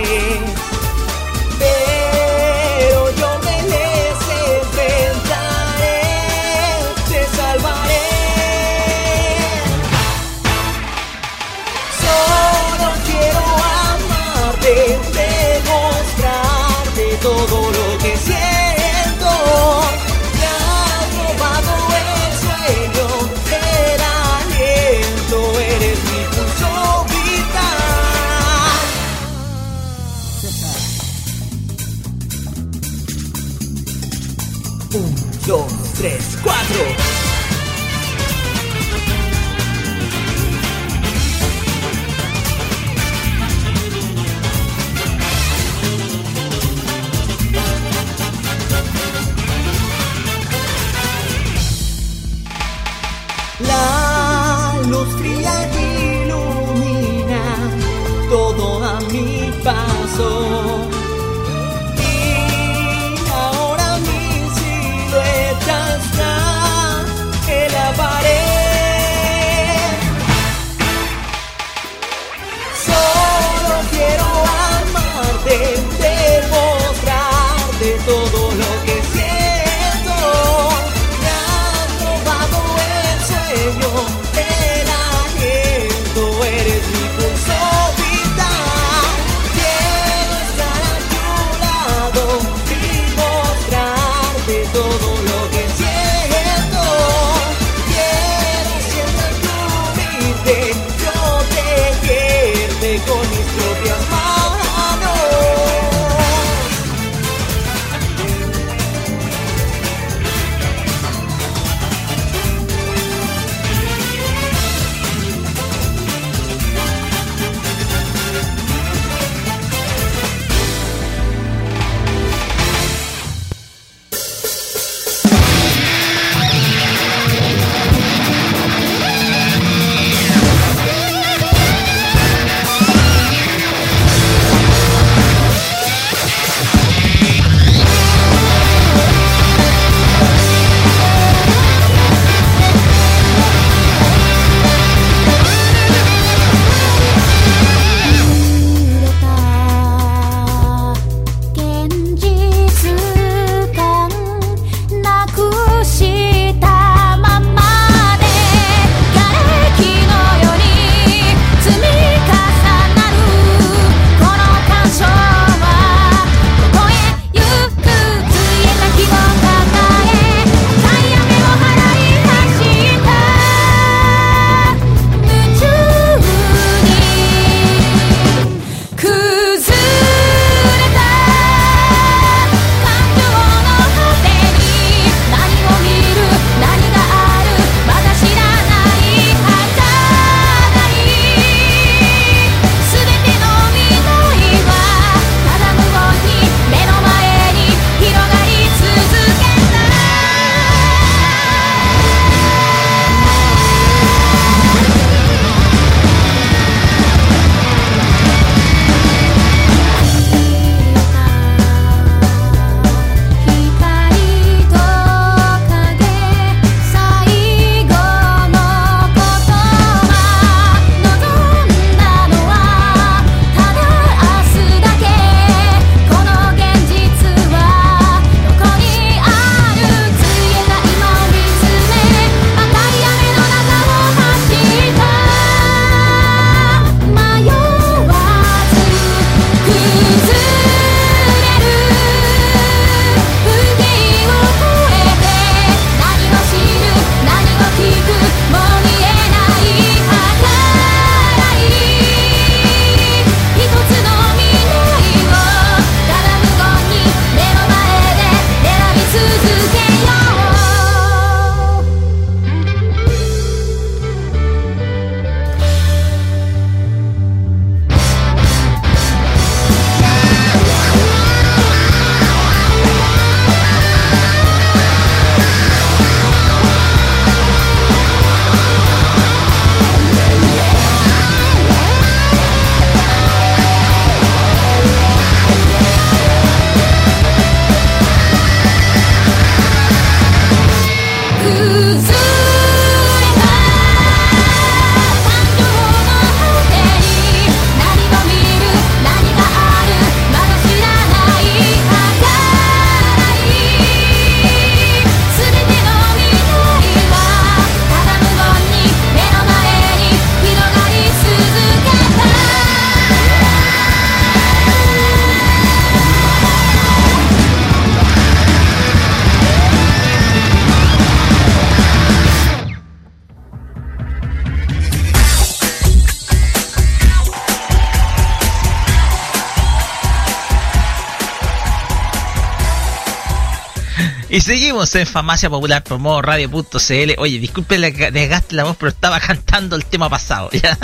[334.50, 337.12] Seguimos en Farmacia Popular por modo radio.cl.
[337.18, 340.50] Oye, disculpe le desgaste la voz, pero estaba cantando el tema pasado.
[340.50, 340.76] ¿ya?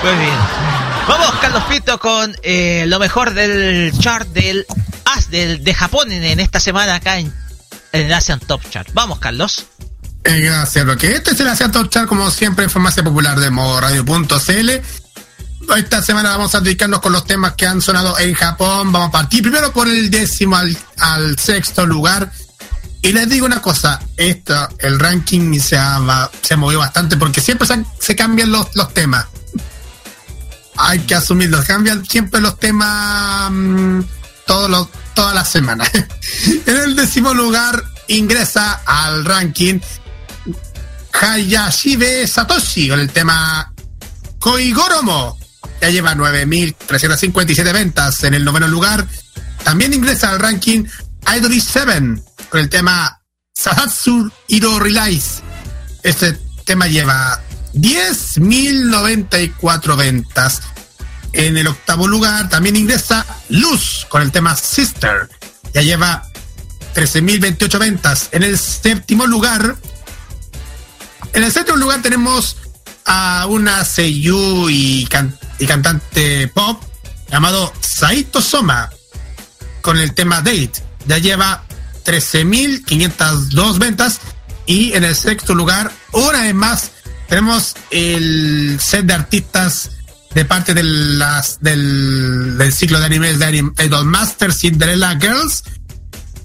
[0.00, 0.38] Muy bien.
[1.08, 4.64] Vamos, Carlos Pito, con eh, lo mejor del chart del
[5.04, 7.34] As del, de Japón en, esta semana acá en,
[7.90, 8.88] el Asian Top Chart.
[8.92, 9.66] Vamos, Carlos.
[10.22, 11.16] Eh, gracias, Roque.
[11.16, 14.70] Este es el Asian Top Chart, como siempre, en Farmacia Popular de modo radio.cl
[15.76, 18.92] esta semana vamos a dedicarnos con los temas que han sonado en Japón.
[18.92, 22.30] Vamos a partir primero por el décimo al, sexto lugar.
[23.02, 27.68] Y les digo una cosa, esto, el ranking se, ha, se movió bastante porque siempre
[27.98, 29.26] se, cambian los, temas.
[30.76, 34.00] Hay que asumirlo, cambian siempre los temas mm,
[34.68, 35.90] los, todas las semanas.
[36.66, 39.80] en el décimo lugar ingresa al ranking
[41.12, 43.72] Hayashibe Satoshi con el tema
[44.38, 45.38] Koigoromo
[45.84, 49.06] ya lleva 9.357 ventas en el noveno lugar.
[49.64, 50.84] También ingresa al ranking
[51.36, 53.20] Idol 7 con el tema
[53.52, 55.42] Sahatsu Hiro Realize.
[56.02, 57.38] Este tema lleva
[57.74, 60.62] 10.094 ventas.
[61.34, 65.28] En el octavo lugar también ingresa Luz con el tema Sister.
[65.74, 66.22] Ya lleva
[66.94, 68.30] 13.028 ventas.
[68.32, 69.76] En el séptimo lugar,
[71.34, 72.56] en el séptimo lugar tenemos
[73.04, 76.82] a una Seiyu y, cantante pop
[77.30, 78.90] llamado Saito Soma
[79.80, 80.72] con el tema Date.
[81.06, 81.64] Ya lleva
[82.04, 84.20] 13.502 ventas
[84.66, 86.90] y en el sexto lugar, una vez más,
[87.28, 89.90] tenemos el set de artistas
[90.34, 91.22] de parte del,
[92.72, 95.64] ciclo de animes de Idol Master Cinderella Girls,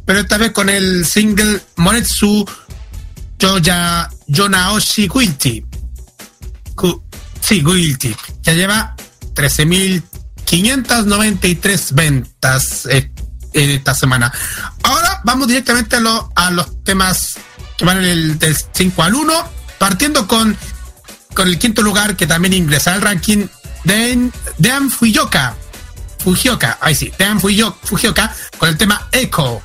[0.06, 2.46] pero esta vez con el single Monetsu
[3.42, 5.08] Joya Yonaoshi
[7.42, 8.16] Sí, Guilty.
[8.44, 8.96] Ya lleva
[9.34, 13.12] 13.593 ventas eh,
[13.54, 14.32] esta semana.
[14.84, 16.02] Ahora vamos directamente a,
[16.36, 17.38] a los temas
[17.78, 19.34] que van el del 5 al 1,
[19.78, 20.58] partiendo con,
[21.34, 23.48] con el quinto lugar que también ingresa al ranking
[23.86, 25.56] de Dan Fujioka.
[26.20, 29.62] Fujioka, ahí sí, Dan Fujioka con el tema Echo.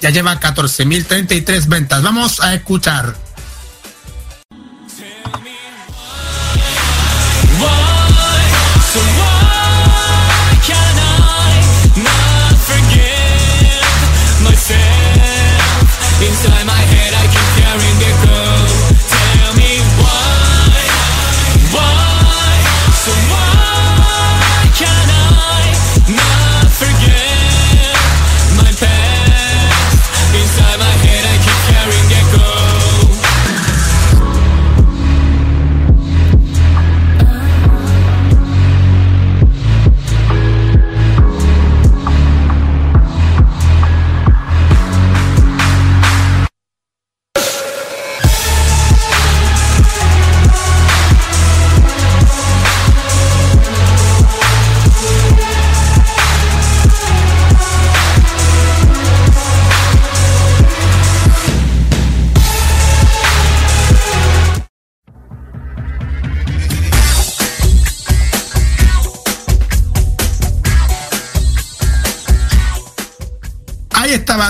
[0.00, 2.02] Ya lleva 14.033 ventas.
[2.02, 3.14] Vamos a escuchar.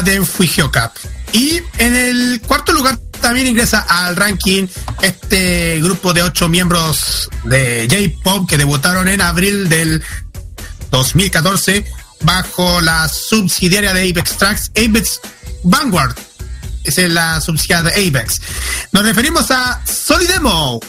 [0.00, 0.92] De Fujioka.
[1.32, 4.66] Y en el cuarto lugar también ingresa al ranking
[5.02, 10.02] este grupo de ocho miembros de J-Pop que debutaron en abril del
[10.90, 11.84] 2014
[12.22, 15.20] bajo la subsidiaria de Apex Tracks, Apex
[15.62, 16.16] Vanguard.
[16.84, 18.40] Es la subsidiaria de Apex.
[18.92, 20.80] Nos referimos a Solidemo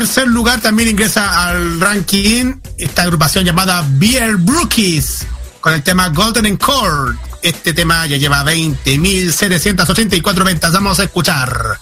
[0.01, 5.27] Tercer lugar también ingresa al ranking esta agrupación llamada Beer Brookies
[5.61, 7.30] con el tema Golden Encore.
[7.43, 10.73] Este tema ya lleva 20.784 ventas.
[10.73, 11.79] Vamos a escuchar.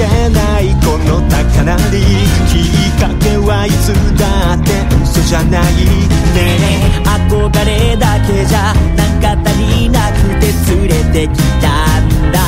[0.00, 2.00] れないこの高鳴り
[2.48, 4.72] きっかけはいつだって
[5.02, 6.36] 嘘じゃないね。
[6.36, 11.68] え憧れだけじゃなんか足りなくて連れてきた
[12.00, 12.40] んだ。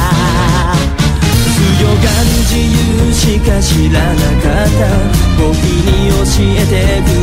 [1.77, 4.81] 強がる自由しか知らなかった。
[5.39, 6.73] 僕に教えて
[7.05, 7.22] くれ。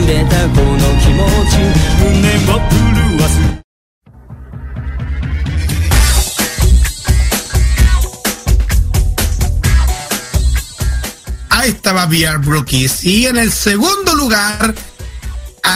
[13.03, 14.73] Y en el segundo lugar,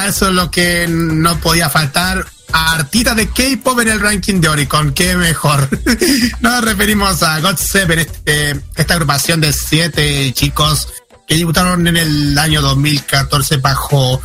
[0.08, 4.94] eso es lo que no podía faltar, artista de K-pop en el ranking de Oricon.
[4.94, 5.68] Qué mejor.
[6.40, 10.88] Nos referimos a God Seven, este, esta agrupación de siete chicos
[11.28, 14.22] que debutaron en el año 2014 bajo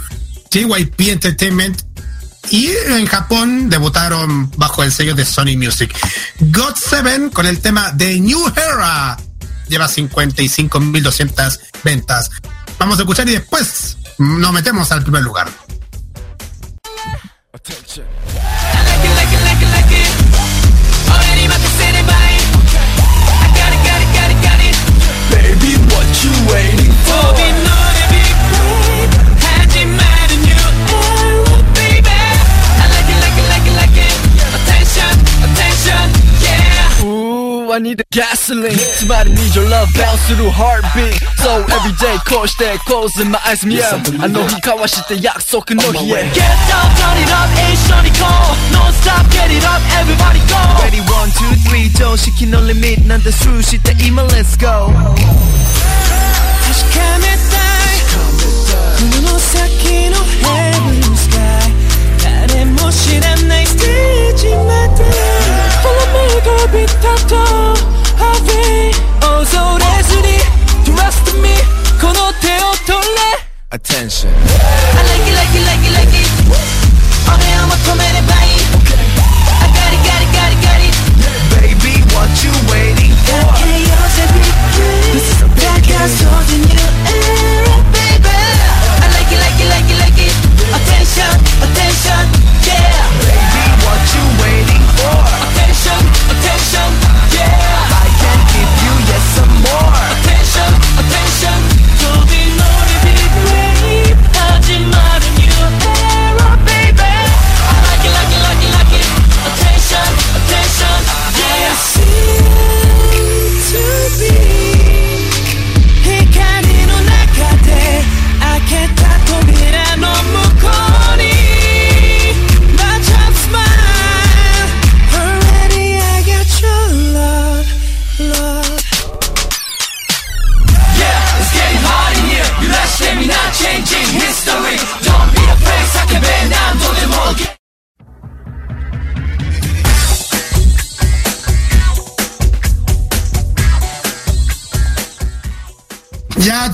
[0.53, 1.83] JYP Entertainment.
[2.51, 5.93] Y en Japón debutaron bajo el sello de Sony Music.
[6.39, 9.19] God Seven con el tema The New Era
[9.69, 12.31] lleva 55.200 ventas.
[12.79, 15.49] Vamos a escuchar y después nos metemos al primer lugar.
[25.31, 26.88] Baby, what you
[37.79, 41.15] I need the gasoline somebody need your love bounce through heartbeat.
[41.39, 45.07] So everyday coach that closing my eyes me up I know he got what shit
[45.07, 46.27] the yak so can no yeah.
[46.35, 50.59] Get up turn it up ain't shiny call No stop get it up everybody go.
[50.83, 53.63] Ready one two three don't she can only meet none the true.
[53.63, 54.91] Shit the email let's go.
[56.67, 57.55] 다시 감했다
[58.99, 61.71] 그눈 사키노 heaven sky.
[62.27, 63.69] 나를 모시란 날
[73.71, 74.33] Attention.
[74.33, 76.29] I like it like it like it like it.
[79.61, 80.95] I got it got it got it got it.
[81.53, 83.45] Baby what you waiting for?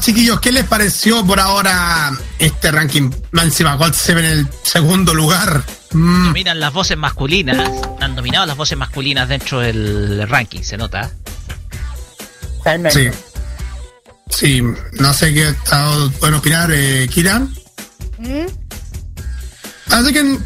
[0.04, 3.10] Chiquillos, ¿qué les pareció por ahora este ranking?
[3.32, 5.64] Encima, God Seven en el segundo lugar.
[5.92, 7.70] Mm, Dominan las voces masculinas.
[8.00, 11.10] Han dominado las voces masculinas dentro del ranking, se nota.
[12.90, 13.08] Sí.
[14.28, 14.62] Sí,
[14.92, 17.38] no sé qué estado pueden opinar, eh, Kira.
[18.18, 18.46] ¿Mm?
[19.90, 20.38] Así que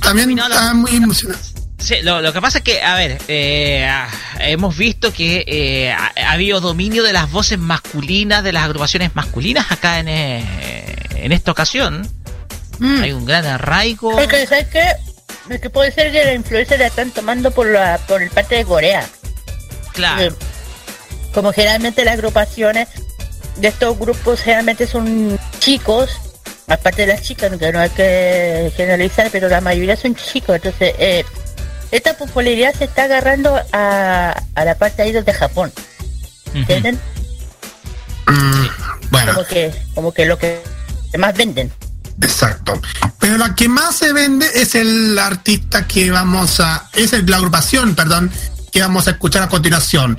[0.00, 1.53] también está muy emocionado.
[1.84, 4.08] Sí, lo, lo que pasa es que, a ver, eh, ah,
[4.40, 9.14] hemos visto que eh, ha, ha habido dominio de las voces masculinas, de las agrupaciones
[9.14, 12.08] masculinas acá en, eh, en esta ocasión.
[12.78, 13.02] Mm.
[13.02, 14.18] Hay un gran arraigo.
[14.18, 14.82] Es que, ¿sabes qué?
[15.50, 18.54] Es que puede ser que la influencia la están tomando por la por el parte
[18.54, 19.06] de Corea.
[19.92, 20.22] Claro.
[20.22, 20.32] Eh,
[21.34, 22.88] Como generalmente las agrupaciones
[23.56, 26.10] de estos grupos generalmente son chicos,
[26.66, 30.94] aparte de las chicas, que no hay que generalizar, pero la mayoría son chicos, entonces
[30.98, 31.24] eh,
[31.90, 35.72] esta popularidad se está agarrando a, a la parte de idols de Japón.
[36.54, 36.98] ¿entienden?
[38.26, 38.66] Mm,
[39.10, 40.60] bueno, Como que, como que lo que
[41.18, 41.72] más venden.
[42.22, 42.80] exacto.
[43.18, 46.88] Pero la que más se vende es el artista que vamos a.
[46.92, 48.30] Es el- la agrupación, perdón,
[48.72, 50.18] que vamos a escuchar a continuación.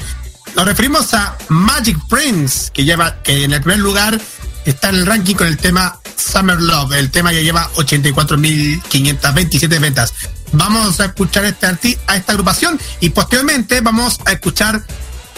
[0.56, 4.20] Nos referimos a Magic Prince, que lleva, que en el primer lugar
[4.66, 6.94] está en el ranking con el tema Summer Love.
[6.94, 10.14] El tema ya lleva 84.527 ventas.
[10.52, 14.84] Vamos a escuchar este a esta agrupación y posteriormente vamos a escuchar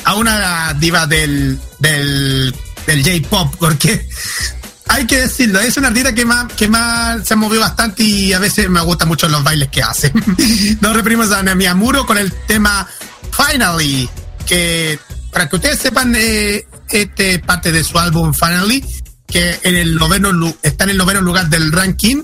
[0.04, 2.56] a una diva del, del,
[2.86, 4.08] del J-pop, porque
[4.88, 8.34] hay que decirlo, es una artista que más, que más se ha movido bastante y
[8.34, 10.14] a veces me gustan mucho los bailes que hace.
[10.82, 12.88] Nos referimos a Nami Amuro con el tema
[13.32, 14.10] Finally,
[14.46, 15.00] que
[15.32, 18.84] para que ustedes sepan, eh, este parte de su álbum Finally,
[19.28, 20.32] que en el noveno
[20.62, 22.24] está en el noveno lugar del ranking,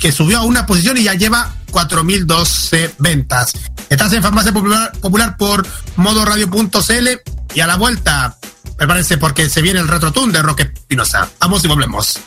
[0.00, 3.52] que subió a una posición y ya lleva 4.012 ventas.
[3.88, 5.66] Estás en Farmacia Popular, popular por
[5.96, 7.08] modoradio.cl
[7.54, 8.36] y a la vuelta,
[8.76, 11.28] prepárense porque se viene el retrotune de Roque Pinoza.
[11.40, 12.18] Vamos y volvemos.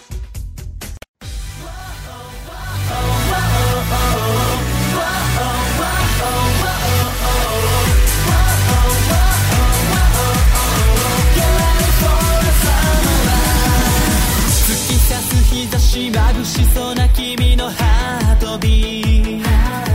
[16.44, 19.44] し眩しそうな君のハートビー。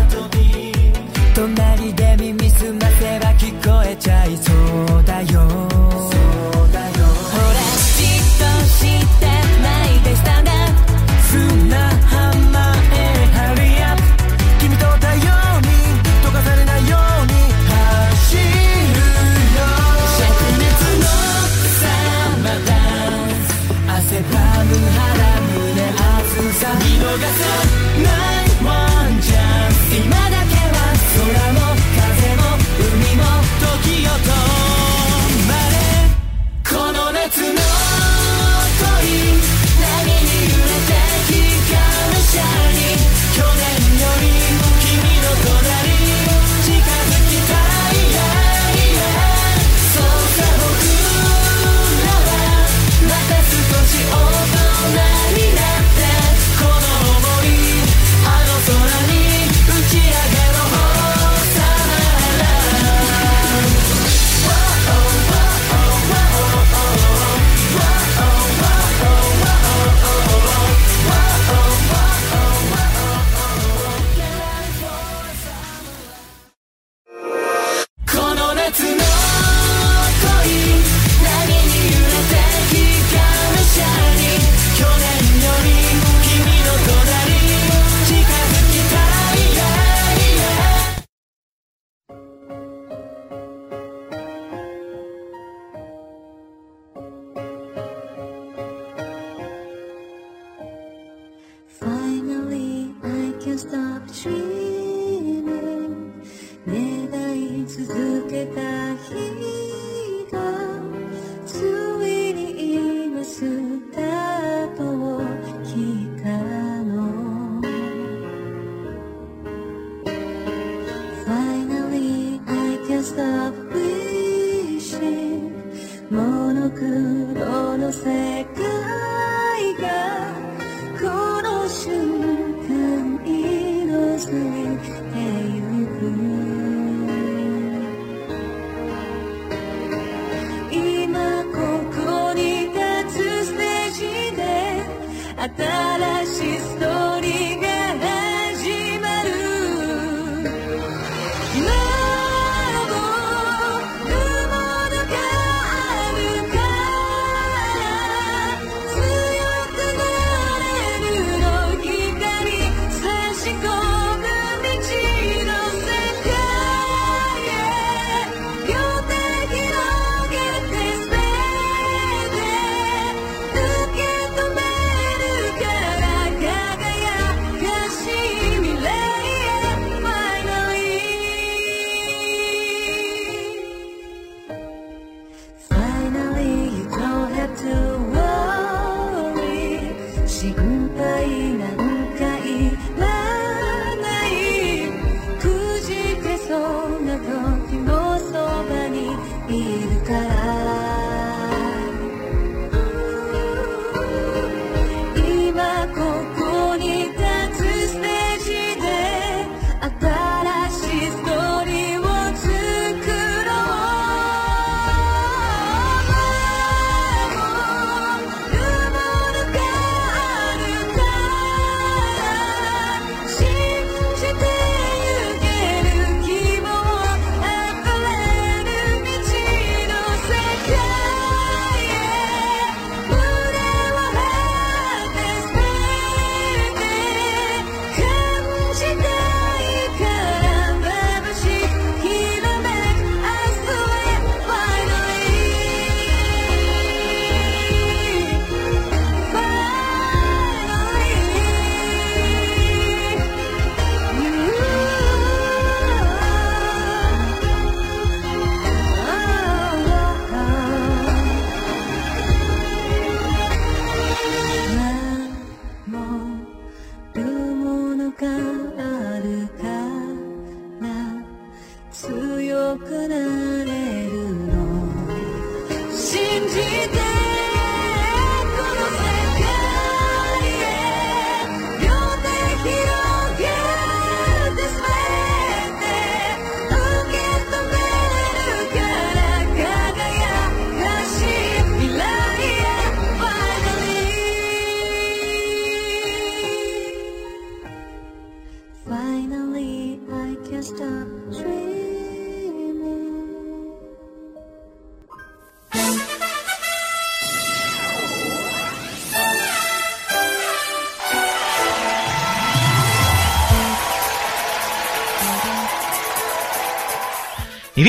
[0.08, 0.28] ト
[1.34, 4.52] 隣で耳すませば聞こえちゃいそ
[4.98, 5.45] うだよ。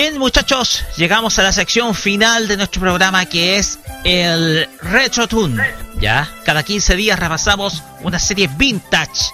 [0.10, 5.62] Bien, muchachos, llegamos a la sección final de nuestro programa que es el Retro Tune.
[6.00, 9.32] Ya, cada 15 días repasamos una serie vintage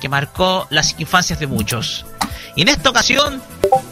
[0.00, 2.06] que marcó las infancias de muchos.
[2.56, 3.40] Y en esta ocasión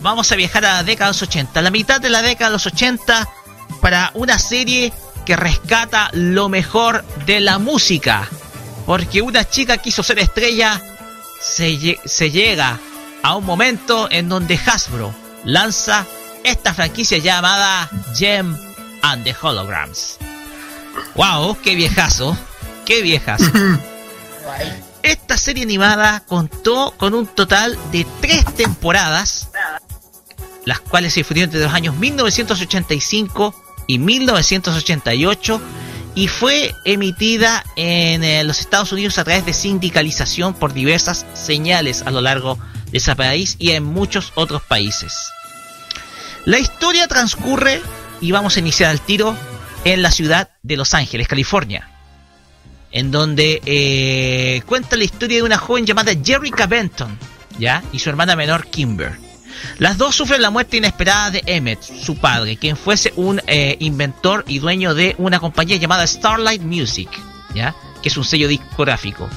[0.01, 2.55] vamos a viajar a la década de los 80, la mitad de la década de
[2.55, 3.29] los 80,
[3.81, 4.93] para una serie
[5.27, 8.29] que rescata lo mejor de la música.
[8.87, 10.81] Porque una chica quiso ser estrella,
[11.41, 12.79] se, lle- se llega
[13.23, 16.05] a un momento en donde Hasbro lanza
[16.45, 18.57] esta franquicia llamada Gem
[19.03, 20.19] and the Holograms.
[21.17, 21.59] ¡Wow!
[21.63, 22.37] ¡Qué viejazo!
[22.85, 23.51] ¡Qué viejazo!
[25.03, 29.49] Esta serie animada contó con un total de tres temporadas,
[30.65, 33.55] las cuales se difundieron entre los años 1985
[33.87, 35.61] y 1988
[36.15, 42.03] y fue emitida en eh, los Estados Unidos a través de sindicalización por diversas señales
[42.03, 42.59] a lo largo
[42.91, 45.15] de ese país y en muchos otros países.
[46.45, 47.81] La historia transcurre,
[48.21, 49.37] y vamos a iniciar al tiro,
[49.85, 51.91] en la ciudad de Los Ángeles, California
[52.95, 57.19] en donde eh, cuenta la historia de una joven llamada Jerrica Benton,
[57.59, 57.83] ¿ya?
[57.93, 59.19] Y su hermana menor Kimber.
[59.79, 64.45] Las dos sufren la muerte inesperada de Emmett, su padre, quien fuese un eh, inventor
[64.47, 67.09] y dueño de una compañía llamada Starlight Music,
[67.53, 67.75] ¿ya?
[68.01, 69.29] Que es un sello discográfico.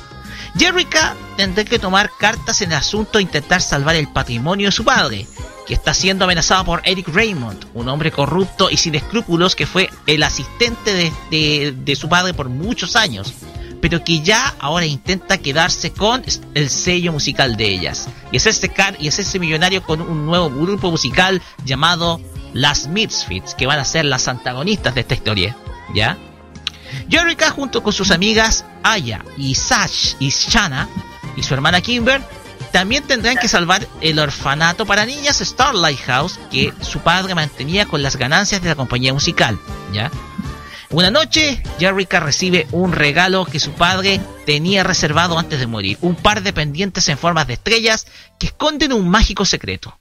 [0.56, 4.86] Jerrica tendrá que tomar cartas en el asunto e intentar salvar el patrimonio de su
[4.86, 5.26] padre,
[5.68, 9.90] que está siendo amenazado por Eric Raymond, un hombre corrupto y sin escrúpulos que fue
[10.06, 10.94] el asistente
[11.30, 13.34] de, de- su padre por muchos años,
[13.82, 16.24] pero que ya ahora intenta quedarse con
[16.54, 20.90] el sello musical de ellas y hacerse, car y hacerse millonario con un nuevo grupo
[20.90, 22.22] musical llamado
[22.54, 25.56] Las Misfits, que van a ser las antagonistas de esta historia,
[25.94, 26.18] ¿ya?
[27.10, 30.88] Yorika junto con sus amigas Aya y Sash y Shana
[31.36, 32.22] y su hermana Kimber
[32.72, 38.02] también tendrán que salvar el orfanato para niñas Starlight House que su padre mantenía con
[38.02, 39.60] las ganancias de la compañía musical,
[39.94, 40.12] ¿ya?
[40.90, 46.16] Una noche, Jerrica recibe un regalo que su padre tenía reservado antes de morir, un
[46.16, 48.08] par de pendientes en formas de estrellas
[48.40, 50.00] que esconden un mágico secreto.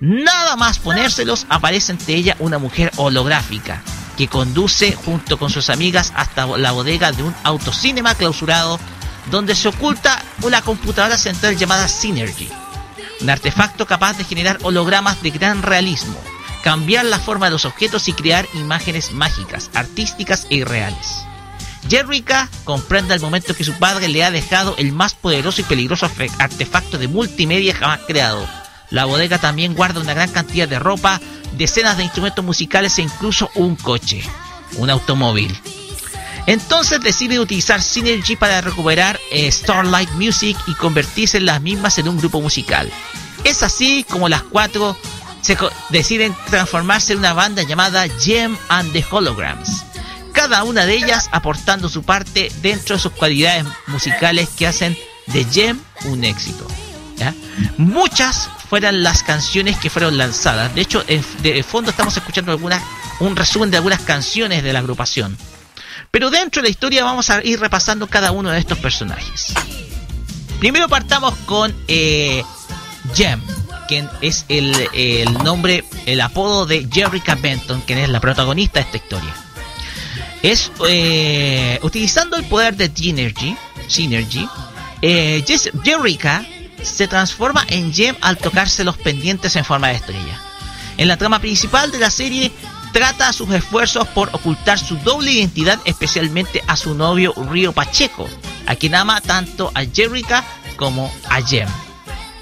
[0.00, 3.82] Nada más ponérselos, aparece ante ella una mujer holográfica
[4.16, 8.78] que conduce junto con sus amigas hasta la bodega de un autocinema clausurado
[9.26, 12.48] donde se oculta una computadora central llamada Synergy,
[13.20, 16.18] un artefacto capaz de generar hologramas de gran realismo,
[16.62, 21.24] cambiar la forma de los objetos y crear imágenes mágicas, artísticas e irreales.
[21.88, 26.10] Jerrica comprende al momento que su padre le ha dejado el más poderoso y peligroso
[26.38, 28.46] artefacto de multimedia jamás creado.
[28.90, 31.20] La bodega también guarda una gran cantidad de ropa,
[31.56, 34.22] decenas de instrumentos musicales e incluso un coche,
[34.76, 35.58] un automóvil.
[36.46, 42.08] Entonces decide utilizar Synergy para recuperar eh, Starlight Music y convertirse en las mismas en
[42.08, 42.90] un grupo musical.
[43.44, 44.96] Es así como las cuatro
[45.40, 45.56] se
[45.88, 49.84] deciden transformarse en una banda llamada Gem and the Holograms.
[50.32, 54.96] Cada una de ellas aportando su parte dentro de sus cualidades musicales que hacen
[55.26, 56.66] de Gem un éxito.
[57.76, 60.74] Muchas fueron las canciones que fueron lanzadas.
[60.74, 62.82] De hecho, de fondo estamos escuchando algunas,
[63.18, 65.36] un resumen de algunas canciones de la agrupación.
[66.10, 69.52] Pero dentro de la historia vamos a ir repasando cada uno de estos personajes.
[70.58, 72.42] Primero partamos con eh,
[73.14, 73.40] Jem,
[73.88, 78.86] quien es el, el nombre, el apodo de Jerrica Benton, quien es la protagonista de
[78.86, 79.34] esta historia.
[80.42, 83.56] Es eh, utilizando el poder de Synergy,
[83.88, 84.48] Synergy
[85.02, 85.44] eh,
[85.82, 86.44] Jerrica
[86.82, 90.40] se transforma en Gem al tocarse los pendientes en forma de estrella.
[90.96, 92.52] En la trama principal de la serie
[92.92, 98.28] trata sus esfuerzos por ocultar su doble identidad, especialmente a su novio Río Pacheco,
[98.66, 100.44] a quien ama tanto a Jerrica
[100.76, 101.68] como a Gem,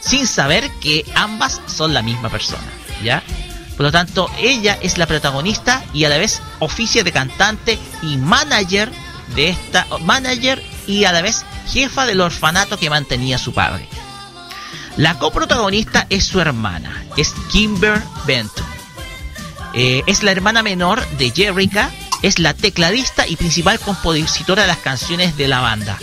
[0.00, 2.66] sin saber que ambas son la misma persona,
[3.02, 3.22] ¿ya?
[3.76, 8.16] Por lo tanto, ella es la protagonista y a la vez oficia de cantante y
[8.16, 8.90] manager
[9.34, 13.88] de esta manager y a la vez jefa del orfanato que mantenía su padre.
[14.96, 18.77] La coprotagonista es su hermana, es Kimber Benton.
[19.74, 21.90] Eh, es la hermana menor de Jerrica,
[22.22, 25.98] es la tecladista y principal compositora de las canciones de la banda.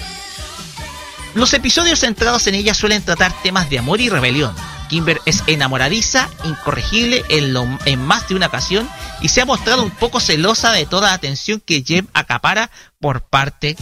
[1.34, 4.56] Los episodios centrados en ella suelen tratar temas de amor y rebelión.
[4.88, 7.54] Kimber es enamoradiza, incorregible en,
[7.86, 8.88] en más de una ocasión
[9.22, 12.70] y se ha mostrado un poco celosa de toda la atención que Jem acapara
[13.00, 13.76] por parte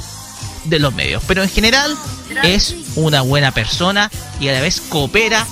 [0.66, 1.22] de los medios.
[1.28, 1.96] Pero en general
[2.44, 5.46] es una buena persona y a la vez coopera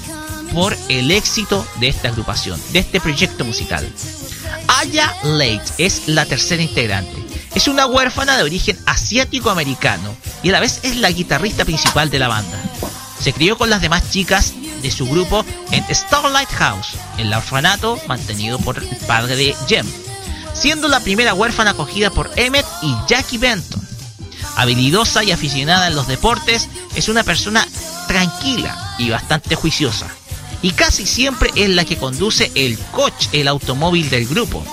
[0.53, 3.87] por el éxito de esta agrupación, de este proyecto musical.
[4.67, 7.15] Aya Late es la tercera integrante.
[7.55, 12.19] Es una huérfana de origen asiático-americano y a la vez es la guitarrista principal de
[12.19, 12.57] la banda.
[13.19, 18.57] Se crió con las demás chicas de su grupo en Starlight House, el orfanato mantenido
[18.59, 19.85] por el padre de Jem,
[20.53, 23.81] siendo la primera huérfana acogida por Emmett y Jackie Benton.
[24.55, 27.67] Habilidosa y aficionada en los deportes, es una persona
[28.07, 30.07] tranquila y bastante juiciosa.
[30.61, 34.63] Y casi siempre es la que conduce el coche, el automóvil del grupo.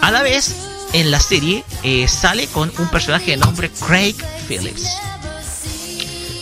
[0.00, 0.54] A la vez,
[0.92, 4.16] en la serie eh, sale con un personaje de nombre Craig
[4.48, 4.96] Phillips.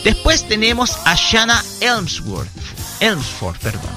[0.03, 3.91] Después tenemos a Shanna Elmsworth, perdón.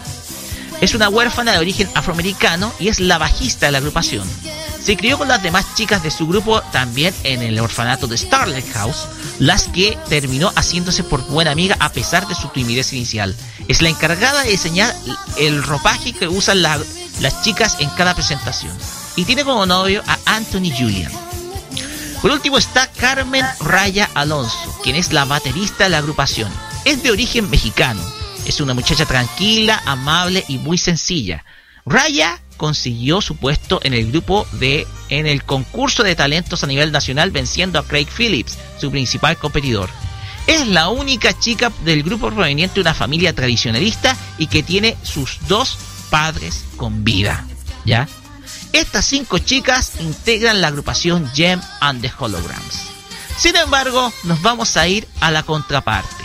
[0.81, 4.27] Es una huérfana de origen afroamericano y es la bajista de la agrupación.
[4.83, 8.73] Se crió con las demás chicas de su grupo también en el orfanato de Starlight
[8.73, 9.07] House,
[9.39, 13.37] las que terminó haciéndose por buena amiga a pesar de su timidez inicial.
[13.69, 14.95] Es la encargada de diseñar
[15.39, 18.77] el ropaje que usan las chicas en cada presentación.
[19.17, 21.13] Y tiene como novio a Anthony Julian.
[22.23, 26.51] Por último está Carmen Raya Alonso, quien es la baterista de la agrupación.
[26.85, 28.03] Es de origen mexicano.
[28.47, 31.45] Es una muchacha tranquila, amable y muy sencilla.
[31.87, 36.93] Raya consiguió su puesto en el grupo de en el concurso de talentos a nivel
[36.93, 39.89] nacional venciendo a Craig Phillips, su principal competidor.
[40.47, 45.39] Es la única chica del grupo proveniente de una familia tradicionalista y que tiene sus
[45.49, 45.79] dos
[46.11, 47.47] padres con vida.
[47.87, 48.07] ¿Ya?
[48.75, 52.91] Estas cinco chicas integran la agrupación Gem and the Holograms.
[53.39, 56.25] Sin embargo, nos vamos a ir a la contraparte.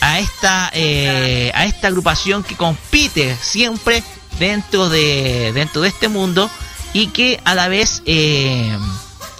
[0.00, 4.04] A esta, eh, a esta agrupación que compite siempre
[4.38, 6.50] dentro de, dentro de este mundo
[6.92, 8.76] y que a la vez eh,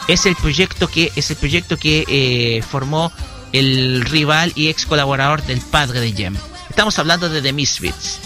[0.09, 3.13] es el proyecto que, es el proyecto que eh, formó
[3.53, 6.37] el rival y ex colaborador del padre de Jem.
[6.69, 8.19] Estamos hablando de The Misfits.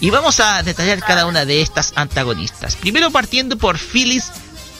[0.00, 2.76] Y vamos a detallar cada una de estas antagonistas.
[2.76, 4.30] Primero partiendo por Phyllis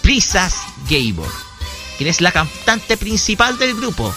[0.03, 0.55] Prisas
[0.89, 1.31] Gabor,
[1.97, 4.15] quien es la cantante principal del grupo.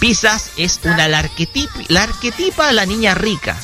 [0.00, 3.56] Pisas es una la arquetipa, la arquetipa de la niña rica,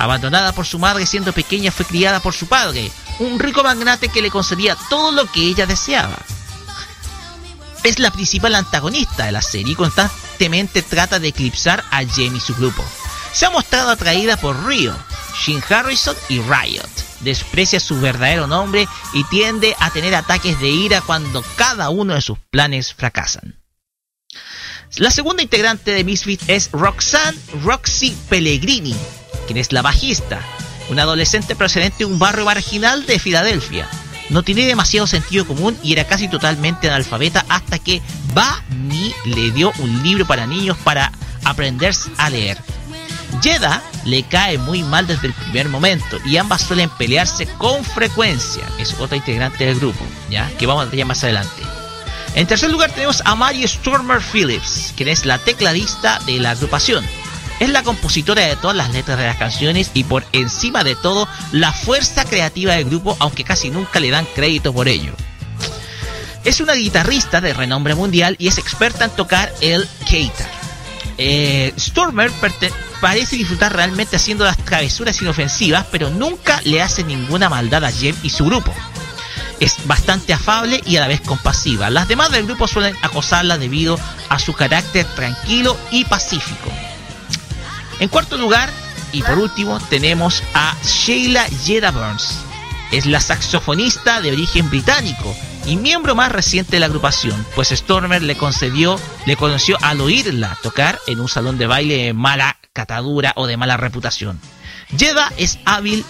[0.00, 2.88] Abandonada por su madre siendo pequeña, fue criada por su padre,
[3.18, 6.16] un rico magnate que le concedía todo lo que ella deseaba.
[7.82, 12.40] Es la principal antagonista de la serie y constantemente trata de eclipsar a Jamie y
[12.40, 12.84] su grupo.
[13.32, 14.96] Se ha mostrado atraída por Rio,
[15.36, 16.88] Shin Harrison y Riot.
[17.18, 22.20] Desprecia su verdadero nombre y tiende a tener ataques de ira cuando cada uno de
[22.20, 23.58] sus planes fracasan.
[24.96, 28.96] La segunda integrante de Misfit es Roxanne Roxy Pellegrini,
[29.48, 30.40] quien es la bajista,
[30.90, 33.88] una adolescente procedente de un barrio marginal de Filadelfia.
[34.28, 38.02] No tiene demasiado sentido común y era casi totalmente analfabeta hasta que
[38.70, 41.10] Ni le dio un libro para niños para
[41.44, 42.58] aprender a leer.
[43.42, 48.62] Yeda le cae muy mal desde el primer momento y ambas suelen pelearse con frecuencia.
[48.78, 51.62] Es otra integrante del grupo, ya que vamos a ver más adelante.
[52.34, 57.04] En tercer lugar tenemos a Mary Stormer Phillips, quien es la tecladista de la agrupación.
[57.60, 61.28] Es la compositora de todas las letras de las canciones y por encima de todo
[61.50, 65.12] la fuerza creativa del grupo, aunque casi nunca le dan crédito por ello.
[66.44, 70.48] Es una guitarrista de renombre mundial y es experta en tocar el keitar.
[71.18, 72.30] Eh, Stormer
[73.00, 78.14] parece disfrutar realmente haciendo las travesuras inofensivas, pero nunca le hace ninguna maldad a Jem
[78.22, 78.72] y su grupo.
[79.58, 81.90] Es bastante afable y a la vez compasiva.
[81.90, 83.98] Las demás del grupo suelen acosarla debido
[84.28, 86.70] a su carácter tranquilo y pacífico.
[88.00, 88.70] En cuarto lugar,
[89.12, 92.40] y por último, tenemos a Sheila Jeda Burns.
[92.92, 95.34] Es la saxofonista de origen británico
[95.66, 100.56] y miembro más reciente de la agrupación, pues Stormer le concedió, le conoció al oírla
[100.62, 104.40] tocar en un salón de baile de mala catadura o de mala reputación.
[104.96, 106.04] Jeda es hábil,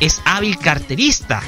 [0.00, 1.42] es hábil carterista.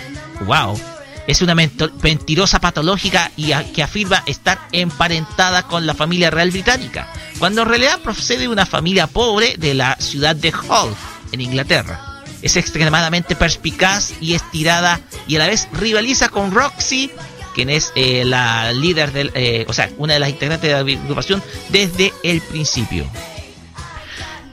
[0.44, 0.78] Wow,
[1.26, 7.62] es una mentirosa patológica y que afirma estar emparentada con la familia real británica, cuando
[7.62, 10.94] en realidad procede de una familia pobre de la ciudad de Hull,
[11.32, 12.22] en Inglaterra.
[12.42, 17.10] Es extremadamente perspicaz y estirada y a la vez rivaliza con Roxy,
[17.54, 20.80] quien es eh, la líder del, eh, o sea, una de las integrantes de la
[20.80, 23.08] agrupación desde el principio.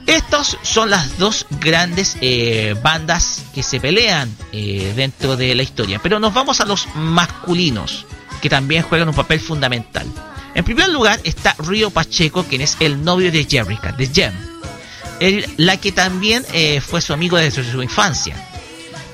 [0.06, 6.00] Estas son las dos grandes eh, bandas que se pelean eh, dentro de la historia.
[6.02, 8.04] Pero nos vamos a los masculinos,
[8.40, 10.06] que también juegan un papel fundamental.
[10.54, 14.34] En primer lugar está Río Pacheco, quien es el novio de Jerrica, de Jem.
[15.56, 18.36] la que también eh, fue su amigo desde su infancia.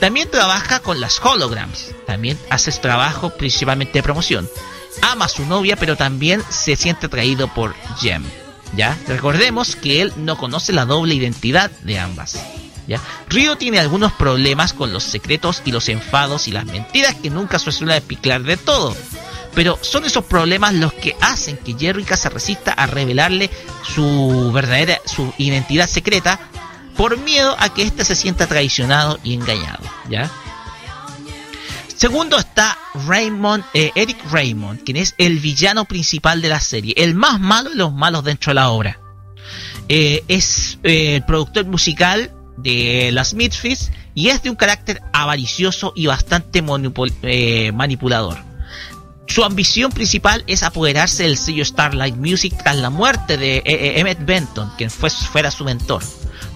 [0.00, 1.92] También trabaja con las holograms.
[2.06, 4.48] También hace trabajo principalmente de promoción.
[5.02, 8.24] Ama a su novia, pero también se siente atraído por Jem.
[8.76, 8.96] ¿Ya?
[9.06, 12.38] Recordemos que él no conoce la doble identidad de ambas.
[12.86, 13.00] ¿Ya?
[13.28, 17.58] Río tiene algunos problemas con los secretos y los enfados y las mentiras que nunca
[17.58, 18.96] se suele de todo.
[19.54, 23.50] Pero son esos problemas los que hacen que Jerrica se resista a revelarle
[23.82, 26.38] su verdadera, su identidad secreta
[26.96, 30.30] por miedo a que éste se sienta traicionado y engañado, ¿ya?
[31.98, 37.16] Segundo está Raymond, eh, Eric Raymond, quien es el villano principal de la serie, el
[37.16, 39.00] más malo de los malos dentro de la obra.
[39.88, 45.92] Eh, es eh, el productor musical de las Misfits y es de un carácter avaricioso
[45.96, 48.47] y bastante manipulador.
[49.28, 54.72] Su ambición principal es apoderarse del sello Starlight Music tras la muerte de Emmett Benton,
[54.76, 56.02] quien fue, fuera su mentor.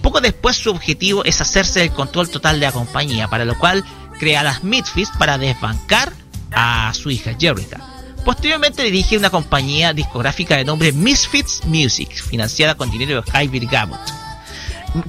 [0.01, 3.85] Poco después su objetivo es hacerse del control total de la compañía, para lo cual
[4.19, 6.11] crea las Misfits para desbancar
[6.51, 7.79] a su hija Jerrica.
[8.25, 13.99] Posteriormente dirige una compañía discográfica de nombre Misfits Music, financiada con dinero de Javier Gabot,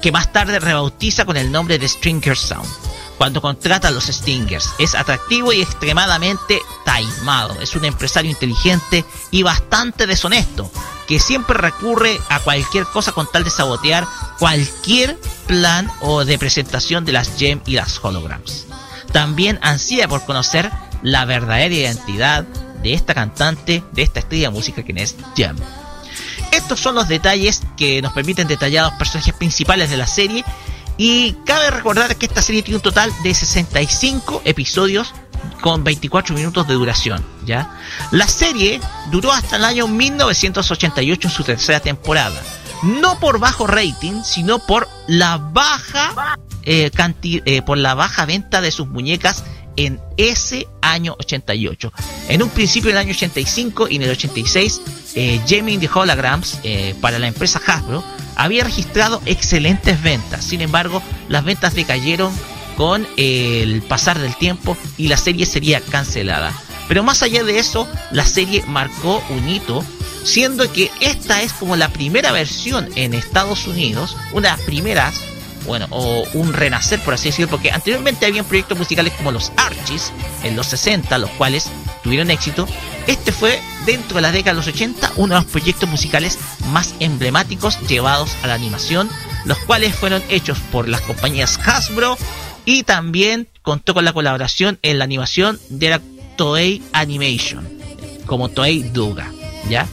[0.01, 4.71] que más tarde rebautiza con el nombre de Stringer Sound cuando contrata a los Stingers.
[4.79, 7.61] Es atractivo y extremadamente taimado.
[7.61, 10.71] Es un empresario inteligente y bastante deshonesto,
[11.07, 14.07] que siempre recurre a cualquier cosa con tal de sabotear
[14.39, 18.67] cualquier plan o de presentación de las Gem y las Holograms.
[19.13, 20.71] También ansía por conocer
[21.03, 22.45] la verdadera identidad
[22.83, 25.57] de esta cantante, de esta estrella de música que es Gem.
[26.51, 30.45] Estos son los detalles que nos permiten detallar los personajes principales de la serie
[30.97, 35.13] y cabe recordar que esta serie tiene un total de 65 episodios
[35.61, 37.79] con 24 minutos de duración, ¿ya?
[38.11, 38.81] La serie
[39.11, 42.41] duró hasta el año 1988 en su tercera temporada.
[42.83, 46.91] No por bajo rating, sino por la baja eh,
[47.23, 49.45] eh, por la baja venta de sus muñecas
[49.77, 51.93] en ese año 88.
[52.29, 54.81] En un principio en el año 85 y en el 86,
[55.15, 58.05] eh, Jamie the Holograms eh, para la empresa Hasbro
[58.37, 60.45] había registrado excelentes ventas.
[60.45, 62.33] Sin embargo, las ventas decayeron
[62.77, 66.53] con el pasar del tiempo y la serie sería cancelada.
[66.89, 69.85] Pero más allá de eso, la serie marcó un hito,
[70.25, 75.15] siendo que esta es como la primera versión en Estados Unidos, una de las primeras,
[75.67, 80.13] bueno, o un renacer por así decirlo, porque anteriormente habían proyectos musicales como los Archies
[80.43, 81.71] en los 60, los cuales
[82.03, 82.67] tuvieron éxito.
[83.07, 86.39] Este fue, dentro de la década de los 80, uno de los proyectos musicales
[86.69, 89.11] más emblemáticos llevados a la animación,
[89.45, 92.17] los cuales fueron hechos por las compañías Hasbro
[92.65, 96.01] y también contó con la colaboración en la animación de la
[96.37, 97.69] Toei Animation,
[98.27, 99.31] como Toei Duga,
[99.69, 99.87] ¿ya?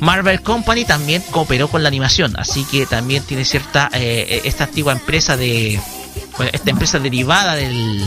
[0.00, 4.92] Marvel Company también cooperó con la animación, así que también tiene cierta eh, esta antigua
[4.92, 5.80] empresa de
[6.52, 8.02] esta empresa derivada del,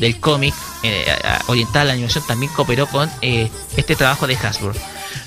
[0.00, 1.06] del cómic eh,
[1.48, 4.72] orientada a la animación también cooperó con eh, este trabajo de Hasbro.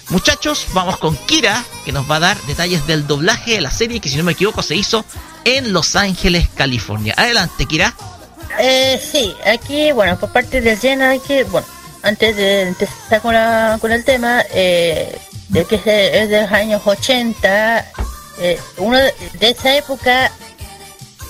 [0.09, 3.99] Muchachos, vamos con Kira, que nos va a dar detalles del doblaje de la serie
[3.99, 5.05] que si no me equivoco se hizo
[5.43, 7.13] en Los Ángeles, California.
[7.17, 7.93] Adelante, Kira.
[8.59, 11.67] Eh, sí, aquí, bueno, por parte de Jenna, que, bueno,
[12.03, 13.35] antes de empezar con,
[13.79, 15.17] con el tema, eh,
[15.51, 17.91] de que es de los años 80,
[18.39, 20.31] eh, uno de, esa época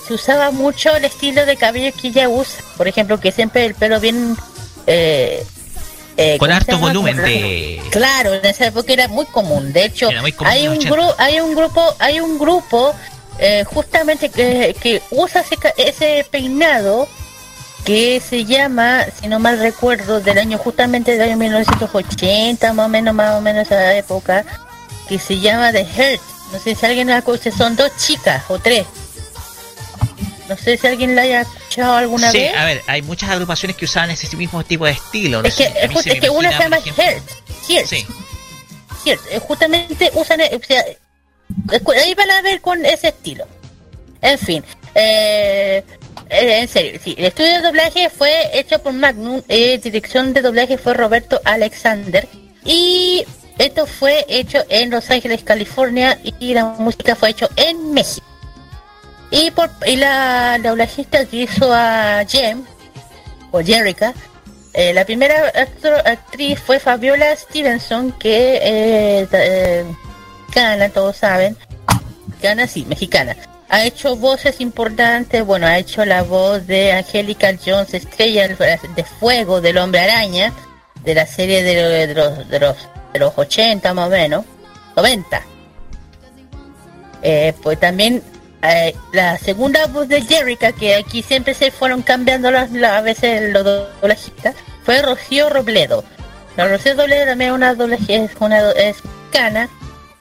[0.06, 3.74] se usaba mucho el estilo de cabello que ella usa, por ejemplo, que siempre el
[3.74, 4.36] pelo bien...
[4.86, 5.44] Eh,
[6.16, 10.10] eh, con harto volumen de claro en esa época era muy común de hecho
[10.44, 12.94] hay un grupo hay un grupo hay un grupo
[13.38, 17.08] eh, justamente que, que usa ese, ese peinado
[17.84, 22.88] que se llama, si no mal recuerdo, del año justamente del año 1980, más o
[22.88, 24.44] menos, más o menos esa época,
[25.08, 26.22] que se llama The Hurt.
[26.52, 28.86] No sé si alguien la conoce, son dos chicas o tres.
[30.48, 32.50] No sé si alguien la haya escuchado alguna vez.
[32.50, 35.42] Sí, a ver, hay muchas agrupaciones que usaban ese mismo tipo de estilo.
[35.42, 37.30] es, que, es, que una se llama Hurt.
[37.66, 38.06] Sí.
[39.04, 40.84] Eh, justamente usan, eh, o sea,
[42.02, 43.46] ahí van a ver con ese estilo.
[44.20, 45.82] En fin, eh,
[46.28, 47.14] eh, en serio, sí.
[47.18, 52.26] El estudio de doblaje fue hecho por Magnum, eh, dirección de doblaje fue Roberto Alexander
[52.64, 53.24] y
[53.58, 58.26] esto fue hecho en Los Ángeles, California y la música fue hecho en México.
[59.30, 62.64] Y por y la, doblajista que hizo a Jem
[63.50, 64.12] o Jerica,
[64.74, 65.52] eh, la primera
[66.04, 69.84] actriz fue Fabiola Stevenson que eh,
[70.92, 71.56] todos saben
[72.42, 73.36] mexicana, sí, mexicana.
[73.74, 79.62] Ha hecho voces importantes, bueno, ha hecho la voz de Angélica Jones, estrella de fuego
[79.62, 80.52] del hombre araña,
[81.02, 82.76] de la serie de, los, de, los,
[83.14, 84.44] de los 80 más o menos,
[84.94, 85.42] 90.
[87.22, 88.22] Eh, pues también
[88.62, 93.00] eh, la segunda voz de Jerica, que aquí siempre se fueron cambiando las, las- a
[93.00, 96.04] veces los doblajistas, fue Rocío Robledo.
[96.58, 99.70] La Rocío Robledo también es una doblajista, es una es mexicana,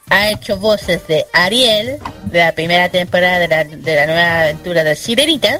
[0.10, 2.00] ha hecho voces de Ariel,
[2.32, 5.60] de la primera temporada de la, de la nueva aventura de Sirenita.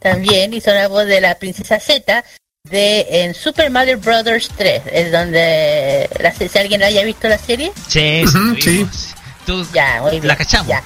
[0.00, 2.24] También hizo la voz de la princesa Z
[2.64, 7.72] de en Super Mario Brothers 3, es donde la, si alguien haya visto la serie.
[7.88, 8.70] Sí, sí.
[8.78, 9.14] vimos.
[9.46, 10.28] Tú Ya, muy bien.
[10.28, 10.68] la cachamos.
[10.68, 10.82] Ya,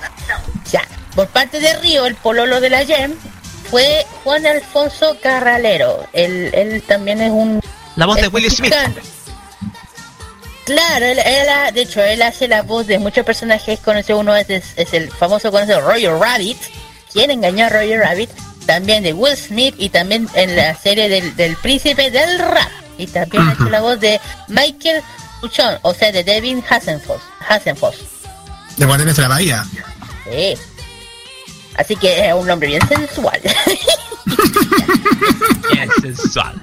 [0.70, 0.82] ya.
[1.14, 3.14] Por parte de Río, el pololo de la Gem,
[3.70, 6.04] fue Juan Alfonso Carralero.
[6.12, 7.60] Él, él también es un...
[7.96, 8.70] La voz de es Will Smith.
[8.74, 9.17] mexicano.
[10.68, 14.20] Claro, él, él ha- de hecho, él hace la voz de muchos personajes conocidos.
[14.20, 16.58] Uno es, es, es el famoso conocido Roger Rabbit.
[17.12, 18.28] ¿Quién engañó a Roger Rabbit?
[18.66, 22.68] También de Will Smith y también en la serie del, del príncipe del rap.
[22.98, 25.02] Y también ha hecho la voz de Michael
[25.40, 27.22] Puchón, o sea, de Devin Hassenfoss.
[27.48, 27.96] Hassenfoss.
[28.76, 29.64] De Guardianes de la Bahía.
[30.30, 30.54] Sí.
[31.76, 33.40] Así que es un hombre bien sensual.
[35.72, 36.54] Bien sensual.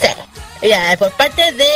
[0.00, 0.68] sí.
[0.68, 1.66] Ya, por parte de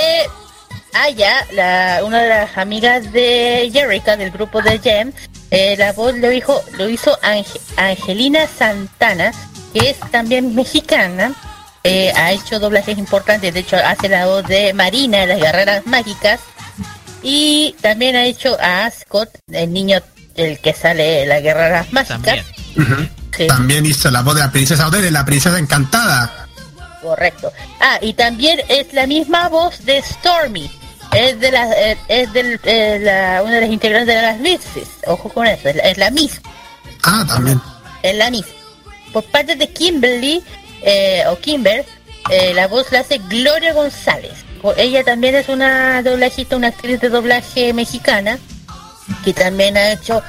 [1.02, 5.12] Aya, la, una de las amigas de Jerica del grupo de Gem,
[5.50, 9.33] eh, la voz lo hizo, lo hizo Ange- Angelina Santana,
[9.73, 11.33] que es también mexicana.
[11.84, 15.86] Eh, ha hecho doblajes importantes, de hecho hace la voz de Marina de las Guerreras
[15.86, 16.41] Mágicas.
[17.23, 20.00] Y también ha hecho a Ascot, el niño
[20.34, 22.44] el que sale de las Guerreras Mágicas.
[22.75, 23.10] También.
[23.36, 23.47] Sí.
[23.47, 26.47] También hizo la voz de la princesa Odette, la princesa encantada.
[27.02, 27.52] Correcto.
[27.81, 30.70] Ah, y también es la misma voz de Stormy.
[31.12, 34.91] Es de la, eh, es del, eh, la, una de las integrantes de las Misfits.
[35.07, 36.51] Ojo con eso, es la, es la misma.
[37.02, 37.60] Ah, también.
[38.02, 38.52] Es la misma.
[39.12, 40.43] Por parte de Kimberly,
[40.83, 41.86] eh, o Kimber,
[42.31, 44.33] eh, la voz la hace Gloria González.
[44.76, 48.39] Ella también es una doblajista, una actriz de doblaje mexicana,
[49.25, 50.23] que también ha hecho,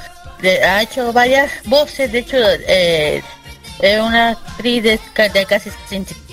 [0.64, 2.12] ha hecho varias voces.
[2.12, 3.22] De hecho, eh,
[3.80, 5.00] es una actriz de,
[5.34, 5.70] de casi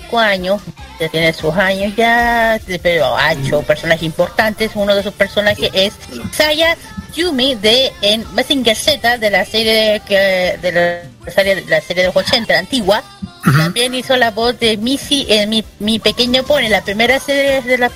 [0.06, 0.62] 65 años,
[1.00, 4.70] ya tiene sus años ya, pero ha hecho personajes importantes.
[4.74, 5.92] Uno de sus personajes es
[6.32, 6.76] Saya
[7.14, 12.08] Yumi de en Messenger Z de la serie que de la serie, la serie de
[12.08, 13.02] los 80 la antigua.
[13.44, 17.78] También hizo la voz de Missy en mi, mi pequeño pony, la primera serie de
[17.78, 17.90] la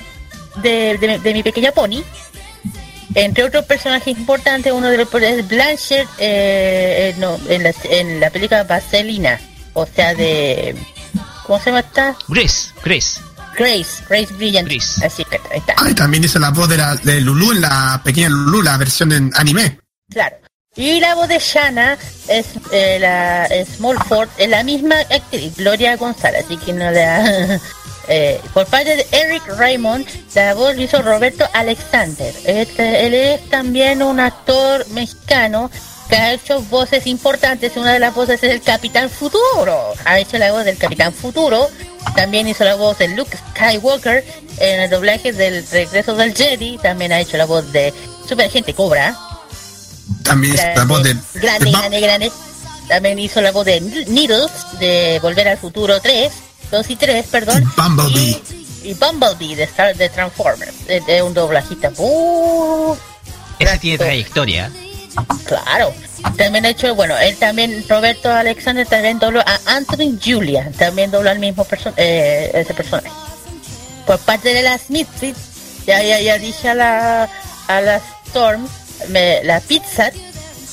[0.63, 2.01] de, de- de mi pequeño pony.
[3.13, 8.19] Entre otros personajes importantes, uno de los es Blanchett eh, eh, no, en, la, en
[8.21, 9.37] la película Vaselina,
[9.73, 10.73] o sea de
[11.51, 12.15] ¿cómo se llama esta?
[12.29, 13.19] Grace, Grace.
[13.57, 14.69] Grace, Grace Brilliant.
[14.69, 15.05] Grace.
[15.05, 15.73] Así que ahí está.
[15.75, 18.77] Ah, y también hizo la voz de, la, de Lulu en la pequeña Lulu, la
[18.77, 19.77] versión en anime.
[20.09, 20.37] Claro.
[20.77, 21.97] Y la voz de Shanna
[22.29, 27.59] es eh, la Smallford, es la misma actriz, Gloria González, así que no le da...
[28.07, 32.33] Eh, por parte de Eric Raymond, la voz lo hizo Roberto Alexander.
[32.45, 35.69] Este- él es también un actor mexicano
[36.11, 37.77] que ha hecho voces importantes.
[37.77, 39.93] Una de las voces es el Capitán Futuro.
[40.03, 41.69] Ha hecho la voz del Capitán Futuro.
[42.17, 44.25] También hizo la voz de Luke Skywalker
[44.57, 46.77] en el doblaje del Regreso del Jedi.
[46.79, 47.93] También ha hecho la voz de
[48.27, 49.17] Super Agente Cobra.
[50.23, 52.31] También hizo la voz de, grande, de grande, grande.
[52.89, 56.29] También hizo la voz de Needles de Volver al Futuro 3,
[56.71, 57.71] 2 y 3, perdón.
[57.77, 58.41] Bumblebee.
[58.83, 61.89] Y, y Bumblebee de, Star, de Transformers, de, de un doblajista.
[61.95, 62.97] Uh,
[63.59, 64.69] Ese tiene trayectoria.
[65.45, 65.93] Claro.
[66.37, 71.29] También ha hecho, bueno, él también, Roberto Alexander también dobló a Anthony Julia, también dobló
[71.31, 73.09] al mismo person eh, ese personaje.
[74.05, 75.39] Por parte de las Misfits,
[75.85, 77.29] ya, ya, ya dije a la,
[77.67, 78.67] a la Storm,
[79.09, 80.11] me- la pizza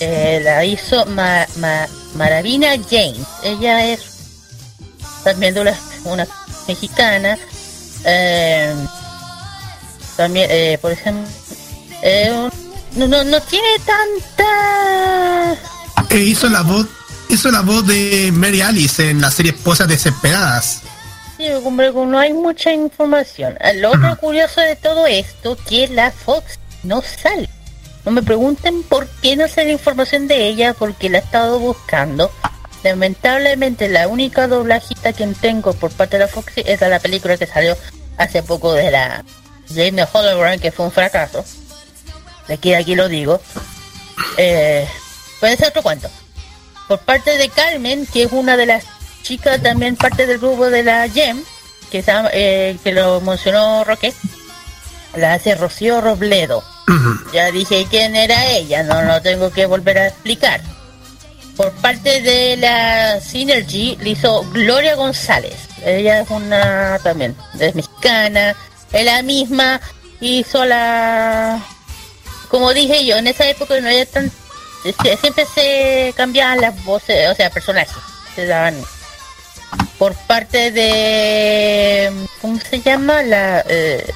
[0.01, 3.27] eh, la hizo Ma, Ma- Maravina James.
[3.43, 4.01] Ella es
[5.25, 5.61] también de
[6.05, 6.27] una,
[6.67, 7.39] mexicana.
[8.05, 8.75] eh,
[10.17, 11.29] también, por ejemplo,
[12.97, 15.57] no, no, no tiene tanta...
[16.09, 16.87] que hizo la voz
[17.29, 20.83] hizo la voz de Mary Alice en la serie Esposas Desesperadas.
[21.37, 23.57] Sí, hombre, no hay mucha información.
[23.61, 27.49] Ah, Lo otro curioso de todo esto, que la Fox no sale.
[28.05, 32.31] No me pregunten por qué no sale información de ella, porque la he estado buscando.
[32.83, 37.37] Lamentablemente la única doblajita que tengo por parte de la Fox es de la película
[37.37, 37.77] que salió
[38.17, 39.25] hace poco de la
[39.73, 41.45] Jane Hologram, que fue un fracaso.
[42.49, 43.41] De aquí aquí lo digo.
[44.37, 44.89] Eh,
[45.41, 46.09] puede ser otro cuento.
[46.89, 48.85] Por parte de Carmen, que es una de las
[49.23, 51.45] chicas también parte del grupo de la GEM,
[51.91, 52.03] que,
[52.33, 54.15] eh, que lo mencionó Roque.
[55.17, 56.65] la hace Rocío Robledo.
[57.33, 60.63] Ya dije quién era ella, no lo tengo que volver a explicar.
[61.57, 65.57] Por parte de la Synergy le hizo Gloria González.
[65.85, 68.55] Ella es una también, es mexicana.
[68.93, 69.81] Es la misma
[70.21, 71.61] hizo la...
[72.49, 74.31] Como dije yo, en esa época no había tan...
[74.83, 77.95] sie- Siempre se cambiaban las voces, o sea, personajes.
[78.35, 78.77] Se daban...
[79.99, 82.11] Por parte de...
[82.41, 83.23] ¿Cómo se llama?
[83.23, 83.65] La...
[83.69, 84.11] eh,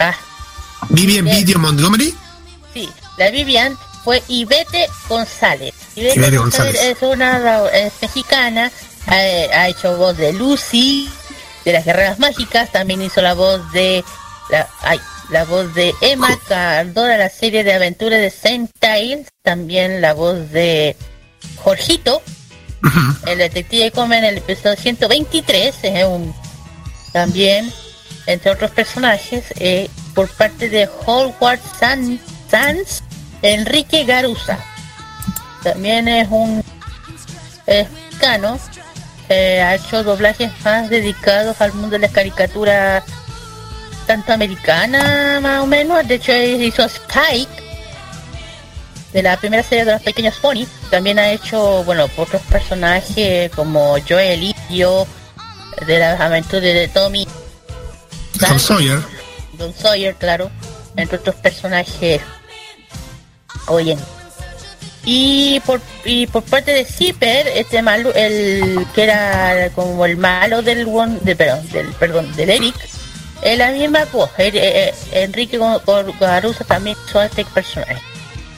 [0.00, 0.14] ah,
[0.90, 1.24] Vivian.
[1.24, 2.14] Video Montgomery.
[2.74, 5.72] Sí, la Vivian fue Ivete González.
[5.94, 6.96] Ivete, Ivete González, González.
[6.96, 8.70] es una es mexicana,
[9.06, 11.08] ha, ha hecho voz de Lucy,
[11.64, 14.04] de las Guerreras Mágicas, también hizo la voz de
[14.50, 20.00] la, ay, la voz de Emma Cardona, la serie de aventuras de Saint Tails, también
[20.00, 20.96] la voz de
[21.56, 22.22] Jorgito,
[23.26, 26.34] el detective come en el episodio 123, es un
[27.12, 27.72] también
[28.26, 32.20] entre otros personajes eh, por parte de Howard San-
[32.50, 33.02] Sanz
[33.42, 34.58] Enrique Garuza.
[35.62, 36.62] También es un
[37.66, 38.58] es mexicano
[39.28, 43.04] eh, ha hecho doblajes más dedicados al mundo de las caricaturas
[44.08, 47.62] tanto americana más o menos de hecho hizo Spike
[49.12, 53.96] de la primera serie de los pequeños Pony también ha hecho bueno otros personajes como
[54.08, 55.06] Joel Ilio
[55.86, 57.28] de las aventuras de Tommy
[58.38, 59.00] Tom Sawyer.
[59.54, 60.50] Don Sawyer, claro,
[60.96, 62.20] entre otros personajes.
[63.66, 63.96] Oye.
[65.04, 70.60] Y por, y por parte de Zipper, este malo, el que era como el malo
[70.60, 72.74] del one, de, perdón, del perdón, del Eric,
[73.42, 74.30] es la misma voz.
[74.38, 75.58] Eh, eh, eh, Enrique
[76.20, 77.96] Garuza también a este personaje.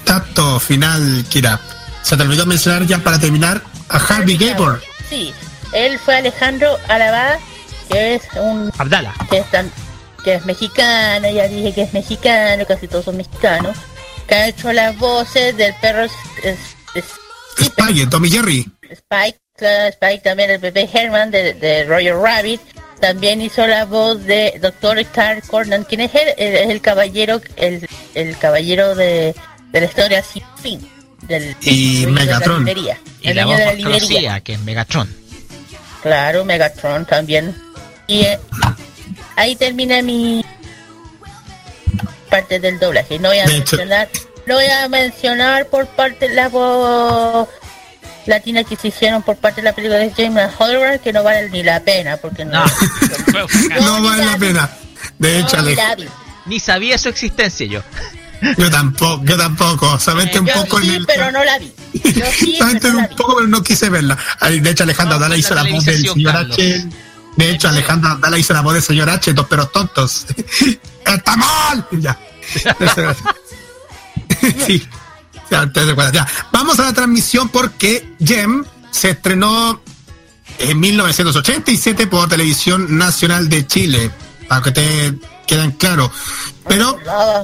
[0.05, 1.61] Dato final, Kira.
[2.03, 4.83] Se te olvidó mencionar ya para terminar a Harvey Gabor.
[5.09, 5.33] Sí,
[5.73, 7.39] él fue Alejandro Alabá,
[7.91, 9.15] que es un Abdala.
[9.29, 9.71] que es, tan-
[10.25, 13.77] que es mexicano, ya dije que es mexicano, casi todos son mexicanos,
[14.27, 16.59] que ha hecho las voces del perro es- es-
[16.95, 18.67] es- Spike, Tommy Jerry.
[18.91, 22.61] Spike, claro, Spike también el bebé Herman de, de Roger Rabbit,
[23.01, 24.99] también hizo la voz de Dr.
[25.01, 29.35] Star Cornan, quien es el, el- el caballero, el, el caballero de,
[29.73, 30.91] de la historia sin fin.
[31.23, 32.59] Del, Y de la Megatron.
[32.65, 35.15] librería, Y el la voz de la más conocida, que es Megatron.
[36.03, 37.55] Claro, Megatron también.
[38.07, 38.39] Y eh,
[39.37, 40.45] ahí termina mi
[42.31, 43.19] parte del doblaje.
[43.19, 44.09] No voy a De mencionar,
[44.47, 47.49] no voy a mencionar por parte de la voz
[48.27, 51.51] latina que se hicieron por parte de la película de James Holder que no vale
[51.51, 52.65] ni la pena porque no,
[53.83, 54.71] No, un vale la pena.
[55.19, 55.77] De hecho, vi.
[56.47, 57.83] Ni sabía su existencia yo.
[58.57, 59.99] yo tampoco, yo tampoco.
[59.99, 61.07] Solamente un Yo poco en el.
[61.07, 61.73] pero no la vi.
[62.15, 63.15] Yo sí, un la vi.
[63.15, 64.17] poco, pero no quise verla.
[64.41, 66.59] Ay, De hecho, Alejandra No, Dala la hizo la voz del señor Carlos.
[66.59, 66.87] H.
[67.37, 70.27] De hecho, Alejandra Dala hizo la voz del señor H, dos pero tontos.
[71.07, 71.87] ¡Está mal!
[71.93, 72.19] Ya.
[74.67, 74.87] sí.
[75.51, 75.81] Ya, te.
[76.13, 76.27] Ya.
[76.53, 79.81] Vamos a la transmisión porque Gem se estrenó
[80.59, 84.11] en 1987 por Televisión Nacional de Chile.
[84.49, 85.15] Para que te
[85.47, 86.11] queden claro.
[86.69, 87.43] Pero Ah,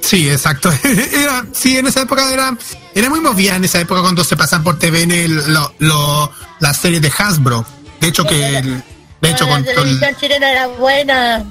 [0.00, 0.70] Sí, exacto.
[0.82, 2.56] Era, sí, en esa época era,
[2.92, 7.00] era muy movida en esa época cuando se pasan por TVN lo, lo, las series
[7.00, 7.64] de Hasbro.
[8.00, 8.82] De hecho que el-
[9.20, 11.44] de hecho la con, con- televisión chilena era buena.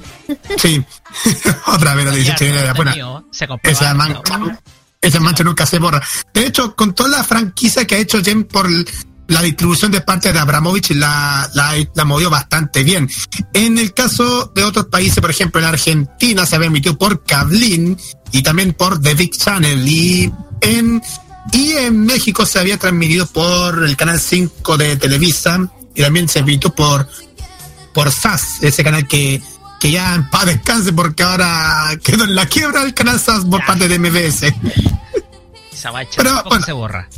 [0.57, 0.83] sí.
[1.67, 2.93] Otra vez la televisión chilena era buena.
[3.31, 3.47] Se.
[3.63, 4.21] Esa mancha,
[5.01, 6.01] esa mancha nunca se borra.
[6.33, 8.69] De hecho, con toda la franquicia que ha hecho Jen por
[9.27, 13.09] la distribución de parte de Abramovich, la, la, la movió bastante bien.
[13.53, 17.97] En el caso de otros países, por ejemplo, en Argentina se había emitido por Cablin
[18.31, 19.87] y también por The Big Channel.
[19.87, 20.31] Y
[20.61, 21.01] en,
[21.51, 26.39] y en México se había transmitido por el canal 5 de Televisa y también se
[26.39, 27.07] emitió por,
[27.93, 29.41] por SAS, ese canal que,
[29.81, 33.65] que ya en paz descanse porque ahora quedó en la quiebra el canal SAS por
[33.65, 34.53] parte de MBS.
[35.73, 36.65] Esa mancha Pero, tampoco bueno.
[36.65, 37.09] se borra.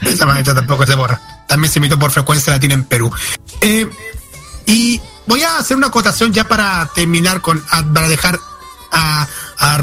[0.00, 1.20] Esa mancha tampoco se borra.
[1.46, 3.12] También se emitió por frecuencia latina en Perú.
[3.60, 3.86] Eh,
[4.64, 7.62] y voy a hacer una acotación ya para terminar con,
[7.92, 8.40] para dejar
[8.90, 9.78] a, a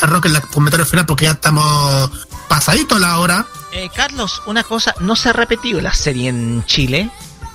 [0.00, 2.10] a Roque en el comentario final porque ya estamos
[2.48, 3.46] pasadito la hora.
[3.72, 7.10] Eh, Carlos, una cosa, no se ha repetido la serie en Chile,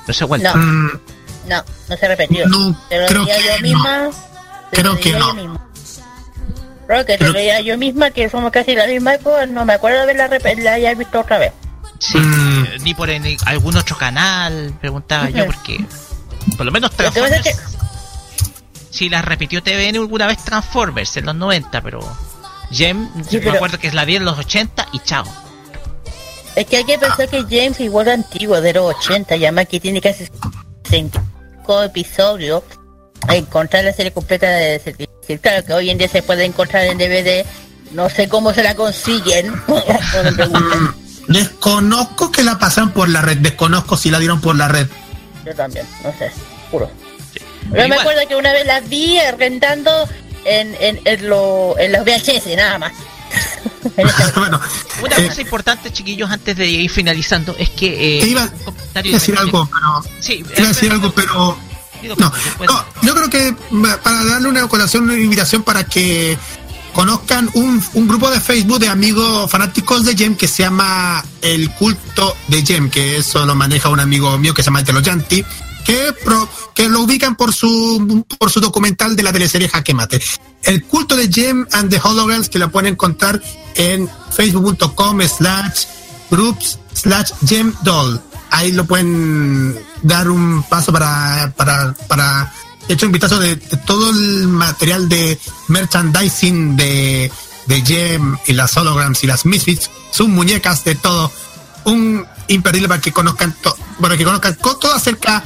[0.06, 0.56] pero se ha vuelto.
[0.56, 0.64] No.
[0.64, 1.00] Mm,
[1.48, 2.48] No, no se repetió.
[2.48, 3.62] No, Te lo creo diría que yo no.
[3.62, 4.10] misma.
[4.72, 5.34] te Creo que no.
[5.34, 5.68] misma.
[6.88, 9.66] Creo que te Creo- lo diría yo misma, que somos casi la misma época, no
[9.66, 11.54] me acuerdo de haberla rep- la haya visto otra vez.
[12.00, 12.84] Sí, Mm.
[12.84, 15.86] ni por en algún otro canal, preguntaba yo, porque
[16.58, 17.60] por lo menos Lo que Transformers.
[18.90, 22.00] Sí, la repitió TVN alguna vez Transformers en los 90, pero.
[22.72, 25.24] Gem, Sí, me acuerdo que es la vi en los 80 y chao.
[26.56, 29.80] Es que hay que pensar que James igual antiguo, de los 80, y además que
[29.80, 30.28] tiene casi
[30.94, 32.62] 5 episodios.
[33.30, 35.40] encontrar la serie completa de Certificate.
[35.40, 37.44] Claro que hoy en día se puede encontrar en DVD.
[37.94, 39.52] No sé cómo se la consiguen.
[41.28, 44.88] Desconozco que la pasan por la red, desconozco si la dieron por la red.
[45.44, 46.32] Yo también, no sé,
[46.70, 46.92] juro.
[47.72, 50.08] Yo me acuerdo que una vez la vi rentando
[50.46, 52.92] en, en, en, lo, en los VHS, nada más.
[54.36, 54.60] bueno,
[55.04, 58.18] Una eh, cosa importante, chiquillos, antes de ir finalizando, es que...
[58.20, 58.50] eh, Te iba-
[58.96, 61.58] a decir de- algo, pero Sí, iba a decir algo, pero
[62.18, 62.32] no,
[62.68, 63.56] no, yo creo que
[64.04, 66.38] para darle una colación, una invitación para que
[66.94, 71.72] conozcan un, un grupo de Facebook de amigos fanáticos de Gem que se llama El
[71.72, 75.44] Culto de Gem, que eso lo maneja un amigo mío que se llama Italo Yanti,
[75.84, 80.22] que, lo ubican por su por su documental de la teleserie Jaque Mate.
[80.64, 83.42] El Culto de Gem and the Holograms, que lo pueden encontrar
[83.76, 85.86] en facebook.com slash
[86.30, 88.22] groups slash Gem Doll.
[88.50, 92.54] Ahí lo pueden dar un paso para, para, para
[92.88, 95.40] echar un vistazo de, todo el material de
[95.70, 97.32] merchandising de,
[97.66, 101.32] de Gem y las holograms y las Misfits, sus muñecas, de todo.
[101.86, 103.56] Un imperdible para que conozcan,
[104.00, 105.44] bueno, que conozcan co- todo acerca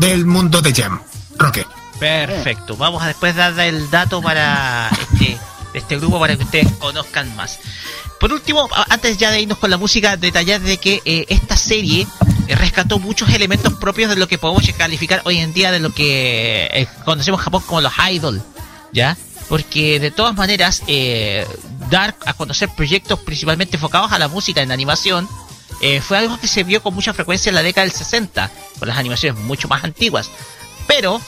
[0.00, 0.98] del mundo de Gem.
[1.36, 1.66] Roque.
[1.98, 2.76] Perfecto.
[2.76, 5.38] Vamos a después dar el dato para este,
[5.74, 7.58] este grupo para que ustedes conozcan más.
[8.18, 12.06] Por último, antes ya de irnos con la música, detallar de que eh, esta serie
[12.48, 15.90] eh, rescató muchos elementos propios de lo que podemos calificar hoy en día de lo
[15.90, 18.42] que eh, conocemos en Japón como los idol,
[18.92, 19.16] ¿ya?
[19.48, 21.46] Porque de todas maneras, eh,
[21.90, 25.28] dar a conocer proyectos principalmente enfocados a la música en animación
[25.80, 28.88] eh, fue algo que se vio con mucha frecuencia en la década del 60, con
[28.88, 30.30] las animaciones mucho más antiguas.
[30.86, 31.20] Pero,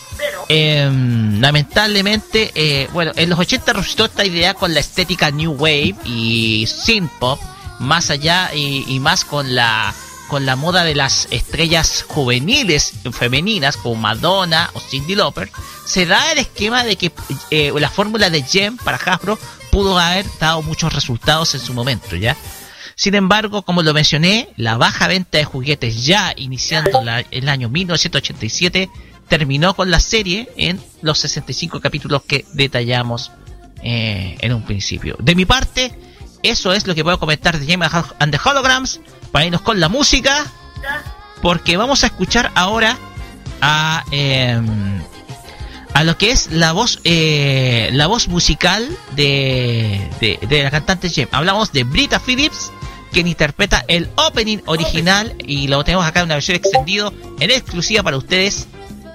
[0.48, 0.90] eh,
[1.38, 6.66] lamentablemente, eh, bueno, en los 80 resucitó esta idea con la estética New Wave y
[6.66, 7.40] synth pop,
[7.78, 9.94] más allá y, y más con la
[10.32, 15.50] con la moda de las estrellas juveniles femeninas como Madonna o Cindy Lauper,
[15.84, 17.12] se da el esquema de que
[17.50, 19.38] eh, la fórmula de Gem para Hasbro
[19.70, 22.34] pudo haber dado muchos resultados en su momento, ¿ya?
[23.02, 28.88] Sin embargo, como lo mencioné, la baja venta de juguetes ya iniciando el año 1987
[29.26, 33.32] terminó con la serie en los 65 capítulos que detallamos
[33.82, 35.16] eh, en un principio.
[35.18, 35.92] De mi parte,
[36.44, 39.00] eso es lo que puedo comentar de Game and the Holograms
[39.32, 40.46] para irnos con la música,
[41.42, 42.96] porque vamos a escuchar ahora
[43.60, 45.02] a em,
[45.92, 51.10] a lo que es la voz eh, la voz musical de, de, de la cantante
[51.10, 51.28] Jem.
[51.32, 52.70] Hablamos de Brita Phillips,
[53.12, 58.02] quien interpreta el opening original y lo tenemos acá en una versión extendido en exclusiva
[58.02, 58.66] para ustedes,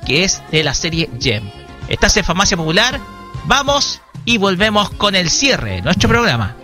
[0.05, 1.49] que es de la serie Gem.
[1.89, 2.99] Estás en Farmacia Popular,
[3.45, 6.55] vamos y volvemos con el cierre de nuestro programa.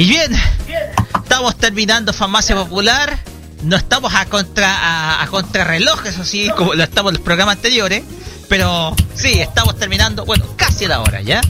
[0.00, 0.32] Y bien,
[1.14, 3.18] estamos terminando Farmacia Popular.
[3.64, 7.56] No estamos a contra a, a contrarreloj, eso sí, como lo estamos en los programas
[7.56, 8.02] anteriores.
[8.48, 11.42] Pero sí, estamos terminando, bueno, casi a la hora ya.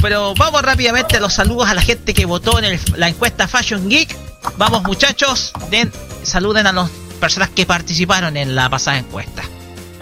[0.00, 3.86] Pero vamos rápidamente a los saludos a la gente que votó en la encuesta Fashion
[3.90, 4.16] Geek.
[4.56, 6.88] Vamos muchachos, den, saluden a las
[7.20, 9.33] personas que participaron en la pasada encuesta.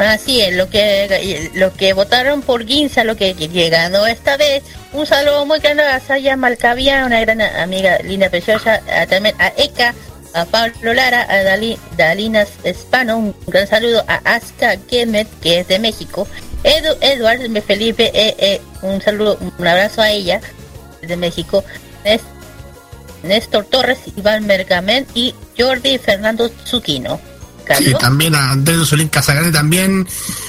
[0.03, 3.35] Así es, lo que lo que votaron por Ginza, lo que,
[3.71, 4.65] ganó esta vez.
[4.93, 8.83] Un saludo muy grande a Saya Malcavia, una gran amiga linda, preciosa.
[8.93, 9.95] a- también a Eka,
[10.35, 13.19] a Pablo Lara, a Dali, Dalina Espano.
[13.19, 16.27] Un gran saludo a Aska Kemet, que es de México.
[16.65, 20.41] Edu, Edward Felipe, eh, eh, un saludo, un abrazo a ella,
[21.01, 21.65] de México.
[23.23, 27.21] Néstor Torres, Iván Mergamen y Jordi Fernando Zuquino.
[27.79, 30.09] Sí, también a Andrés Solín Casagrande también.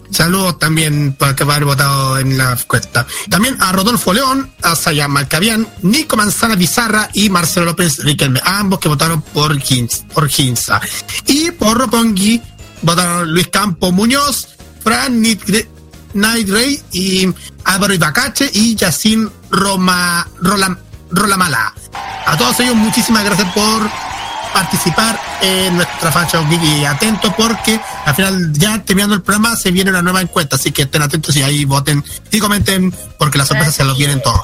[0.10, 3.06] Saludos también por que haber votado en la encuesta.
[3.30, 8.42] También a Rodolfo León, a Sayam Malcavian, Nico Manzana Bizarra y Marcelo López Riquelme.
[8.44, 10.06] Ambos que votaron por Ginza.
[10.14, 10.82] Por Ginza.
[11.26, 12.42] Y por Ropongui
[12.82, 14.50] votaron Luis Campo Muñoz,
[14.84, 17.28] Fran Night Rey y
[17.66, 20.78] Álvaro Ibacache y Yacine Roma, Rolam,
[21.10, 21.74] Rolamala.
[22.26, 23.90] A todos ellos muchísimas gracias por
[24.54, 29.72] participar en nuestra Fashion Geek y atentos porque al final ya terminando el programa se
[29.72, 33.48] viene una nueva encuesta, así que estén atentos y ahí voten y comenten porque las
[33.48, 34.42] sorpresas se los vienen todos.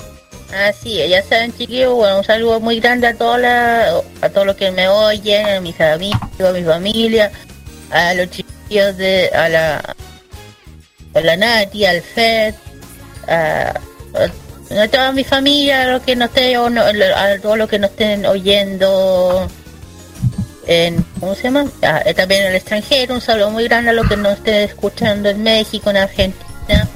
[0.67, 3.89] Así es, ya saben chiquillos, bueno, un saludo muy grande a todos la,
[4.21, 7.31] a todos los que me oyen, a mis amigos, a mi familia,
[7.91, 9.95] a los chiquillos de, a la,
[11.13, 12.55] a la Nati, al Fed,
[13.27, 17.57] a, a, a toda mi familia, a los que no estén, o no- a todos
[17.57, 19.47] los que no estén oyendo
[20.69, 21.65] en, ¿cómo se llama?
[21.81, 24.69] Ah, eh, también en el extranjero, un saludo muy grande a los que no estén
[24.69, 26.87] escuchando en México, en Argentina,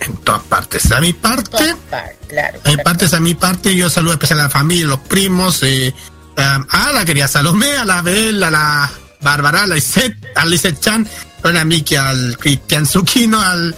[0.00, 0.92] En todas partes.
[0.92, 2.60] A mi parte, todas partes, claro.
[2.62, 5.62] a mi parte es a mi parte, yo saludo especial a la familia, los primos,
[5.62, 5.94] eh,
[6.36, 10.46] um, a la querida Salomé, a la Bel, a la Bárbara, a la Iset, a
[10.46, 11.08] Iset Chan,
[11.44, 13.74] a Miki, al Cristian Zucchino, al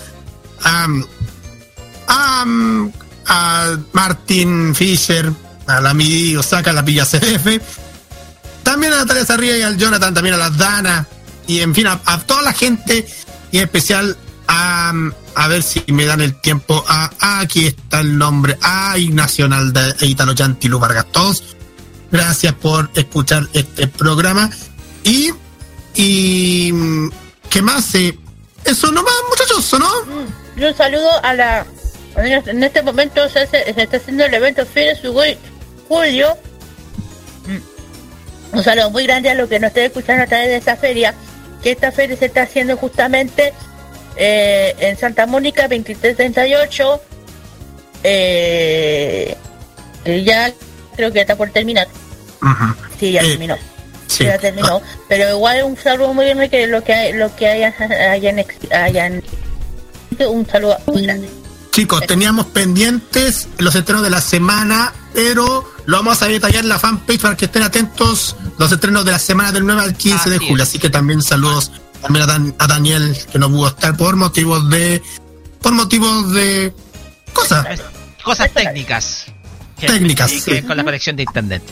[0.64, 1.06] am,
[2.08, 2.92] am,
[3.28, 5.30] a Martin Fisher,
[5.68, 7.83] a la Midi Osaka, a la Villa CDF,
[8.74, 11.06] también a Natalia Sarria y al Jonathan, también a la Dana,
[11.46, 13.06] y en fin, a, toda la gente,
[13.52, 14.16] y en especial
[14.48, 14.92] a,
[15.36, 19.94] a ver si me dan el tiempo, a, aquí está el nombre, a Ignacio Nalda
[20.00, 21.42] e Italo Chantilu Vargas, todos,
[22.10, 24.50] gracias por escuchar este programa,
[25.04, 25.30] y,
[25.94, 26.72] y,
[27.50, 27.94] ¿qué más?
[27.94, 28.18] Eh,
[28.64, 29.86] eso nomás, muchachos, ¿no?
[30.06, 31.66] Mm, Y un saludo a la.
[32.16, 35.00] En este momento se, hace- se está haciendo el evento Fieres
[35.88, 36.36] Julio.
[38.54, 41.14] Un saludo muy grande a los que nos estén escuchando a través de esta feria.
[41.62, 43.52] Que esta feria se está haciendo justamente
[44.16, 47.00] eh, en Santa Mónica 2338.
[48.04, 49.36] Eh,
[50.24, 50.52] ya
[50.96, 51.88] creo que está por terminar.
[53.00, 53.56] Sí, ya Eh, terminó.
[54.06, 54.24] Sí.
[54.24, 54.80] Ya terminó.
[55.08, 57.74] Pero igual un saludo muy grande que lo que hay- lo que hayan
[58.70, 59.22] hayan
[60.28, 61.28] un saludo muy grande.
[61.72, 66.78] Chicos, teníamos pendientes los estrenos de la semana, pero lo vamos a detallar en la
[66.78, 70.38] fanpage para que estén atentos los estrenos de la semana del 9 al 15 de
[70.38, 70.62] julio.
[70.62, 70.68] es.
[70.70, 71.70] Así que también saludos
[72.02, 75.02] también a, Dan- a Daniel, que no pudo estar por motivos de.
[75.60, 76.74] por motivos de.
[77.32, 77.66] cosas.
[77.70, 77.82] Es-
[78.22, 79.26] Cosas técnicas.
[79.78, 80.66] Que- Técnicas, y que sí.
[80.66, 81.62] con la conexión de internet.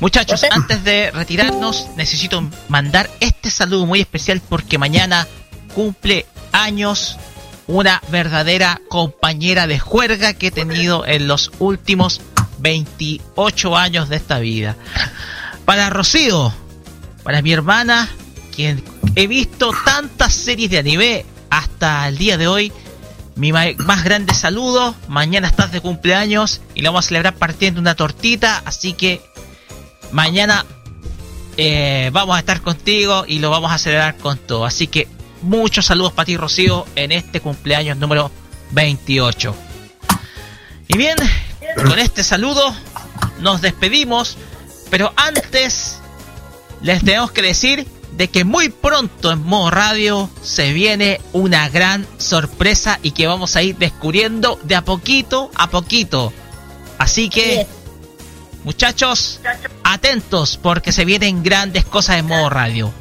[0.00, 5.26] Muchachos, antes de retirarnos, necesito mandar este saludo muy especial porque mañana
[5.74, 7.16] cumple años
[7.66, 12.22] una verdadera compañera de juerga que he tenido en los últimos
[12.58, 14.76] 28 años de esta vida.
[15.64, 16.52] Para Rocío,
[17.22, 18.08] para mi hermana,
[18.54, 18.82] quien
[19.14, 22.72] he visto tantas series de anime hasta el día de hoy,
[23.36, 24.96] mi más grande saludo.
[25.06, 28.62] Mañana estás de cumpleaños y lo vamos a celebrar partiendo una tortita.
[28.64, 29.20] Así que
[30.10, 30.66] mañana
[31.56, 34.64] eh, vamos a estar contigo y lo vamos a celebrar con todo.
[34.64, 35.06] Así que
[35.42, 38.30] muchos saludos para ti, Rocío, en este cumpleaños número
[38.72, 39.54] 28.
[40.88, 41.16] Y bien,
[41.76, 42.74] con este saludo
[43.40, 44.36] nos despedimos.
[44.90, 45.98] Pero antes
[46.80, 52.06] les tenemos que decir de que muy pronto en modo radio se viene una gran
[52.18, 56.32] sorpresa y que vamos a ir descubriendo de a poquito a poquito.
[56.98, 57.66] Así que,
[58.64, 59.40] muchachos,
[59.84, 62.92] atentos porque se vienen grandes cosas en modo radio.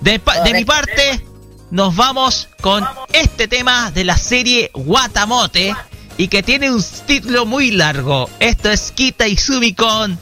[0.00, 1.24] De, de mi parte,
[1.70, 5.74] nos vamos con este tema de la serie Watamote
[6.18, 8.28] y que tiene un título muy largo.
[8.40, 10.18] Esto es Kita Izumi con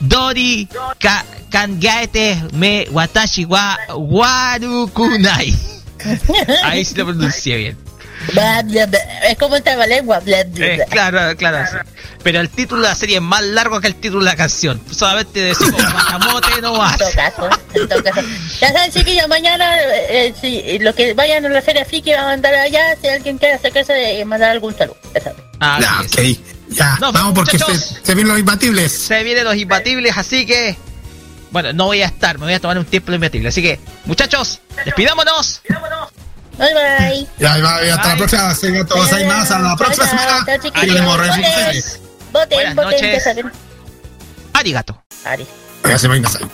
[0.00, 0.66] Dori
[0.98, 5.54] ka, Kangaete me Watashi wa Warukunai.
[6.64, 7.91] Ahí sí lo pronuncié bien.
[9.24, 10.22] Es como un trabalenguas.
[10.26, 11.82] Eh, claro, claro.
[12.22, 14.80] Pero el título de la serie es más largo que el título de la canción.
[14.90, 16.92] Solamente decimos Guacamote nomás.
[16.92, 18.20] En todo caso, en todo caso.
[18.60, 19.76] Ya saben, chiquillos, mañana,
[20.08, 23.38] eh, si los que vayan a la feria friki van a mandar allá, si alguien
[23.38, 24.96] quiere acercarse, de mandar algún saludo.
[25.14, 25.32] Ya.
[25.60, 26.38] Ah, ok.
[26.70, 28.92] Ya, vamos porque se, vienen los imbatibles.
[28.92, 30.76] Se vienen los imbatibles, así que
[31.52, 33.48] bueno, no voy a estar, me voy a tomar un tiempo imbatible.
[33.48, 35.60] Así que, muchachos, despidámonos.
[35.62, 36.21] despidámonos.
[36.58, 37.26] Bye bye.
[37.38, 37.54] Ya.
[37.94, 38.54] Hasta la próxima.
[38.54, 39.26] Sigan todos bye.
[39.26, 39.50] más.
[39.50, 40.46] Hasta la próxima semana.
[42.32, 43.52] Voten, voten, voten.
[44.52, 45.02] Arigato.
[45.24, 45.46] Ari.
[45.84, 46.50] Ya se me Ari.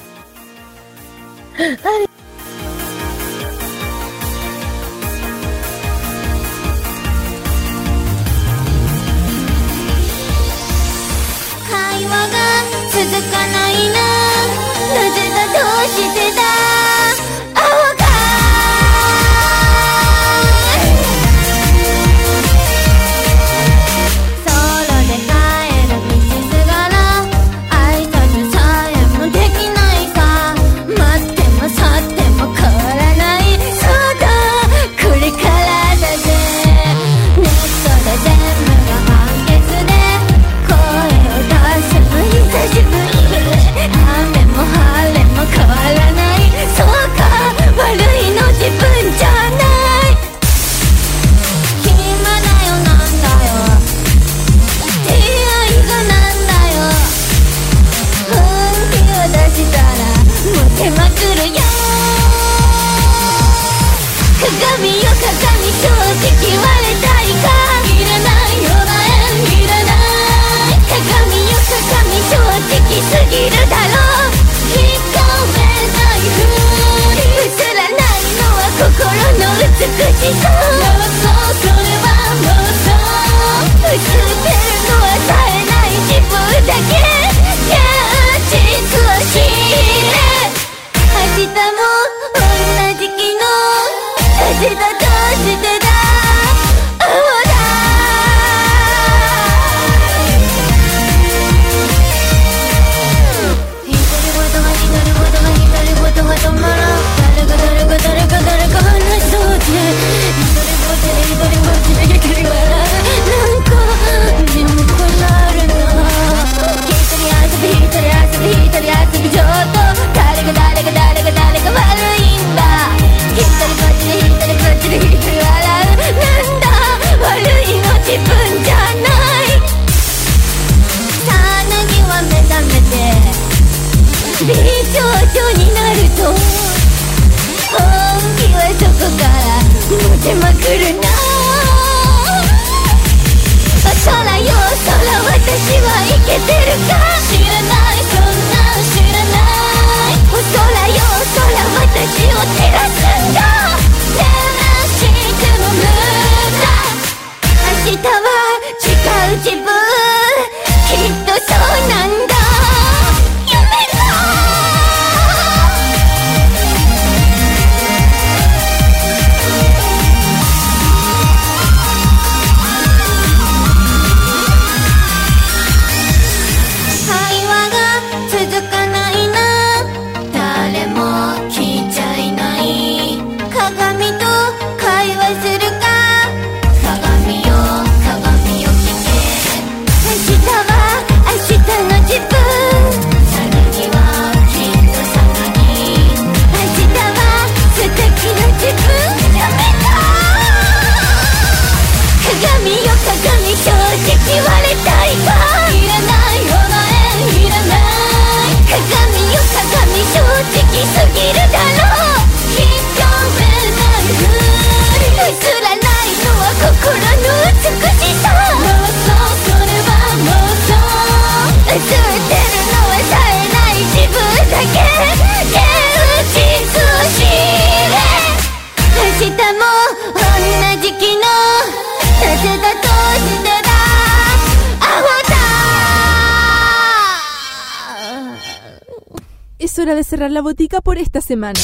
[240.31, 241.60] la botica por esta semana.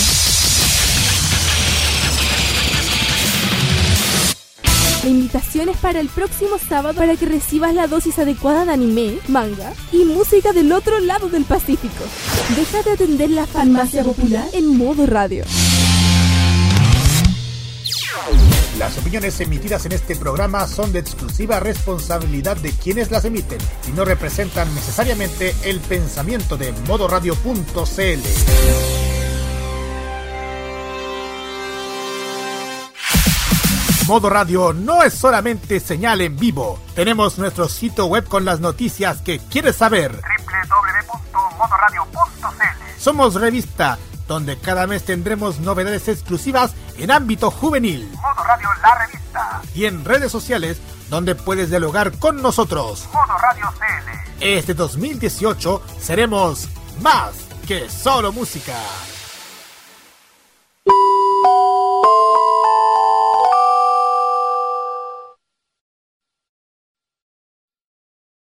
[5.05, 9.18] La invitación es para el próximo sábado para que recibas la dosis adecuada de anime,
[9.28, 12.05] manga y música del otro lado del Pacífico.
[12.57, 15.44] Deja de atender la farmacia popular en modo radio.
[18.78, 21.24] Las opiniones emitidas en este programa son de exclusiva
[21.61, 28.21] responsabilidad de quienes las emiten y no representan necesariamente el pensamiento de modoradio.cl.
[34.07, 36.79] Modo Radio no es solamente señal en vivo.
[36.95, 40.21] Tenemos nuestro sitio web con las noticias que quieres saber.
[41.33, 43.99] www.modoradio.cl Somos revista,
[44.29, 48.11] donde cada mes tendremos novedades exclusivas en ámbito juvenil.
[48.21, 49.63] Modo Radio La Revista.
[49.75, 50.79] Y en redes sociales,
[51.15, 53.09] donde puedes dialogar con nosotros.
[53.12, 54.47] Modo Radio CL.
[54.59, 56.68] Este 2018 seremos
[57.01, 57.34] más
[57.68, 58.75] que solo música.